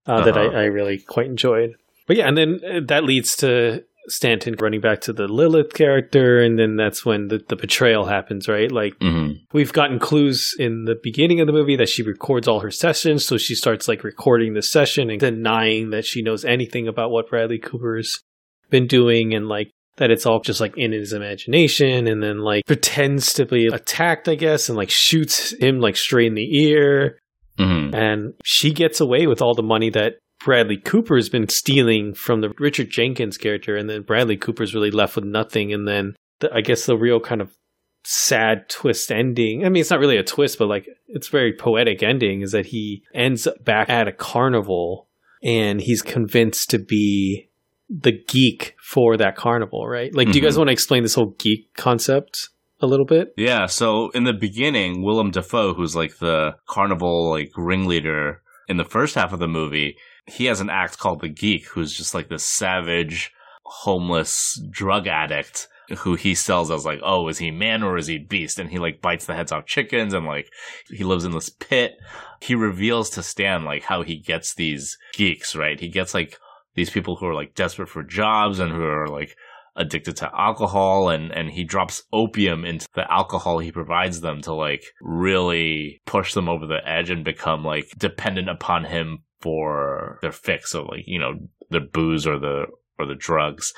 uh, 0.06 0.24
that 0.26 0.38
I, 0.38 0.48
Uh-huh. 0.48 0.58
I 0.58 0.64
really 0.66 1.00
quite 1.00 1.28
enjoyed. 1.28 1.76
But 2.08 2.18
yeah, 2.18 2.28
and 2.28 2.38
then 2.38 2.60
uh, 2.70 2.80
that 2.88 3.04
leads 3.04 3.36
to 3.38 3.84
Stanton 4.08 4.56
running 4.60 4.82
back 4.82 5.02
to 5.02 5.14
the 5.14 5.28
Lilith 5.28 5.74
character, 5.74 6.42
and 6.42 6.58
then 6.58 6.76
that's 6.76 7.06
when 7.06 7.28
the, 7.28 7.38
the 7.48 7.56
betrayal 7.56 8.06
happens, 8.06 8.48
right? 8.48 8.72
Like 8.72 8.98
Mm-hmm. 9.00 9.44
We've 9.54 9.72
gotten 9.74 10.00
clues 10.00 10.56
in 10.58 10.86
the 10.86 10.96
beginning 11.02 11.40
of 11.40 11.48
the 11.48 11.54
movie 11.54 11.76
that 11.76 11.90
she 11.90 12.04
records 12.04 12.48
all 12.48 12.62
her 12.62 12.72
sessions, 12.72 13.26
so 13.26 13.38
she 13.38 13.54
starts 13.56 13.88
like 13.88 14.04
recording 14.04 14.54
the 14.54 14.62
session 14.64 15.10
and 15.10 15.20
denying 15.20 15.92
that 15.92 16.06
she 16.06 16.22
knows 16.22 16.44
anything 16.44 16.88
about 16.88 17.12
what 17.12 17.30
Bradley 17.30 17.60
Cooper's 17.60 18.22
been 18.70 18.88
doing 18.88 19.34
and 19.34 19.48
like 19.48 19.72
that 19.98 20.12
it's 20.12 20.26
all 20.26 20.40
just 20.40 20.62
like 20.62 20.78
in 20.78 20.92
his 20.92 21.14
imagination 21.14 22.08
and 22.08 22.24
then 22.24 22.40
like 22.40 22.66
pretends 22.66 23.34
to 23.34 23.46
be 23.46 23.68
attacked, 23.68 24.28
I 24.28 24.36
guess, 24.36 24.70
and 24.70 24.78
like 24.78 24.90
shoots 24.90 25.54
him 25.60 25.80
like 25.80 25.96
straight 25.96 26.28
in 26.28 26.36
the 26.36 26.64
ear. 26.64 27.20
Mm-hmm. 27.60 27.94
And 27.94 28.34
she 28.44 28.72
gets 28.72 29.02
away 29.02 29.28
with 29.28 29.42
all 29.42 29.54
the 29.54 29.62
money 29.62 29.90
that 29.92 30.16
Bradley 30.44 30.78
Cooper 30.78 31.16
has 31.16 31.30
been 31.30 31.48
stealing 31.50 32.14
from 32.14 32.42
the 32.42 32.52
Richard 32.58 32.90
Jenkins 32.90 33.38
character, 33.38 33.76
and 33.76 33.90
then 33.90 34.02
Bradley 34.02 34.38
Cooper's 34.38 34.74
really 34.74 34.92
left 34.92 35.16
with 35.16 35.26
nothing. 35.26 35.72
And 35.74 35.88
then 35.88 36.16
the, 36.40 36.52
I 36.54 36.62
guess 36.62 36.86
the 36.86 36.98
real 36.98 37.20
kind 37.20 37.42
of 37.42 37.56
sad 38.04 38.68
twist 38.70 39.12
ending. 39.12 39.66
I 39.66 39.70
mean, 39.70 39.82
it's 39.82 39.92
not 39.92 40.00
really 40.00 40.18
a 40.18 40.24
twist, 40.24 40.58
but 40.58 40.68
like 40.68 40.88
it's 41.08 41.28
very 41.28 41.54
poetic 41.54 42.02
ending 42.02 42.42
is 42.42 42.54
that 42.54 42.68
he 42.68 43.04
ends 43.14 43.46
up 43.46 43.64
back 43.64 43.90
at 43.90 44.08
a 44.08 44.12
carnival 44.12 45.08
and 45.44 45.80
he's 45.82 46.02
convinced 46.02 46.70
to 46.72 46.80
be 46.80 47.51
the 47.94 48.14
geek 48.28 48.76
for 48.82 49.18
that 49.18 49.36
carnival, 49.36 49.86
right? 49.88 50.16
Like, 50.16 50.32
do 50.32 50.38
you 50.38 50.42
guys 50.44 50.56
Mhm. 50.56 50.60
want 50.60 50.68
to 50.70 50.74
explain 50.74 51.04
this 51.04 51.16
whole 51.16 51.36
geek 51.38 51.74
concept 51.76 52.48
a 52.80 52.88
little 52.88 53.06
bit? 53.06 53.34
Yeah, 53.38 53.66
so 53.66 54.10
in 54.12 54.24
the 54.24 54.34
beginning, 54.34 55.04
Willem 55.04 55.32
Dafoe, 55.32 55.74
who's 55.74 55.96
like 55.96 56.18
the 56.20 56.56
carnival 56.70 57.30
like 57.30 57.52
ringleader 57.58 58.42
in 58.70 58.78
the 58.78 58.86
first 58.86 59.16
half 59.16 59.34
of 59.34 59.40
the 59.40 59.48
movie, 59.48 59.98
he 60.26 60.46
has 60.46 60.62
an 60.62 60.70
act 60.70 60.98
called 61.00 61.20
the 61.22 61.28
Geek, 61.30 61.68
who's 61.68 61.94
just 61.94 62.14
like 62.14 62.30
this 62.30 62.46
savage, 62.46 63.32
homeless 63.66 64.62
drug 64.70 65.08
addict 65.08 65.68
who 66.00 66.16
he 66.16 66.34
sells 66.34 66.72
as 66.72 66.86
like, 66.86 67.00
oh, 67.04 67.28
is 67.28 67.40
he 67.40 67.52
man 67.52 67.84
or 67.84 67.98
is 67.98 68.08
he 68.08 68.18
beast? 68.18 68.58
And 68.60 68.70
he 68.70 68.78
like 68.80 69.02
bites 69.02 69.26
the 69.26 69.34
heads 69.34 69.52
off 69.52 69.66
chickens 69.66 70.14
and 70.14 70.26
like 70.26 70.50
he 70.90 71.04
lives 71.04 71.26
in 71.26 71.34
this 71.34 71.50
pit. 71.50 71.94
He 72.40 72.56
reveals 72.56 73.10
to 73.12 73.24
Stan 73.24 73.66
like 73.66 73.84
how 73.84 74.02
he 74.02 74.18
gets 74.18 74.54
these 74.56 74.98
geeks, 75.14 75.54
right? 75.54 75.78
He 75.78 75.90
gets 75.90 76.14
like 76.14 76.38
these 76.76 76.90
people 76.90 77.16
who 77.16 77.26
are 77.26 77.34
like 77.34 77.56
desperate 77.56 77.90
for 77.90 78.04
jobs 78.04 78.60
and 78.60 78.72
who 78.72 78.84
are 78.84 79.08
like 79.08 79.36
addicted 79.76 80.18
to 80.18 80.30
alcohol 80.38 81.10
and 81.10 81.32
and 81.32 81.50
he 81.50 81.64
drops 81.64 82.04
opium 82.12 82.66
into 82.66 82.86
the 82.94 83.10
alcohol 83.10 83.60
he 83.60 83.72
provides 83.72 84.20
them 84.20 84.42
to 84.42 84.54
like 84.54 84.84
really 85.02 86.02
push 86.06 86.34
them 86.34 86.50
over 86.50 86.66
the 86.66 86.86
edge 86.86 87.10
and 87.10 87.24
become 87.24 87.64
like 87.64 87.90
dependent 87.98 88.50
upon 88.50 88.84
him 88.84 89.20
for 89.40 90.20
their 90.22 90.32
fix 90.32 90.74
of 90.74 90.86
like 90.88 91.04
you 91.08 91.18
know 91.18 91.36
the 91.70 91.80
booze 91.80 92.28
or 92.28 92.38
the 92.38 92.66
or 93.00 93.06
the 93.06 93.16
drugs 93.16 93.74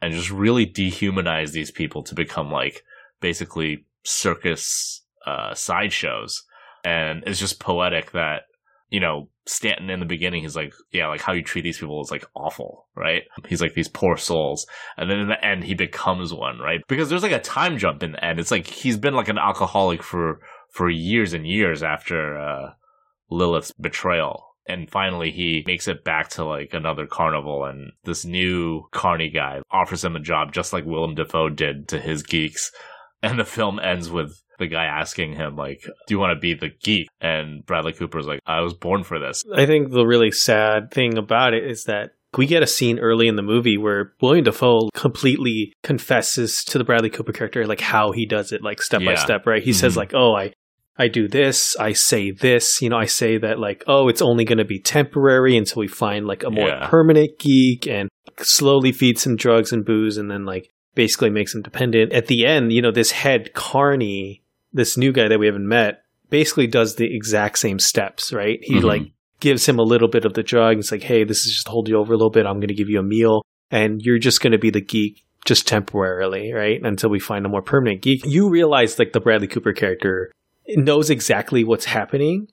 and 0.00 0.14
just 0.14 0.30
really 0.30 0.66
dehumanize 0.66 1.52
these 1.52 1.70
people 1.70 2.02
to 2.02 2.14
become 2.14 2.50
like 2.50 2.82
basically 3.20 3.84
circus 4.04 5.02
uh 5.26 5.54
sideshows. 5.54 6.42
And 6.84 7.24
it's 7.26 7.40
just 7.40 7.58
poetic 7.58 8.12
that 8.12 8.42
you 8.88 9.00
know 9.00 9.28
Stanton 9.46 9.90
in 9.90 10.00
the 10.00 10.06
beginning 10.06 10.42
he's 10.42 10.56
like 10.56 10.72
yeah 10.92 11.08
like 11.08 11.20
how 11.20 11.32
you 11.32 11.42
treat 11.42 11.62
these 11.62 11.78
people 11.78 12.00
is 12.02 12.10
like 12.10 12.26
awful 12.34 12.86
right? 12.96 13.24
He's 13.46 13.60
like 13.60 13.74
these 13.74 13.88
poor 13.88 14.16
souls. 14.16 14.66
And 14.96 15.10
then 15.10 15.20
in 15.20 15.28
the 15.28 15.44
end 15.44 15.64
he 15.64 15.74
becomes 15.74 16.32
one 16.32 16.58
right? 16.58 16.80
Because 16.88 17.08
there's 17.08 17.22
like 17.22 17.32
a 17.32 17.38
time 17.38 17.78
jump 17.78 18.02
in 18.02 18.12
the 18.12 18.24
end. 18.24 18.40
It's 18.40 18.50
like 18.50 18.66
he's 18.66 18.96
been 18.96 19.14
like 19.14 19.28
an 19.28 19.38
alcoholic 19.38 20.02
for 20.02 20.40
for 20.70 20.90
years 20.90 21.32
and 21.32 21.46
years 21.46 21.82
after 21.82 22.38
uh 22.38 22.70
Lilith's 23.30 23.72
betrayal. 23.72 24.44
And 24.68 24.90
finally 24.90 25.30
he 25.30 25.62
makes 25.66 25.86
it 25.86 26.02
back 26.02 26.28
to 26.30 26.44
like 26.44 26.70
another 26.72 27.06
carnival 27.06 27.64
and 27.64 27.92
this 28.04 28.24
new 28.24 28.88
carny 28.92 29.30
guy 29.30 29.60
offers 29.70 30.04
him 30.04 30.16
a 30.16 30.20
job 30.20 30.52
just 30.52 30.72
like 30.72 30.84
Willem 30.84 31.14
Dafoe 31.14 31.50
did 31.50 31.88
to 31.88 32.00
his 32.00 32.22
geeks. 32.22 32.72
And 33.22 33.38
the 33.38 33.44
film 33.44 33.78
ends 33.78 34.10
with 34.10 34.42
the 34.58 34.66
guy 34.66 34.84
asking 34.84 35.34
him 35.34 35.56
like 35.56 35.82
do 36.06 36.14
you 36.14 36.18
want 36.18 36.34
to 36.36 36.40
be 36.40 36.54
the 36.54 36.70
geek 36.82 37.08
and 37.20 37.64
Bradley 37.66 37.92
Cooper's 37.92 38.26
like 38.26 38.40
I 38.46 38.60
was 38.60 38.74
born 38.74 39.02
for 39.04 39.18
this 39.18 39.44
I 39.54 39.66
think 39.66 39.90
the 39.90 40.06
really 40.06 40.30
sad 40.30 40.90
thing 40.90 41.18
about 41.18 41.54
it 41.54 41.64
is 41.64 41.84
that 41.84 42.12
we 42.36 42.46
get 42.46 42.62
a 42.62 42.66
scene 42.66 42.98
early 42.98 43.28
in 43.28 43.36
the 43.36 43.42
movie 43.42 43.78
where 43.78 44.12
Willem 44.20 44.44
Dafoe 44.44 44.90
completely 44.94 45.72
confesses 45.82 46.62
to 46.66 46.76
the 46.78 46.84
Bradley 46.84 47.08
Cooper 47.08 47.32
character 47.32 47.66
like 47.66 47.80
how 47.80 48.12
he 48.12 48.26
does 48.26 48.52
it, 48.52 48.62
like 48.62 48.82
step 48.82 49.02
by 49.04 49.14
step, 49.14 49.46
right? 49.46 49.62
He 49.62 49.72
says 49.72 49.94
Mhm. 49.94 49.96
like, 49.96 50.14
"Oh, 50.14 50.34
I 50.34 50.52
I 50.98 51.08
do 51.08 51.28
this, 51.28 51.76
I 51.78 51.92
say 51.92 52.30
this, 52.30 52.80
you 52.80 52.88
know, 52.88 52.96
I 52.96 53.04
say 53.06 53.36
that 53.38 53.58
like, 53.58 53.84
oh, 53.86 54.08
it's 54.08 54.22
only 54.22 54.44
going 54.44 54.58
to 54.58 54.64
be 54.64 54.78
temporary 54.80 55.54
until 55.56 55.80
we 55.80 55.88
find 55.88 56.26
like 56.26 56.42
a 56.42 56.50
more 56.50 56.68
Yeah. 56.68 56.86
permanent 56.88 57.38
geek 57.38 57.86
and 57.86 58.08
slowly 58.40 58.92
feeds 58.92 59.26
him 59.26 59.36
drugs 59.36 59.72
and 59.72 59.84
booze 59.84 60.16
and 60.16 60.30
then 60.30 60.44
like 60.46 60.68
basically 60.94 61.28
makes 61.30 61.54
him 61.54 61.60
dependent. 61.62 62.12
At 62.14 62.26
the 62.28 62.46
end, 62.46 62.72
you 62.72 62.80
know, 62.82 62.90
this 62.90 63.10
head 63.12 63.52
Carney, 63.54 64.42
this 64.72 64.96
new 64.96 65.12
guy 65.12 65.28
that 65.28 65.38
we 65.38 65.46
haven't 65.46 65.68
met, 65.68 66.02
basically 66.30 66.66
does 66.66 66.96
the 66.96 67.14
exact 67.14 67.58
same 67.58 67.78
steps, 67.78 68.32
right? 68.32 68.58
He 68.62 68.76
Mhm. 68.76 68.82
like 68.84 69.02
gives 69.40 69.66
him 69.66 69.78
a 69.78 69.82
little 69.82 70.08
bit 70.08 70.24
of 70.24 70.34
the 70.34 70.42
drug. 70.42 70.78
It's 70.78 70.90
like, 70.90 71.02
hey, 71.02 71.24
this 71.24 71.46
is 71.46 71.52
just 71.52 71.68
hold 71.68 71.88
you 71.88 71.96
over 71.96 72.12
a 72.12 72.16
little 72.16 72.30
bit. 72.30 72.46
I'm 72.46 72.56
going 72.58 72.68
to 72.68 72.74
give 72.74 72.88
you 72.88 72.98
a 72.98 73.02
meal, 73.02 73.42
and 73.70 74.00
you're 74.02 74.18
just 74.18 74.40
going 74.40 74.52
to 74.52 74.58
be 74.58 74.70
the 74.70 74.80
geek 74.80 75.22
just 75.44 75.68
temporarily, 75.68 76.52
right? 76.52 76.80
Until 76.82 77.10
we 77.10 77.20
find 77.20 77.46
a 77.46 77.48
more 77.48 77.62
permanent 77.62 78.02
geek. 78.02 78.24
You 78.26 78.48
realize 78.48 78.98
like 78.98 79.12
the 79.12 79.20
Bradley 79.20 79.46
Cooper 79.46 79.72
character 79.72 80.32
knows 80.68 81.10
exactly 81.10 81.62
what's 81.64 81.84
happening. 81.84 82.48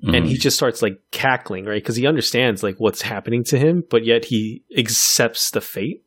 And 0.00 0.26
he 0.26 0.36
just 0.36 0.56
starts 0.56 0.80
like 0.80 1.00
cackling, 1.10 1.64
right? 1.64 1.82
Because 1.82 1.96
he 1.96 2.06
understands 2.06 2.62
like 2.62 2.76
what's 2.78 3.02
happening 3.02 3.42
to 3.44 3.58
him, 3.58 3.82
but 3.90 4.04
yet 4.04 4.26
he 4.26 4.62
accepts 4.76 5.50
the 5.50 5.60
fate 5.60 6.04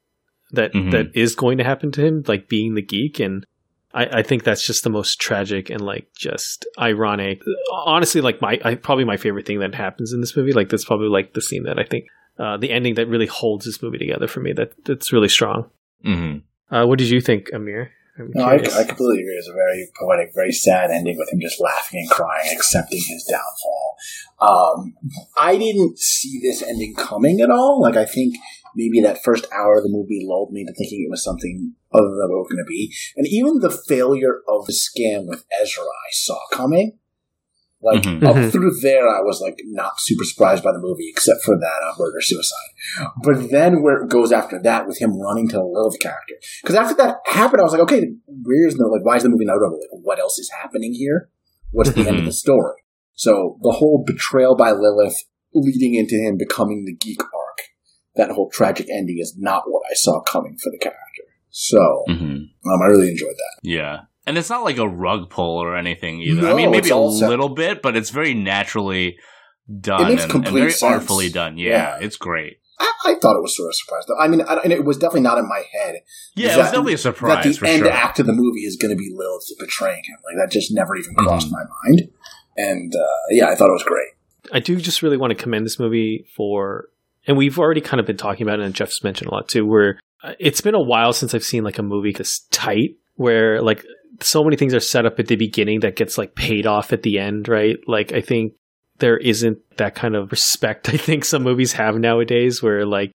that 0.51 0.71
Mhm. 0.73 0.91
that 0.91 1.07
is 1.13 1.35
going 1.35 1.57
to 1.57 1.65
happen 1.65 1.91
to 1.93 2.01
him, 2.05 2.23
like 2.25 2.47
being 2.47 2.75
the 2.75 2.81
geek. 2.81 3.19
And 3.19 3.45
I, 3.93 4.19
I 4.19 4.23
think 4.23 4.43
that's 4.43 4.65
just 4.65 4.83
the 4.83 4.89
most 4.89 5.19
tragic 5.19 5.69
and 5.69 5.81
like 5.81 6.07
just 6.15 6.65
ironic. 6.79 7.41
Honestly, 7.71 8.21
like 8.21 8.41
my 8.41 8.59
I, 8.63 8.75
probably 8.75 9.05
my 9.05 9.17
favorite 9.17 9.45
thing 9.45 9.59
that 9.59 9.75
happens 9.75 10.13
in 10.13 10.21
this 10.21 10.35
movie. 10.35 10.53
Like 10.53 10.69
that's 10.69 10.85
probably 10.85 11.09
like 11.09 11.33
the 11.33 11.41
scene 11.41 11.63
that 11.63 11.79
I 11.79 11.83
think 11.83 12.05
uh, 12.39 12.57
the 12.57 12.71
ending 12.71 12.95
that 12.95 13.07
really 13.07 13.27
holds 13.27 13.65
this 13.65 13.81
movie 13.81 13.97
together 13.97 14.27
for 14.27 14.39
me. 14.39 14.53
That 14.53 14.73
that's 14.85 15.11
really 15.11 15.29
strong. 15.29 15.69
hmm 16.03 16.37
Uh, 16.69 16.85
what 16.85 16.99
did 16.99 17.09
you 17.09 17.21
think, 17.21 17.49
Amir? 17.53 17.91
I'm 18.17 18.31
No, 18.33 18.43
I. 18.43 18.55
I 18.55 18.83
completely 18.83 19.21
agree. 19.21 19.35
It's 19.37 19.47
a 19.47 19.53
very 19.53 19.87
poetic, 19.99 20.31
very 20.35 20.51
sad 20.51 20.91
ending 20.91 21.17
with 21.17 21.31
him 21.31 21.39
just 21.41 21.61
laughing 21.61 22.01
and 22.01 22.09
crying, 22.09 22.49
accepting 22.53 22.99
his 22.99 23.23
downfall. 23.29 23.95
Um, 24.41 24.95
I 25.37 25.57
didn't 25.57 25.99
see 25.99 26.39
this 26.41 26.61
ending 26.61 26.95
coming 26.95 27.41
at 27.41 27.49
all. 27.49 27.81
Like, 27.81 27.95
I 27.95 28.05
think 28.05 28.35
maybe 28.75 29.01
that 29.01 29.23
first 29.23 29.45
hour 29.51 29.77
of 29.77 29.83
the 29.83 29.89
movie 29.89 30.25
lulled 30.27 30.51
me 30.51 30.65
to 30.65 30.73
thinking 30.73 31.05
it 31.07 31.11
was 31.11 31.23
something 31.23 31.73
other 31.93 32.09
than 32.09 32.29
what 32.29 32.37
it 32.37 32.45
was 32.45 32.51
going 32.51 32.63
to 32.63 32.69
be. 32.69 32.93
And 33.17 33.27
even 33.27 33.59
the 33.59 33.69
failure 33.71 34.41
of 34.47 34.65
the 34.65 34.73
scam 34.73 35.27
with 35.27 35.45
Ezra, 35.61 35.83
I 35.83 36.11
saw 36.11 36.37
coming. 36.51 36.97
Like 37.83 38.03
Mhm. 38.03 38.23
up 38.23 38.35
Mhm. 38.35 38.51
through 38.51 38.79
there, 38.81 39.07
I 39.09 39.21
was 39.21 39.41
like 39.41 39.59
not 39.65 39.93
super 39.99 40.23
surprised 40.23 40.63
by 40.63 40.71
the 40.71 40.77
movie, 40.79 41.09
except 41.09 41.41
for 41.43 41.57
that 41.57 41.79
uh, 41.83 41.93
murder 41.97 42.21
suicide. 42.21 43.09
But 43.23 43.49
then 43.49 43.81
where 43.81 44.03
it 44.03 44.09
goes 44.09 44.31
after 44.31 44.61
that 44.61 44.87
with 44.87 44.99
him 44.99 45.19
running 45.19 45.47
to 45.49 45.55
the 45.55 45.63
Lilith 45.63 45.99
character, 45.99 46.35
because 46.61 46.75
after 46.75 46.93
that 46.97 47.15
happened, 47.25 47.59
I 47.59 47.63
was 47.63 47.71
like, 47.73 47.81
okay, 47.81 48.03
where's 48.27 48.75
the 48.75 48.85
like? 48.85 49.03
Why 49.03 49.17
is 49.17 49.23
the 49.23 49.29
movie 49.29 49.45
not 49.45 49.55
over? 49.57 49.75
Like, 49.77 49.89
what 50.03 50.19
else 50.19 50.37
is 50.37 50.51
happening 50.61 50.93
here? 50.93 51.29
What's 51.71 51.89
the 51.91 52.07
end 52.07 52.19
of 52.19 52.25
the 52.25 52.31
story? 52.31 52.75
So 53.15 53.57
the 53.63 53.71
whole 53.71 54.03
betrayal 54.05 54.55
by 54.55 54.73
Lilith 54.73 55.17
leading 55.55 55.95
into 55.95 56.15
him 56.15 56.37
becoming 56.37 56.85
the 56.85 56.93
geek 56.93 57.19
arc, 57.21 57.40
that 58.15 58.31
whole 58.31 58.49
tragic 58.49 58.87
ending 58.89 59.17
is 59.19 59.35
not 59.37 59.63
what 59.67 59.83
I 59.89 59.93
saw 59.93 60.21
coming 60.21 60.57
for 60.61 60.69
the 60.71 60.77
character. 60.79 60.97
So 61.49 62.03
hmm 62.07 62.13
um, 62.13 62.81
I 62.81 62.85
really 62.87 63.09
enjoyed 63.09 63.35
that. 63.35 63.59
Yeah. 63.63 64.01
And 64.27 64.37
it's 64.37 64.49
not 64.49 64.63
like 64.63 64.77
a 64.77 64.87
rug 64.87 65.29
pull 65.29 65.57
or 65.57 65.75
anything 65.75 66.21
either. 66.21 66.47
I 66.49 66.53
mean, 66.53 66.69
maybe 66.71 66.89
a 66.91 66.95
all 66.95 67.11
set- 67.11 67.29
little 67.29 67.49
bit, 67.49 67.81
but 67.81 67.97
it's 67.97 68.11
very 68.11 68.33
naturally 68.33 69.17
done 69.79 70.01
It 70.01 70.09
makes 70.09 70.23
and, 70.23 70.31
and 70.33 70.43
complete 70.43 70.59
very 70.61 70.71
sense. 70.71 70.91
artfully 70.93 71.29
done. 71.29 71.57
Yeah, 71.57 71.97
Yeah. 71.99 72.05
it's 72.05 72.17
great. 72.17 72.57
I, 72.79 72.91
I 73.05 73.15
thought 73.15 73.35
it 73.35 73.41
was 73.41 73.55
sort 73.57 73.69
of 73.69 73.75
surprised. 73.75 74.07
though. 74.07 74.17
I 74.19 74.27
mean, 74.27 74.41
I, 74.41 74.55
and 74.63 74.71
it 74.71 74.85
was 74.85 74.97
definitely 74.97 75.21
not 75.21 75.37
in 75.39 75.47
my 75.49 75.63
head. 75.73 75.95
Yeah, 76.35 76.47
Is 76.49 76.53
it 76.53 76.57
was 76.57 76.65
that- 76.67 76.71
definitely 76.71 76.93
a 76.93 76.95
that 76.97 77.01
surprise 77.01 77.43
the 77.45 77.53
for 77.53 77.65
end 77.65 77.79
sure. 77.83 77.91
act 77.91 78.19
of 78.19 78.25
the 78.27 78.33
movie 78.33 78.61
is 78.61 78.77
going 78.77 78.91
to 78.91 78.97
be 78.97 79.09
Lilith 79.13 79.43
betraying 79.59 80.03
him. 80.05 80.17
Like 80.25 80.35
that 80.37 80.51
just 80.53 80.71
never 80.71 80.95
even 80.95 81.15
crossed 81.15 81.47
Mhm. 81.47 81.51
my 81.53 81.63
mind. 81.85 82.09
And 82.57 82.93
uh, 82.95 83.21
yeah, 83.31 83.47
I 83.47 83.55
thought 83.55 83.69
it 83.69 83.73
was 83.73 83.83
great. 83.83 84.09
I 84.53 84.59
do 84.59 84.75
just 84.77 85.01
really 85.01 85.17
want 85.17 85.31
to 85.31 85.41
commend 85.41 85.65
this 85.65 85.79
movie 85.79 86.25
for, 86.35 86.89
and 87.27 87.37
we've 87.37 87.59
already 87.59 87.81
kind 87.81 87.99
of 87.99 88.05
been 88.05 88.17
talking 88.17 88.45
about 88.45 88.59
it, 88.59 88.65
and 88.65 88.75
Jeff's 88.75 89.03
mentioned 89.03 89.29
a 89.29 89.33
lot 89.33 89.47
too, 89.47 89.65
where 89.65 89.99
uh, 90.23 90.33
it's 90.39 90.61
been 90.61 90.75
a 90.75 90.81
while 90.81 91.13
since 91.13 91.33
I've 91.33 91.43
seen 91.43 91.63
like 91.63 91.79
a 91.79 91.83
movie 91.83 92.11
this 92.11 92.45
tight, 92.51 92.97
where 93.15 93.61
like 93.61 93.85
so 94.19 94.43
many 94.43 94.55
things 94.55 94.73
are 94.73 94.79
set 94.79 95.05
up 95.05 95.19
at 95.19 95.27
the 95.27 95.35
beginning 95.35 95.81
that 95.81 95.95
gets 95.95 96.17
like 96.17 96.35
paid 96.35 96.65
off 96.65 96.93
at 96.93 97.03
the 97.03 97.19
end, 97.19 97.47
right? 97.47 97.77
Like 97.87 98.11
I 98.11 98.21
think 98.21 98.53
there 98.99 99.17
isn't 99.17 99.57
that 99.77 99.95
kind 99.95 100.15
of 100.15 100.31
respect 100.31 100.89
I 100.93 100.97
think 100.97 101.25
some 101.25 101.43
movies 101.43 101.73
have 101.73 101.95
nowadays, 101.95 102.61
where 102.61 102.85
like 102.85 103.11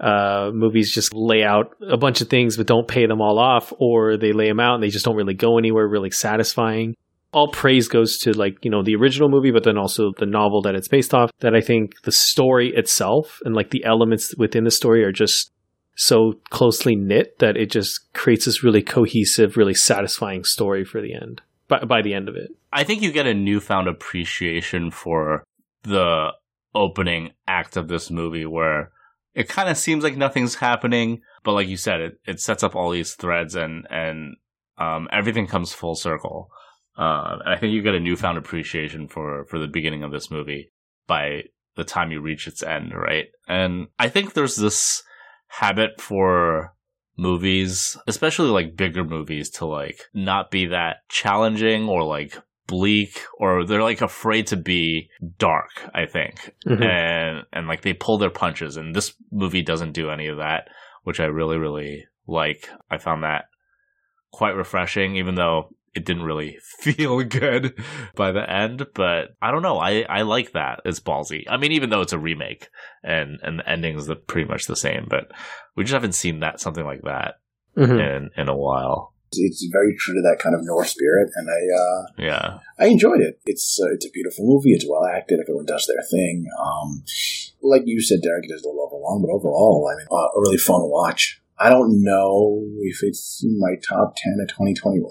uh, 0.00 0.50
movies 0.52 0.94
just 0.94 1.12
lay 1.12 1.42
out 1.42 1.74
a 1.90 1.96
bunch 1.96 2.20
of 2.20 2.28
things 2.28 2.56
but 2.56 2.66
don't 2.66 2.86
pay 2.86 3.06
them 3.06 3.20
all 3.20 3.38
off, 3.38 3.72
or 3.78 4.16
they 4.16 4.32
lay 4.32 4.48
them 4.48 4.60
out 4.60 4.74
and 4.74 4.82
they 4.82 4.90
just 4.90 5.04
don't 5.04 5.16
really 5.16 5.34
go 5.34 5.58
anywhere 5.58 5.88
really 5.88 6.10
satisfying 6.10 6.94
all 7.32 7.48
praise 7.48 7.88
goes 7.88 8.18
to 8.18 8.32
like 8.32 8.56
you 8.62 8.70
know 8.70 8.82
the 8.82 8.94
original 8.94 9.28
movie 9.28 9.50
but 9.50 9.64
then 9.64 9.78
also 9.78 10.12
the 10.18 10.26
novel 10.26 10.62
that 10.62 10.74
it's 10.74 10.88
based 10.88 11.14
off 11.14 11.30
that 11.40 11.54
i 11.54 11.60
think 11.60 12.00
the 12.02 12.12
story 12.12 12.72
itself 12.74 13.38
and 13.44 13.54
like 13.54 13.70
the 13.70 13.84
elements 13.84 14.34
within 14.36 14.64
the 14.64 14.70
story 14.70 15.04
are 15.04 15.12
just 15.12 15.52
so 15.94 16.34
closely 16.50 16.94
knit 16.94 17.38
that 17.38 17.56
it 17.56 17.70
just 17.70 18.12
creates 18.14 18.44
this 18.44 18.62
really 18.62 18.82
cohesive 18.82 19.56
really 19.56 19.74
satisfying 19.74 20.44
story 20.44 20.84
for 20.84 21.00
the 21.02 21.14
end 21.14 21.42
by, 21.66 21.84
by 21.84 22.02
the 22.02 22.14
end 22.14 22.28
of 22.28 22.36
it 22.36 22.50
I 22.72 22.84
think 22.84 23.02
you 23.02 23.12
get 23.12 23.26
a 23.26 23.34
newfound 23.34 23.88
appreciation 23.88 24.90
for 24.90 25.42
the 25.82 26.32
opening 26.74 27.32
act 27.46 27.76
of 27.76 27.88
this 27.88 28.10
movie 28.10 28.46
where 28.46 28.92
it 29.34 29.48
kind 29.48 29.68
of 29.68 29.76
seems 29.76 30.04
like 30.04 30.16
nothing's 30.16 30.56
happening, 30.56 31.22
but 31.44 31.52
like 31.52 31.68
you 31.68 31.76
said, 31.76 32.00
it, 32.00 32.20
it 32.26 32.40
sets 32.40 32.62
up 32.62 32.74
all 32.74 32.90
these 32.90 33.14
threads 33.14 33.54
and, 33.54 33.86
and, 33.90 34.36
um, 34.78 35.08
everything 35.12 35.46
comes 35.46 35.72
full 35.72 35.94
circle. 35.94 36.50
Uh, 36.98 37.38
and 37.44 37.54
I 37.54 37.56
think 37.58 37.72
you 37.72 37.82
get 37.82 37.94
a 37.94 38.00
newfound 38.00 38.38
appreciation 38.38 39.06
for, 39.08 39.44
for 39.46 39.58
the 39.58 39.68
beginning 39.68 40.02
of 40.02 40.10
this 40.10 40.30
movie 40.30 40.72
by 41.06 41.44
the 41.76 41.84
time 41.84 42.10
you 42.10 42.20
reach 42.20 42.48
its 42.48 42.62
end, 42.62 42.92
right? 42.92 43.26
And 43.46 43.86
I 43.98 44.08
think 44.08 44.34
there's 44.34 44.56
this 44.56 45.04
habit 45.46 46.00
for 46.00 46.74
movies, 47.16 47.96
especially 48.06 48.48
like 48.48 48.76
bigger 48.76 49.04
movies, 49.04 49.48
to 49.50 49.66
like 49.66 50.00
not 50.12 50.50
be 50.50 50.66
that 50.66 51.08
challenging 51.08 51.88
or 51.88 52.02
like 52.02 52.36
bleak 52.66 53.24
or 53.38 53.64
they're 53.64 53.82
like 53.82 54.02
afraid 54.02 54.46
to 54.48 54.56
be 54.56 55.08
dark, 55.38 55.70
I 55.94 56.06
think. 56.06 56.54
Mhm. 56.66 56.84
And 56.84 57.46
and 57.52 57.68
like 57.68 57.82
they 57.82 57.94
pull 57.94 58.18
their 58.18 58.30
punches 58.30 58.76
and 58.76 58.94
this 58.94 59.14
movie 59.30 59.62
doesn't 59.62 59.92
do 59.92 60.10
any 60.10 60.26
of 60.26 60.38
that, 60.38 60.68
which 61.04 61.20
I 61.20 61.26
really, 61.26 61.58
really 61.58 62.06
like. 62.26 62.68
I 62.90 62.98
found 62.98 63.22
that 63.22 63.44
quite 64.32 64.56
refreshing, 64.56 65.16
even 65.16 65.36
though 65.36 65.70
it 65.98 66.04
didn't 66.06 66.22
really 66.22 66.58
feel 66.80 67.22
good 67.24 67.74
by 68.14 68.32
the 68.32 68.48
end. 68.50 68.86
But 68.94 69.30
I 69.42 69.50
don't 69.50 69.62
know. 69.62 69.78
I, 69.78 70.02
I 70.08 70.22
like 70.22 70.52
that. 70.52 70.80
It's 70.84 71.00
ballsy. 71.00 71.44
I 71.48 71.56
mean, 71.58 71.72
even 71.72 71.90
though 71.90 72.00
it's 72.00 72.12
a 72.12 72.18
remake 72.18 72.68
and, 73.02 73.38
and 73.42 73.58
the 73.58 73.68
ending 73.68 73.98
is 73.98 74.06
the, 74.06 74.16
pretty 74.16 74.48
much 74.48 74.66
the 74.66 74.76
same, 74.76 75.06
but 75.10 75.30
we 75.76 75.84
just 75.84 75.92
haven't 75.94 76.14
seen 76.14 76.40
that, 76.40 76.60
something 76.60 76.84
like 76.84 77.02
that 77.02 77.34
Mhm. 77.76 78.00
in, 78.00 78.30
in 78.36 78.48
a 78.48 78.56
while. 78.56 79.12
It's 79.30 79.62
very 79.70 79.94
true 79.98 80.14
to 80.14 80.22
that 80.22 80.38
kind 80.42 80.54
of 80.54 80.62
noir 80.64 80.84
spirit, 80.86 81.28
and 81.36 81.48
I 81.50 81.60
uh, 81.78 82.06
Yeah. 82.16 82.58
I 82.78 82.86
enjoyed 82.86 83.20
it. 83.20 83.38
It's 83.44 83.78
uh, 83.78 83.92
it's 83.92 84.06
a 84.06 84.10
beautiful 84.10 84.46
movie. 84.46 84.70
It's 84.72 84.86
well 84.88 85.04
acted. 85.04 85.38
Everyone 85.38 85.66
does 85.66 85.84
their 85.86 86.02
thing. 86.10 86.46
Um, 86.58 87.04
like 87.62 87.82
you 87.84 88.00
said, 88.00 88.20
Derek, 88.22 88.44
it 88.48 88.54
is 88.54 88.64
a 88.64 88.68
little 88.68 88.86
overwhelming, 88.86 89.26
but 89.28 89.34
overall, 89.36 89.86
I 89.92 89.98
mean, 89.98 90.06
uh, 90.10 90.32
a 90.34 90.40
really 90.40 90.56
fun 90.56 90.80
watch. 90.88 91.42
I 91.58 91.68
don't 91.68 92.02
know 92.02 92.62
if 92.80 93.02
it's 93.02 93.42
in 93.44 93.60
my 93.60 93.74
top 93.86 94.14
ten 94.16 94.38
of 94.40 94.48
2021. 94.48 95.04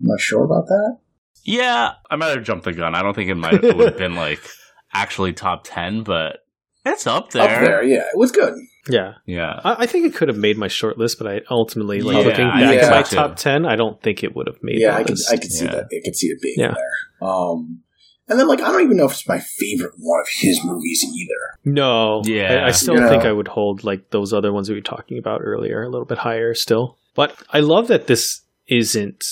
I'm 0.00 0.06
not 0.06 0.20
sure 0.20 0.44
about 0.44 0.66
that. 0.66 0.98
Yeah. 1.44 1.92
I 2.10 2.16
might 2.16 2.28
have 2.28 2.42
jumped 2.44 2.64
the 2.64 2.72
gun. 2.72 2.94
I 2.94 3.02
don't 3.02 3.14
think 3.14 3.30
it 3.30 3.34
might 3.34 3.54
it 3.64 3.76
would 3.76 3.88
have 3.88 3.98
been 3.98 4.14
like 4.14 4.40
actually 4.92 5.32
top 5.32 5.62
10, 5.64 6.02
but 6.02 6.38
it's 6.84 7.06
up 7.06 7.30
there. 7.30 7.42
Up 7.42 7.64
there, 7.64 7.82
yeah, 7.82 7.98
it 8.12 8.16
was 8.16 8.32
good. 8.32 8.54
yeah 8.88 9.14
Yeah. 9.26 9.60
I, 9.62 9.82
I 9.84 9.86
think 9.86 10.06
it 10.06 10.14
could 10.14 10.28
have 10.28 10.38
made 10.38 10.56
my 10.56 10.68
short 10.68 10.96
list 10.96 11.18
but 11.18 11.26
i 11.30 11.40
ultimately 11.50 12.00
like 12.00 12.16
Yeah, 12.16 12.22
looking 12.22 12.46
back 12.48 12.70
think 12.70 12.82
at 12.82 12.90
my 12.90 13.02
top 13.02 13.36
10 13.36 13.66
i 13.66 13.76
don't 13.76 14.02
think 14.02 14.24
it 14.24 14.34
would 14.34 14.46
have 14.46 14.56
made 14.62 14.78
yeah, 14.80 14.96
I 14.96 15.04
could. 15.04 15.18
I 15.30 15.36
could 15.36 15.52
see 15.52 15.66
Yeah. 15.66 15.72
that. 15.72 15.84
I 15.92 16.00
could 16.04 16.16
see 16.16 16.28
it 16.28 16.40
being 16.40 16.54
Yeah. 16.58 16.74
there. 16.74 17.28
Um, 17.28 17.82
and 18.28 18.38
then 18.38 18.46
like 18.48 18.60
I 18.62 18.70
don't 18.72 18.82
even 18.82 18.96
know 18.96 19.04
if 19.06 19.12
it's 19.12 19.28
my 19.28 19.38
favorite 19.40 19.92
one 19.98 20.20
of 20.20 20.28
his 20.40 20.60
movies 20.64 21.04
either. 21.04 21.58
No, 21.64 22.22
Yeah. 22.24 22.64
I, 22.64 22.68
I 22.68 22.70
still 22.70 22.94
You 22.94 23.08
think 23.08 23.24
know? 23.24 23.30
I 23.30 23.32
would 23.32 23.48
hold 23.48 23.84
like 23.84 24.10
those 24.10 24.32
other 24.32 24.52
ones 24.52 24.68
we 24.70 24.74
were 24.76 24.80
talking 24.80 25.18
about 25.18 25.40
earlier 25.42 25.82
a 25.82 25.88
little 25.90 26.06
bit 26.06 26.18
higher 26.18 26.54
still. 26.54 26.96
But 27.14 27.34
I 27.50 27.60
love 27.60 27.88
that 27.88 28.06
this 28.06 28.40
isn't 28.68 29.22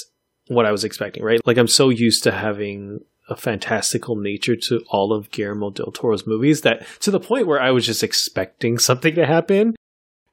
what 0.49 0.67
I 0.67 0.73
was 0.73 0.85
expecting, 0.85 1.23
right? 1.23 1.41
Like 1.45 1.59
I'm 1.59 1.69
so 1.69 1.89
used 1.89 2.23
to 2.25 2.33
having 2.33 3.01
a 3.29 3.37
fantastical 3.37 4.17
nature 4.17 4.57
to 4.57 4.83
all 4.89 5.13
of 5.13 5.31
Guillermo 5.31 5.71
del 5.71 5.93
Toro's 5.93 6.27
movies 6.27 6.63
that 6.63 6.87
to 7.01 7.11
the 7.11 7.21
point 7.21 7.47
where 7.47 7.61
I 7.61 7.71
was 7.71 7.85
just 7.85 8.03
expecting 8.03 8.79
something 8.79 9.15
to 9.17 9.27
happen 9.27 9.75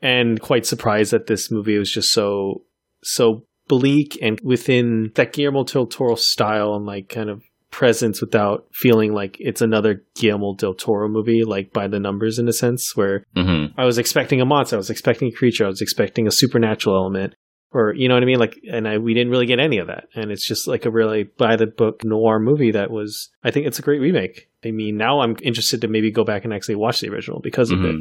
and 0.01 0.39
quite 0.39 0.65
surprised 0.65 1.11
that 1.11 1.27
this 1.27 1.51
movie 1.51 1.77
was 1.77 1.91
just 1.91 2.11
so 2.11 2.61
so 3.03 3.43
bleak 3.67 4.17
and 4.21 4.39
within 4.41 5.11
that 5.15 5.33
Guillermo 5.33 5.63
del 5.65 5.87
Toro 5.87 6.15
style 6.15 6.73
and 6.75 6.85
like 6.85 7.09
kind 7.09 7.29
of 7.29 7.43
presence 7.71 8.21
without 8.21 8.65
feeling 8.71 9.13
like 9.13 9.35
it's 9.41 9.61
another 9.61 10.01
Guillermo 10.15 10.55
del 10.55 10.73
Toro 10.73 11.09
movie, 11.09 11.43
like 11.43 11.73
by 11.73 11.87
the 11.87 11.99
numbers 11.99 12.39
in 12.39 12.47
a 12.47 12.53
sense, 12.53 12.95
where 12.95 13.25
Mm-hmm. 13.35 13.77
I 13.77 13.83
was 13.83 13.97
expecting 13.97 14.39
a 14.39 14.45
monster, 14.45 14.77
I 14.77 14.77
was 14.77 14.89
expecting 14.89 15.27
a 15.27 15.35
creature, 15.35 15.65
I 15.65 15.69
was 15.69 15.81
expecting 15.81 16.25
a 16.25 16.31
supernatural 16.31 16.95
element, 16.95 17.35
or 17.75 17.93
you 17.93 18.07
know 18.07 18.13
what 18.13 18.23
I 18.23 18.25
mean? 18.25 18.39
Like, 18.39 18.57
and 18.71 18.87
I 18.87 18.97
we 18.97 19.13
didn't 19.13 19.31
really 19.31 19.45
get 19.45 19.59
any 19.59 19.79
of 19.79 19.87
that, 19.87 20.07
and 20.15 20.31
it's 20.31 20.47
just 20.47 20.65
like 20.65 20.85
a 20.85 20.89
really 20.89 21.23
by 21.23 21.57
the 21.57 21.67
book 21.67 22.03
noir 22.05 22.39
movie 22.39 22.71
that 22.71 22.89
was. 22.89 23.29
I 23.43 23.51
think 23.51 23.67
it's 23.67 23.79
a 23.79 23.81
great 23.81 23.99
remake. 23.99 24.49
I 24.63 24.71
mean, 24.71 24.95
now 24.95 25.19
I'm 25.19 25.35
interested 25.43 25.81
to 25.81 25.89
maybe 25.89 26.09
go 26.09 26.23
back 26.23 26.45
and 26.45 26.53
actually 26.53 26.75
watch 26.75 27.01
the 27.01 27.09
original 27.09 27.41
because 27.41 27.71
of 27.71 27.83
it. 27.83 27.95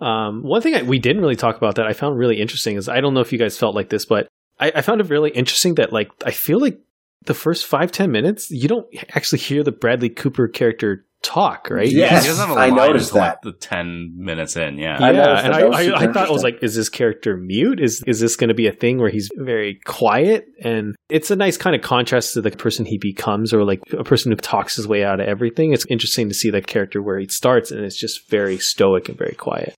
Um, 0.00 0.44
one 0.44 0.62
thing 0.62 0.76
I, 0.76 0.82
we 0.82 1.00
didn't 1.00 1.20
really 1.20 1.36
talk 1.36 1.56
about 1.56 1.74
that 1.74 1.86
I 1.86 1.92
found 1.92 2.16
really 2.16 2.40
interesting 2.40 2.76
is 2.76 2.88
I 2.88 3.00
don't 3.00 3.14
know 3.14 3.20
if 3.20 3.32
you 3.32 3.38
guys 3.38 3.58
felt 3.58 3.74
like 3.74 3.88
this, 3.88 4.04
but 4.04 4.28
I, 4.60 4.70
I 4.76 4.80
found 4.82 5.00
it 5.00 5.10
really 5.10 5.30
interesting 5.30 5.74
that 5.74 5.92
like 5.92 6.10
I 6.24 6.30
feel 6.30 6.60
like 6.60 6.78
the 7.24 7.34
first 7.34 7.66
five 7.66 7.90
ten 7.90 8.12
minutes 8.12 8.50
you 8.52 8.68
don't 8.68 8.86
actually 9.10 9.40
hear 9.40 9.64
the 9.64 9.72
Bradley 9.72 10.08
Cooper 10.08 10.46
character 10.46 11.04
talk, 11.22 11.68
right? 11.70 11.90
Yes, 11.90 12.22
he 12.22 12.28
doesn't 12.28 12.48
have 12.48 12.56
a 12.56 12.60
I 12.60 12.66
line 12.66 12.76
noticed 12.76 13.10
until, 13.10 13.22
that. 13.22 13.44
like 13.44 13.54
the 13.54 13.58
10 13.58 14.12
minutes 14.16 14.56
in. 14.56 14.78
Yeah. 14.78 14.98
I 15.00 15.10
yeah, 15.10 15.24
noticed 15.24 15.44
and. 15.44 15.54
I, 15.54 15.60
That 15.62 15.74
I, 15.74 16.04
I 16.08 16.12
thought 16.12 16.28
it 16.28 16.32
was 16.32 16.42
like, 16.42 16.62
is 16.62 16.74
this 16.74 16.88
character 16.88 17.36
mute? 17.36 17.80
Is 17.80 18.02
is 18.06 18.20
this 18.20 18.36
going 18.36 18.48
to 18.48 18.54
be 18.54 18.66
a 18.66 18.72
thing 18.72 18.98
where 18.98 19.10
he's 19.10 19.28
very 19.36 19.80
quiet? 19.84 20.46
And 20.62 20.94
it's 21.08 21.30
a 21.30 21.36
nice 21.36 21.56
kind 21.56 21.74
of 21.76 21.82
contrast 21.82 22.34
to 22.34 22.40
the 22.40 22.50
person 22.50 22.86
he 22.86 22.98
becomes, 22.98 23.52
or 23.52 23.64
like 23.64 23.80
a 23.92 24.04
person 24.04 24.32
who 24.32 24.36
talks 24.36 24.76
his 24.76 24.86
way 24.86 25.04
out 25.04 25.20
of 25.20 25.26
everything. 25.26 25.72
It's 25.72 25.86
interesting 25.88 26.28
to 26.28 26.34
see 26.34 26.50
that 26.50 26.66
character 26.66 27.02
where 27.02 27.18
he 27.18 27.26
starts, 27.28 27.70
and 27.70 27.84
it's 27.84 27.98
just 27.98 28.28
very 28.30 28.58
stoic 28.58 29.08
and 29.08 29.18
very 29.18 29.34
quiet. 29.34 29.74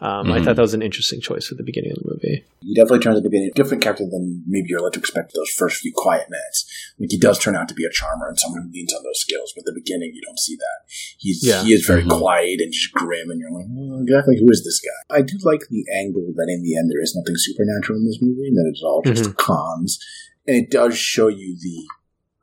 Um, 0.00 0.30
I 0.30 0.38
Mhm. 0.38 0.44
thought 0.44 0.54
that 0.56 0.62
was 0.62 0.74
an 0.74 0.82
interesting 0.82 1.20
choice 1.20 1.50
at 1.50 1.58
the 1.58 1.64
beginning 1.64 1.90
of 1.90 1.98
the 1.98 2.10
movie. 2.14 2.44
He 2.62 2.72
definitely 2.72 3.00
turns 3.00 3.18
out 3.18 3.24
to 3.24 3.28
be 3.30 3.48
a 3.48 3.50
different 3.50 3.82
character 3.82 4.04
than 4.08 4.44
maybe 4.46 4.68
you're 4.68 4.80
led 4.80 4.92
to 4.92 5.00
expect 5.00 5.34
those 5.34 5.50
first 5.50 5.78
few 5.78 5.92
quiet 5.92 6.30
minutes. 6.30 6.66
Like 7.00 7.10
he 7.10 7.18
does 7.18 7.38
turn 7.40 7.56
out 7.56 7.68
to 7.68 7.74
be 7.74 7.84
a 7.84 7.90
charmer 7.90 8.28
and 8.28 8.38
someone 8.38 8.62
who 8.62 8.70
leans 8.72 8.94
on 8.94 9.02
those 9.02 9.18
skills, 9.20 9.52
but 9.56 9.62
at 9.62 9.66
the 9.66 9.72
beginning 9.74 10.12
you 10.14 10.22
don't 10.22 10.38
see 10.38 10.54
that. 10.54 10.78
He's 11.18 11.44
Yeah. 11.44 11.64
he 11.64 11.72
is 11.72 11.84
very 11.84 12.04
Mhm. 12.04 12.16
quiet 12.16 12.60
and 12.60 12.72
just 12.72 12.92
grim, 12.92 13.30
and 13.30 13.40
you're 13.40 13.50
like, 13.50 13.66
"Hmm, 13.66 14.02
exactly 14.02 14.38
who 14.38 14.48
is 14.52 14.62
this 14.62 14.78
guy? 14.78 15.16
I 15.16 15.22
do 15.22 15.36
like 15.42 15.66
the 15.68 15.84
angle 15.92 16.32
that 16.36 16.48
in 16.48 16.62
the 16.62 16.76
end 16.76 16.90
there 16.92 17.02
is 17.02 17.16
nothing 17.16 17.34
supernatural 17.36 17.98
in 17.98 18.06
this 18.06 18.22
movie, 18.22 18.46
and 18.46 18.56
that 18.56 18.68
it's 18.70 18.82
all 18.82 19.02
just 19.02 19.36
cons, 19.36 19.98
and 20.46 20.56
it 20.56 20.70
does 20.70 20.96
show 20.96 21.26
you 21.26 21.56
the. 21.60 21.86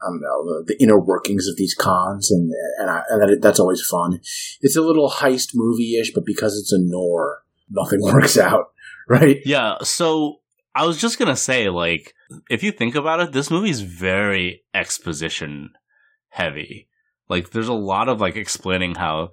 I 0.01 0.07
don't 0.09 0.21
know 0.21 0.59
the, 0.59 0.65
the 0.67 0.83
inner 0.83 0.99
workings 0.99 1.47
of 1.47 1.55
these 1.55 1.73
cons, 1.73 2.29
and 2.29 2.51
and, 2.79 2.89
I, 2.91 3.03
and 3.09 3.21
that, 3.21 3.41
that's 3.41 3.59
always 3.61 3.81
fun. 3.81 4.19
It's 4.61 4.75
a 4.75 4.81
little 4.81 5.09
heist 5.09 5.51
movie 5.55 5.97
ish, 5.97 6.13
but 6.13 6.25
because 6.25 6.59
it's 6.59 6.71
a 6.73 6.77
noir, 6.77 7.39
nothing 7.69 7.99
works 8.01 8.37
out, 8.37 8.67
right? 9.09 9.39
Yeah, 9.45 9.75
so 9.81 10.37
I 10.73 10.85
was 10.85 10.99
just 10.99 11.19
gonna 11.19 11.35
say, 11.35 11.69
like, 11.69 12.13
if 12.49 12.63
you 12.63 12.71
think 12.71 12.95
about 12.95 13.19
it, 13.19 13.31
this 13.31 13.51
movie's 13.51 13.81
very 13.81 14.63
exposition 14.73 15.71
heavy. 16.29 16.87
Like, 17.29 17.51
there's 17.51 17.67
a 17.67 17.73
lot 17.73 18.09
of 18.09 18.21
like 18.21 18.35
explaining 18.35 18.95
how 18.95 19.29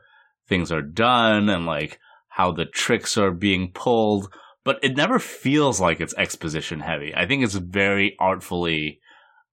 things 0.49 0.73
are 0.73 0.83
done 0.83 1.49
and 1.49 1.67
like 1.67 1.99
how 2.29 2.53
the 2.53 2.65
tricks 2.65 3.19
are 3.19 3.31
being 3.31 3.71
pulled, 3.73 4.33
but 4.65 4.79
it 4.83 4.97
never 4.97 5.19
feels 5.19 5.81
like 5.81 6.01
it's 6.01 6.15
exposition 6.17 6.81
heavy. 6.81 7.15
I 7.15 7.27
think 7.27 7.45
it's 7.45 7.55
very 7.55 8.17
artfully 8.19 9.01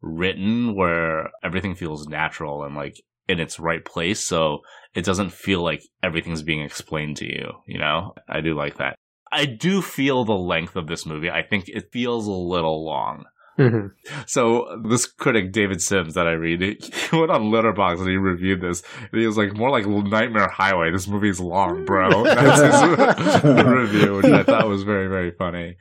written 0.01 0.75
where 0.75 1.29
everything 1.43 1.75
feels 1.75 2.07
natural 2.07 2.63
and 2.63 2.75
like 2.75 3.01
in 3.29 3.39
its 3.39 3.59
right 3.59 3.83
place. 3.85 4.25
So 4.25 4.59
it 4.95 5.05
doesn't 5.05 5.31
feel 5.31 5.63
like 5.63 5.83
everything's 6.03 6.41
being 6.43 6.61
explained 6.61 7.17
to 7.17 7.25
you, 7.25 7.51
you 7.67 7.77
know? 7.79 8.13
I 8.27 8.41
do 8.41 8.55
like 8.55 8.77
that. 8.77 8.95
I 9.31 9.45
do 9.45 9.81
feel 9.81 10.25
the 10.25 10.33
length 10.33 10.75
of 10.75 10.87
this 10.87 11.05
movie. 11.05 11.29
I 11.29 11.43
think 11.43 11.69
it 11.69 11.91
feels 11.93 12.25
a 12.27 12.31
little 12.31 12.83
long. 12.83 13.25
Mm-hmm. 13.59 13.87
So 14.25 14.81
this 14.87 15.05
critic 15.05 15.51
David 15.51 15.81
Sims 15.81 16.13
that 16.15 16.27
I 16.27 16.31
read, 16.31 16.61
he 17.11 17.15
went 17.17 17.29
on 17.29 17.51
Letterboxd 17.51 17.99
and 17.99 18.09
he 18.09 18.15
reviewed 18.15 18.61
this. 18.61 18.81
And 19.11 19.19
he 19.21 19.27
was 19.27 19.37
like, 19.37 19.53
more 19.55 19.69
like 19.69 19.85
Nightmare 19.85 20.47
Highway. 20.49 20.91
This 20.91 21.07
movie's 21.07 21.39
long, 21.39 21.85
bro. 21.85 22.23
That's 22.23 23.43
his 23.43 23.43
review, 23.65 24.15
which 24.15 24.25
I 24.25 24.43
thought 24.43 24.67
was 24.67 24.83
very, 24.83 25.07
very 25.07 25.31
funny. 25.31 25.75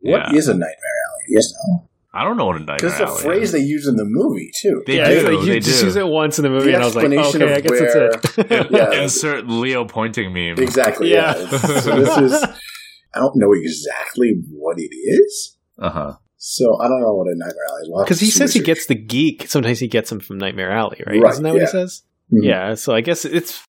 What 0.00 0.32
Yeah. 0.32 0.38
is 0.38 0.48
a 0.48 0.52
nightmare 0.54 0.68
alley? 0.70 1.24
Yes, 1.28 1.52
guys 1.52 1.62
know? 1.68 1.88
I 2.16 2.24
don't 2.24 2.36
know 2.36 2.46
what 2.46 2.56
a 2.56 2.60
nightmare 2.60 2.76
Because 2.78 2.98
the 2.98 3.04
alley 3.06 3.22
phrase 3.22 3.42
is. 3.44 3.52
they 3.52 3.60
use 3.60 3.86
in 3.86 3.96
the 3.96 4.04
movie 4.06 4.50
too. 4.62 4.82
They 4.86 4.96
yeah, 4.96 5.08
do. 5.08 5.14
it's 5.14 5.24
like 5.24 5.32
you 5.46 5.52
they 5.52 5.60
just 5.60 5.80
do. 5.80 5.86
use 5.86 5.96
it 5.96 6.06
once 6.06 6.38
in 6.38 6.42
the 6.44 6.50
movie, 6.50 6.66
The 6.70 6.74
and 6.74 6.82
I 6.82 6.86
was 6.86 6.94
like, 6.96 7.04
explanation 7.12 7.42
okay, 7.42 7.52
of 7.52 7.58
I 7.58 7.60
guess 7.60 7.70
where- 7.80 8.10
that's 8.10 8.38
it. 8.38 8.70
Yeah. 8.94 9.02
Insert 9.02 9.46
Leo 9.46 9.84
pointing 9.84 10.32
meme. 10.32 10.58
Exactly. 10.58 11.10
Yeah. 11.12 11.36
Yeah. 11.36 11.46
So 11.58 11.96
this 12.00 12.16
is. 12.18 12.42
I 13.14 13.18
don't 13.20 13.32
know 13.36 13.52
exactly 13.52 14.32
what 14.50 14.76
it 14.78 14.94
is, 14.94 15.56
Uh 15.78 15.90
huh. 15.90 16.12
so 16.36 16.78
I 16.80 16.88
don't 16.88 17.00
know 17.00 17.14
what 17.14 17.26
a 17.28 17.34
nightmare 17.36 17.64
alley 17.70 17.82
is. 17.82 17.88
We'll 17.90 18.04
Because 18.04 18.20
he 18.20 18.26
do 18.26 18.32
says 18.32 18.52
he 18.52 18.60
gets 18.60 18.86
the 18.86 18.94
geek. 18.94 19.48
Sometimes 19.48 19.78
he 19.78 19.88
gets 19.88 20.10
him 20.12 20.20
from 20.20 20.36
Nightmare 20.38 20.70
Alley, 20.70 21.02
right? 21.06 21.20
Right, 21.20 21.32
Isn't 21.32 21.44
that 21.44 21.52
what 21.54 21.60
yeah. 21.60 21.64
he 21.66 21.70
says? 21.70 22.02
Mhm. 22.32 22.38
Yeah. 22.44 22.74
So 22.74 22.94
I 22.94 23.00
guess 23.00 23.24
it's 23.24 23.64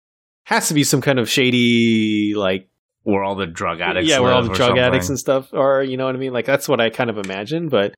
has 0.44 0.68
to 0.68 0.74
be 0.74 0.84
some 0.84 1.00
kind 1.00 1.18
of 1.18 1.28
shady, 1.28 2.34
like 2.36 2.68
Where 3.04 3.22
all 3.24 3.34
the 3.34 3.46
drug 3.46 3.80
addicts. 3.80 4.08
yeah, 4.08 4.20
where 4.20 4.32
all 4.32 4.42
the 4.44 4.50
or 4.50 4.54
drug 4.54 4.78
addicts 4.78 5.08
and 5.08 5.18
stuff 5.18 5.52
are. 5.54 5.82
You 5.82 5.96
know 5.96 6.04
what 6.06 6.14
I 6.14 6.18
mean? 6.18 6.32
Like 6.32 6.46
that's 6.46 6.68
what 6.68 6.80
I 6.80 6.90
kind 6.90 7.10
of 7.10 7.18
imagine. 7.18 7.68
But 7.68 7.94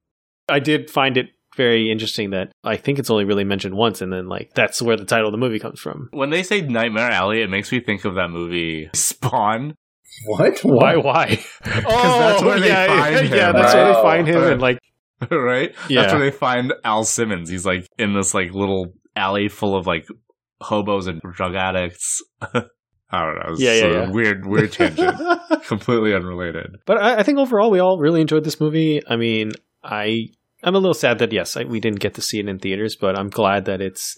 I 0.48 0.58
did 0.58 0.90
find 0.90 1.16
it 1.16 1.26
very 1.56 1.90
interesting 1.90 2.30
that 2.30 2.52
I 2.64 2.76
think 2.76 2.98
it's 2.98 3.10
only 3.10 3.24
really 3.24 3.44
mentioned 3.44 3.74
once, 3.76 4.00
and 4.00 4.12
then 4.12 4.28
like 4.28 4.52
that's 4.54 4.82
where 4.82 4.96
the 4.96 5.04
title 5.04 5.28
of 5.28 5.32
the 5.32 5.38
movie 5.38 5.58
comes 5.58 5.80
from. 5.80 6.08
When 6.12 6.30
they 6.30 6.42
say 6.42 6.60
Nightmare 6.60 7.10
Alley, 7.10 7.42
it 7.42 7.50
makes 7.50 7.70
me 7.70 7.80
think 7.80 8.04
of 8.04 8.14
that 8.16 8.28
movie 8.30 8.90
Spawn. 8.92 9.74
What? 10.26 10.60
Why? 10.60 10.96
Why? 10.96 11.44
Because 11.64 11.84
oh, 11.86 12.18
that's 12.20 12.42
where 12.42 12.60
they 12.60 12.68
yeah, 12.68 12.86
find 12.86 13.26
him. 13.26 13.36
Yeah, 13.36 13.52
that's 13.52 13.74
where 13.74 13.86
they 13.86 14.02
find 14.02 14.28
him, 14.28 14.42
and 14.44 14.60
like 14.60 14.78
right? 15.30 15.74
Yeah. 15.88 16.02
That's 16.02 16.12
where 16.12 16.22
they 16.22 16.36
find 16.36 16.72
Al 16.84 17.04
Simmons. 17.04 17.48
He's 17.48 17.66
like 17.66 17.86
in 17.98 18.14
this 18.14 18.34
like 18.34 18.52
little 18.52 18.92
alley 19.16 19.48
full 19.48 19.76
of 19.76 19.86
like 19.86 20.06
hobos 20.60 21.06
and 21.06 21.20
drug 21.20 21.54
addicts. 21.54 22.22
I 22.42 23.24
don't 23.24 23.34
know. 23.36 23.52
It's 23.52 23.60
Yeah, 23.60 23.74
yeah, 23.74 23.86
yeah. 23.86 24.10
Weird, 24.10 24.46
weird 24.46 24.72
tangent. 24.72 25.16
Completely 25.66 26.14
unrelated. 26.14 26.76
But 26.84 27.00
I, 27.00 27.18
I 27.18 27.22
think 27.22 27.38
overall 27.38 27.70
we 27.70 27.78
all 27.78 27.98
really 27.98 28.20
enjoyed 28.20 28.44
this 28.44 28.60
movie. 28.60 29.02
I 29.06 29.16
mean, 29.16 29.52
I 29.84 30.28
I'm 30.62 30.74
a 30.74 30.78
little 30.78 30.94
sad 30.94 31.18
that 31.18 31.32
yes, 31.32 31.56
I, 31.56 31.64
we 31.64 31.78
didn't 31.80 32.00
get 32.00 32.14
to 32.14 32.22
see 32.22 32.38
it 32.40 32.48
in 32.48 32.58
theaters, 32.58 32.96
but 32.96 33.18
I'm 33.18 33.28
glad 33.28 33.66
that 33.66 33.80
it's 33.82 34.16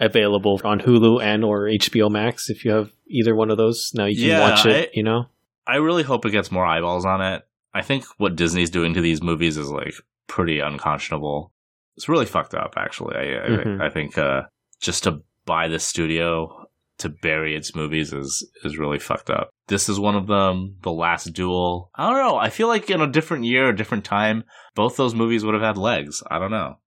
available 0.00 0.60
on 0.64 0.80
Hulu 0.80 1.22
and 1.22 1.44
or 1.44 1.66
HBO 1.68 2.10
Max. 2.10 2.50
If 2.50 2.64
you 2.64 2.72
have 2.72 2.90
either 3.06 3.34
one 3.34 3.50
of 3.50 3.56
those, 3.56 3.92
now 3.94 4.06
you 4.06 4.16
can 4.16 4.24
Yeah, 4.26 4.40
watch 4.40 4.66
it. 4.66 4.88
I- 4.88 4.90
you 4.92 5.02
know, 5.04 5.26
I 5.66 5.76
really 5.76 6.02
hope 6.02 6.26
it 6.26 6.30
gets 6.30 6.50
more 6.50 6.66
eyeballs 6.66 7.04
on 7.06 7.20
it. 7.22 7.46
I 7.72 7.82
think 7.82 8.04
what 8.18 8.36
Disney's 8.36 8.70
doing 8.70 8.92
to 8.94 9.00
these 9.00 9.22
movies 9.22 9.56
is 9.56 9.70
like 9.70 9.94
pretty 10.26 10.58
unconscionable. 10.60 11.52
It's 11.96 12.08
really 12.08 12.26
fucked 12.26 12.54
up, 12.54 12.74
actually. 12.76 13.14
I 13.16 13.20
I, 13.20 13.48
Mhm. 13.48 13.80
I 13.80 13.88
think 13.90 14.18
uh, 14.18 14.42
just 14.80 15.04
to 15.04 15.22
buy 15.46 15.68
the 15.68 15.78
studio 15.78 16.63
to 16.98 17.08
bury 17.08 17.56
its 17.56 17.74
movies 17.74 18.12
is 18.12 18.48
is 18.64 18.78
really 18.78 18.98
fucked 18.98 19.30
up. 19.30 19.50
This 19.66 19.88
is 19.88 19.98
one 19.98 20.16
of 20.16 20.26
them. 20.26 20.76
The 20.82 20.92
Last 20.92 21.32
Duel. 21.32 21.90
I 21.94 22.10
don't 22.10 22.18
know. 22.18 22.36
I 22.36 22.50
feel 22.50 22.68
like 22.68 22.90
in 22.90 23.00
a 23.00 23.10
different 23.10 23.44
year, 23.44 23.68
a 23.68 23.76
different 23.76 24.04
time, 24.04 24.44
both 24.74 24.96
those 24.96 25.14
movies 25.14 25.44
would 25.44 25.54
have 25.54 25.62
had 25.62 25.76
legs. 25.76 26.22
I 26.30 26.38
don't 26.38 26.50
know. 26.50 26.78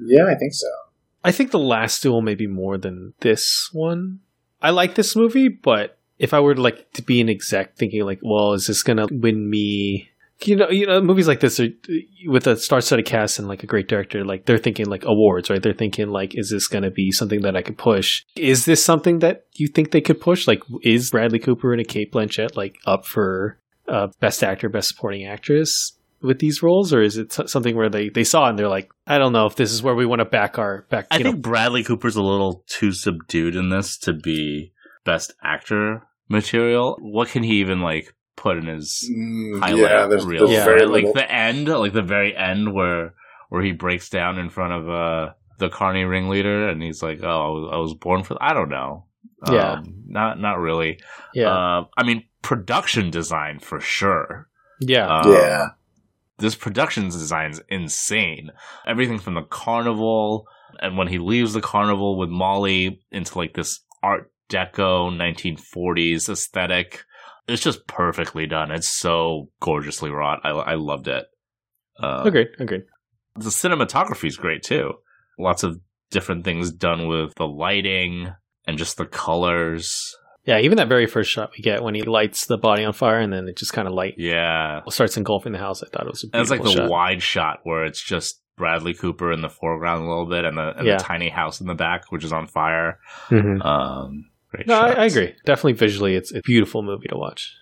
Yeah, 0.00 0.26
I 0.26 0.34
think 0.34 0.52
so. 0.54 0.68
I 1.24 1.32
think 1.32 1.50
the 1.50 1.58
last 1.58 2.02
duel 2.02 2.22
may 2.22 2.34
be 2.34 2.46
more 2.46 2.78
than 2.78 3.14
this 3.20 3.68
one. 3.72 4.20
I 4.62 4.70
like 4.70 4.94
this 4.94 5.16
movie, 5.16 5.48
but 5.48 5.98
if 6.18 6.32
I 6.32 6.40
were 6.40 6.54
to 6.54 6.62
like 6.62 6.92
to 6.92 7.02
be 7.02 7.20
an 7.20 7.28
exec, 7.28 7.76
thinking 7.76 8.04
like, 8.04 8.20
well, 8.22 8.52
is 8.52 8.66
this 8.66 8.82
gonna 8.82 9.06
win 9.10 9.48
me? 9.50 10.10
You 10.42 10.56
know, 10.56 10.70
you 10.70 10.86
know, 10.86 11.00
movies 11.00 11.26
like 11.26 11.40
this 11.40 11.58
are 11.58 11.68
with 12.26 12.46
a 12.46 12.56
star-studded 12.56 13.06
cast 13.06 13.38
and 13.38 13.48
like 13.48 13.64
a 13.64 13.66
great 13.66 13.88
director. 13.88 14.24
Like 14.24 14.46
they're 14.46 14.58
thinking 14.58 14.86
like 14.86 15.04
awards, 15.04 15.50
right? 15.50 15.62
They're 15.62 15.72
thinking 15.72 16.08
like, 16.08 16.36
is 16.36 16.50
this 16.50 16.68
gonna 16.68 16.90
be 16.90 17.10
something 17.10 17.42
that 17.42 17.56
I 17.56 17.62
could 17.62 17.76
push? 17.76 18.24
Is 18.36 18.64
this 18.64 18.84
something 18.84 19.18
that 19.18 19.46
you 19.54 19.66
think 19.66 19.90
they 19.90 20.00
could 20.00 20.20
push? 20.20 20.46
Like, 20.46 20.62
is 20.82 21.10
Bradley 21.10 21.40
Cooper 21.40 21.72
and 21.72 21.80
a 21.80 21.84
Cate 21.84 22.12
Blanchett 22.12 22.56
like 22.56 22.76
up 22.86 23.04
for 23.04 23.58
uh, 23.88 24.08
best 24.20 24.44
actor, 24.44 24.68
best 24.68 24.88
supporting 24.88 25.26
actress? 25.26 25.98
with 26.20 26.38
these 26.40 26.62
roles, 26.62 26.92
or 26.92 27.02
is 27.02 27.16
it 27.16 27.32
something 27.32 27.76
where 27.76 27.88
they, 27.88 28.08
they 28.08 28.24
saw 28.24 28.48
and 28.48 28.58
they're 28.58 28.68
like, 28.68 28.90
I 29.06 29.18
don't 29.18 29.32
know 29.32 29.46
if 29.46 29.56
this 29.56 29.72
is 29.72 29.82
where 29.82 29.94
we 29.94 30.06
want 30.06 30.20
to 30.20 30.24
back 30.24 30.58
our 30.58 30.84
back. 30.90 31.06
I 31.10 31.18
think 31.18 31.36
know, 31.36 31.40
Bradley 31.40 31.84
Cooper's 31.84 32.16
a 32.16 32.22
little 32.22 32.64
too 32.66 32.92
subdued 32.92 33.54
in 33.54 33.70
this 33.70 33.96
to 33.98 34.12
be 34.12 34.72
best 35.04 35.32
actor 35.42 36.02
material. 36.28 36.98
What 37.00 37.28
can 37.28 37.42
he 37.42 37.60
even 37.60 37.80
like 37.80 38.14
put 38.38 38.56
in 38.56 38.66
his 38.66 39.10
Mm, 39.14 39.60
highlight 39.60 39.78
yeah, 39.90 40.06
there's, 40.06 40.24
reel? 40.24 40.46
there's 40.46 40.58
Yeah. 40.58 40.64
very 40.64 40.86
like 40.86 41.12
the 41.12 41.30
end, 41.30 41.68
like 41.68 41.92
the 41.92 42.02
very 42.02 42.34
end 42.36 42.72
where 42.72 43.14
where 43.50 43.62
he 43.62 43.72
breaks 43.72 44.08
down 44.08 44.38
in 44.38 44.48
front 44.50 44.72
of 44.72 44.88
uh 44.88 45.32
the 45.58 45.68
Carney 45.68 46.04
ringleader 46.04 46.68
and 46.68 46.82
he's 46.82 47.02
like, 47.02 47.20
"Oh, 47.22 47.26
I 47.46 47.48
was, 47.48 47.70
I 47.72 47.76
was 47.78 47.94
born 47.94 48.22
for." 48.22 48.36
I 48.40 48.54
don't 48.54 48.68
know. 48.68 49.06
Yeah. 49.50 49.72
Um, 49.72 50.04
not 50.06 50.40
not 50.40 50.58
really. 50.58 51.00
yeah, 51.34 51.50
Uh, 51.50 51.84
I 51.96 52.02
mean, 52.04 52.24
production 52.42 53.10
design 53.10 53.58
for 53.58 53.80
sure. 53.80 54.48
yeah, 54.80 55.06
Um, 55.08 55.32
yeah. 55.32 55.66
this 56.38 56.54
production 56.54 57.04
design's 57.06 57.60
insane. 57.68 58.50
Everything 58.86 59.18
from 59.18 59.34
the 59.34 59.42
carnival, 59.42 60.46
and 60.80 60.96
when 60.96 61.08
he 61.08 61.18
leaves 61.18 61.52
the 61.54 61.60
carnival 61.60 62.16
with 62.18 62.28
Molly 62.30 63.00
into 63.10 63.36
like 63.38 63.54
this 63.54 63.80
Art 64.02 64.30
Deco 64.48 65.10
1940s 65.12 66.28
aesthetic, 66.28 67.04
it's 67.48 67.62
just 67.62 67.86
perfectly 67.86 68.46
done. 68.46 68.70
It's 68.70 68.88
so 68.88 69.48
gorgeously 69.60 70.10
wrought. 70.10 70.40
I, 70.44 70.50
I 70.50 70.74
loved 70.74 71.08
it. 71.08 71.24
Uh, 72.00 72.22
agreed, 72.24 72.48
agreed. 72.58 72.82
The 73.36 73.50
cinematography 73.50 74.26
is 74.28 74.36
great 74.36 74.62
too. 74.62 74.94
Lots 75.38 75.62
of 75.62 75.80
different 76.10 76.44
things 76.44 76.70
done 76.72 77.08
with 77.08 77.34
the 77.36 77.46
lighting 77.46 78.32
and 78.66 78.78
just 78.78 78.96
the 78.96 79.06
colors. 79.06 80.14
Yeah, 80.44 80.58
even 80.60 80.76
that 80.78 80.88
very 80.88 81.06
first 81.06 81.30
shot 81.30 81.50
we 81.56 81.62
get 81.62 81.82
when 81.82 81.94
he 81.94 82.02
lights 82.02 82.46
the 82.46 82.56
body 82.56 82.84
on 82.84 82.92
fire 82.94 83.18
and 83.20 83.32
then 83.32 83.48
it 83.48 83.56
just 83.56 83.72
kind 83.72 83.86
of 83.86 83.92
light 83.94 84.14
Yeah. 84.16 84.80
starts 84.88 85.16
engulfing 85.16 85.52
the 85.52 85.58
house. 85.58 85.82
I 85.82 85.88
thought 85.88 86.06
it 86.06 86.10
was 86.10 86.24
a 86.24 86.28
And 86.32 86.40
it's 86.40 86.50
like 86.50 86.62
the 86.62 86.70
shot. 86.70 86.88
wide 86.90 87.22
shot 87.22 87.60
where 87.64 87.84
it's 87.84 88.02
just 88.02 88.40
Bradley 88.56 88.94
Cooper 88.94 89.30
in 89.32 89.42
the 89.42 89.50
foreground 89.50 90.04
a 90.04 90.08
little 90.08 90.26
bit 90.26 90.44
and 90.44 90.56
the, 90.56 90.74
and 90.76 90.86
Yeah. 90.86 90.96
the 90.96 91.02
tiny 91.04 91.28
house 91.28 91.60
in 91.60 91.66
the 91.66 91.74
back, 91.74 92.10
which 92.10 92.24
is 92.24 92.32
on 92.32 92.46
fire. 92.46 92.98
Mhm. 93.28 93.64
Um, 93.64 94.30
great 94.50 94.66
No, 94.66 94.78
I, 94.78 94.90
I 94.90 95.04
agree. 95.06 95.34
Definitely 95.44 95.74
visually, 95.74 96.14
it's 96.14 96.34
a 96.34 96.40
beautiful 96.42 96.82
movie 96.82 97.08
to 97.08 97.16
watch. 97.16 97.54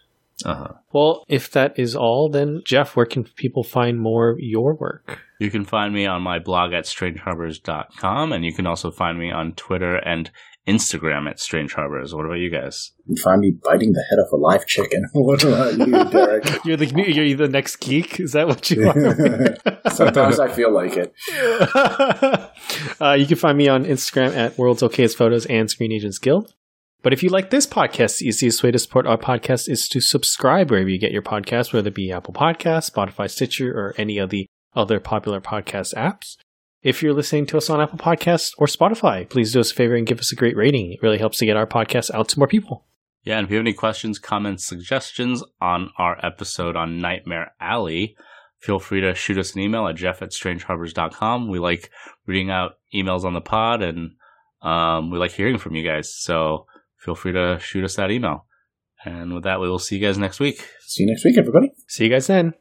Uh-huh. 0.44 0.74
Well, 0.92 1.24
if 1.28 1.50
that 1.52 1.78
is 1.78 1.96
all, 1.96 2.28
then 2.28 2.60
Jeff, 2.66 2.94
where 2.94 3.06
can 3.06 3.24
people 3.24 3.62
find 3.62 3.98
more 3.98 4.30
of 4.30 4.36
your 4.38 4.74
work? 4.74 5.20
You 5.38 5.50
can 5.50 5.64
find 5.64 5.94
me 5.94 6.06
on 6.06 6.22
my 6.22 6.38
blog 6.38 6.72
at 6.72 6.84
strangeharbors.com, 6.84 8.32
and 8.32 8.44
you 8.44 8.52
can 8.52 8.66
also 8.66 8.90
find 8.90 9.18
me 9.18 9.30
on 9.30 9.54
Twitter 9.54 9.96
and 9.96 10.30
Instagram 10.66 11.28
at 11.30 11.38
Strange 11.38 11.74
Harbors. 11.74 12.14
What 12.14 12.26
about 12.26 12.38
you 12.38 12.50
guys? 12.50 12.92
You 13.06 13.14
find 13.22 13.40
me 13.40 13.52
biting 13.62 13.92
the 13.92 14.04
head 14.10 14.16
off 14.18 14.32
a 14.32 14.36
live 14.36 14.66
chicken. 14.66 15.04
what 15.12 15.44
about 15.44 15.78
you, 15.78 16.10
Derek? 16.10 16.44
You're 16.64 16.76
the 16.76 16.86
you're 16.86 17.36
the 17.36 17.48
next 17.48 17.76
geek. 17.76 18.18
Is 18.18 18.32
that 18.32 18.48
what 18.48 18.68
you 18.70 18.88
are? 18.88 19.90
Sometimes 19.92 20.40
I 20.40 20.48
feel 20.48 20.74
like 20.74 20.96
it. 20.96 21.14
uh, 23.00 23.12
you 23.12 23.26
can 23.26 23.36
find 23.36 23.56
me 23.56 23.68
on 23.68 23.84
Instagram 23.84 24.36
at 24.36 24.58
World's 24.58 24.82
Okayest 24.82 25.16
Photos 25.16 25.46
and 25.46 25.70
Screen 25.70 25.92
Agents 25.92 26.18
Guild. 26.18 26.52
But 27.06 27.12
if 27.12 27.22
you 27.22 27.28
like 27.28 27.50
this 27.50 27.68
podcast, 27.68 28.18
the 28.18 28.26
easiest 28.26 28.64
way 28.64 28.72
to 28.72 28.80
support 28.80 29.06
our 29.06 29.16
podcast 29.16 29.68
is 29.68 29.88
to 29.90 30.00
subscribe 30.00 30.72
wherever 30.72 30.88
you 30.88 30.98
get 30.98 31.12
your 31.12 31.22
podcast, 31.22 31.72
whether 31.72 31.86
it 31.86 31.94
be 31.94 32.10
Apple 32.10 32.34
Podcasts, 32.34 32.90
Spotify, 32.90 33.30
Stitcher, 33.30 33.70
or 33.70 33.94
any 33.96 34.18
of 34.18 34.30
the 34.30 34.48
other 34.74 34.98
popular 34.98 35.40
podcast 35.40 35.94
apps. 35.94 36.36
If 36.82 37.04
you're 37.04 37.14
listening 37.14 37.46
to 37.46 37.58
us 37.58 37.70
on 37.70 37.80
Apple 37.80 38.00
Podcasts 38.00 38.54
or 38.58 38.66
Spotify, 38.66 39.28
please 39.28 39.52
do 39.52 39.60
us 39.60 39.70
a 39.70 39.74
favor 39.76 39.94
and 39.94 40.04
give 40.04 40.18
us 40.18 40.32
a 40.32 40.34
great 40.34 40.56
rating. 40.56 40.94
It 40.94 40.98
really 41.00 41.18
helps 41.18 41.38
to 41.38 41.46
get 41.46 41.56
our 41.56 41.64
podcast 41.64 42.12
out 42.12 42.28
to 42.30 42.40
more 42.40 42.48
people. 42.48 42.86
Yeah, 43.22 43.38
and 43.38 43.44
if 43.44 43.52
you 43.52 43.58
have 43.58 43.62
any 43.62 43.72
questions, 43.72 44.18
comments, 44.18 44.66
suggestions 44.66 45.44
on 45.60 45.90
our 45.98 46.18
episode 46.26 46.74
on 46.74 47.00
Nightmare 47.00 47.52
Alley, 47.60 48.16
feel 48.58 48.80
free 48.80 49.02
to 49.02 49.14
shoot 49.14 49.38
us 49.38 49.54
an 49.54 49.60
email 49.60 49.86
at 49.86 49.94
jeff 49.94 50.22
at 50.22 50.30
strangeharbors.com. 50.30 51.46
We 51.46 51.60
like 51.60 51.92
reading 52.26 52.50
out 52.50 52.78
emails 52.92 53.22
on 53.22 53.34
the 53.34 53.40
pod, 53.40 53.80
and 53.80 54.16
um, 54.60 55.12
we 55.12 55.18
like 55.18 55.30
hearing 55.30 55.58
from 55.58 55.76
you 55.76 55.88
guys. 55.88 56.12
So 56.12 56.66
feel 57.06 57.14
free 57.14 57.32
to 57.32 57.58
shoot 57.60 57.84
us 57.84 57.94
that 57.94 58.10
email. 58.10 58.46
And 59.04 59.32
with 59.32 59.44
that, 59.44 59.60
we 59.60 59.68
will 59.68 59.78
see 59.78 59.96
you 59.96 60.04
guys 60.04 60.18
next 60.18 60.40
week. 60.40 60.56
See 60.80 61.04
you 61.04 61.08
next 61.08 61.24
week, 61.24 61.38
everybody. 61.38 61.70
See 61.86 62.04
you 62.04 62.10
guys 62.10 62.26
then. 62.26 62.52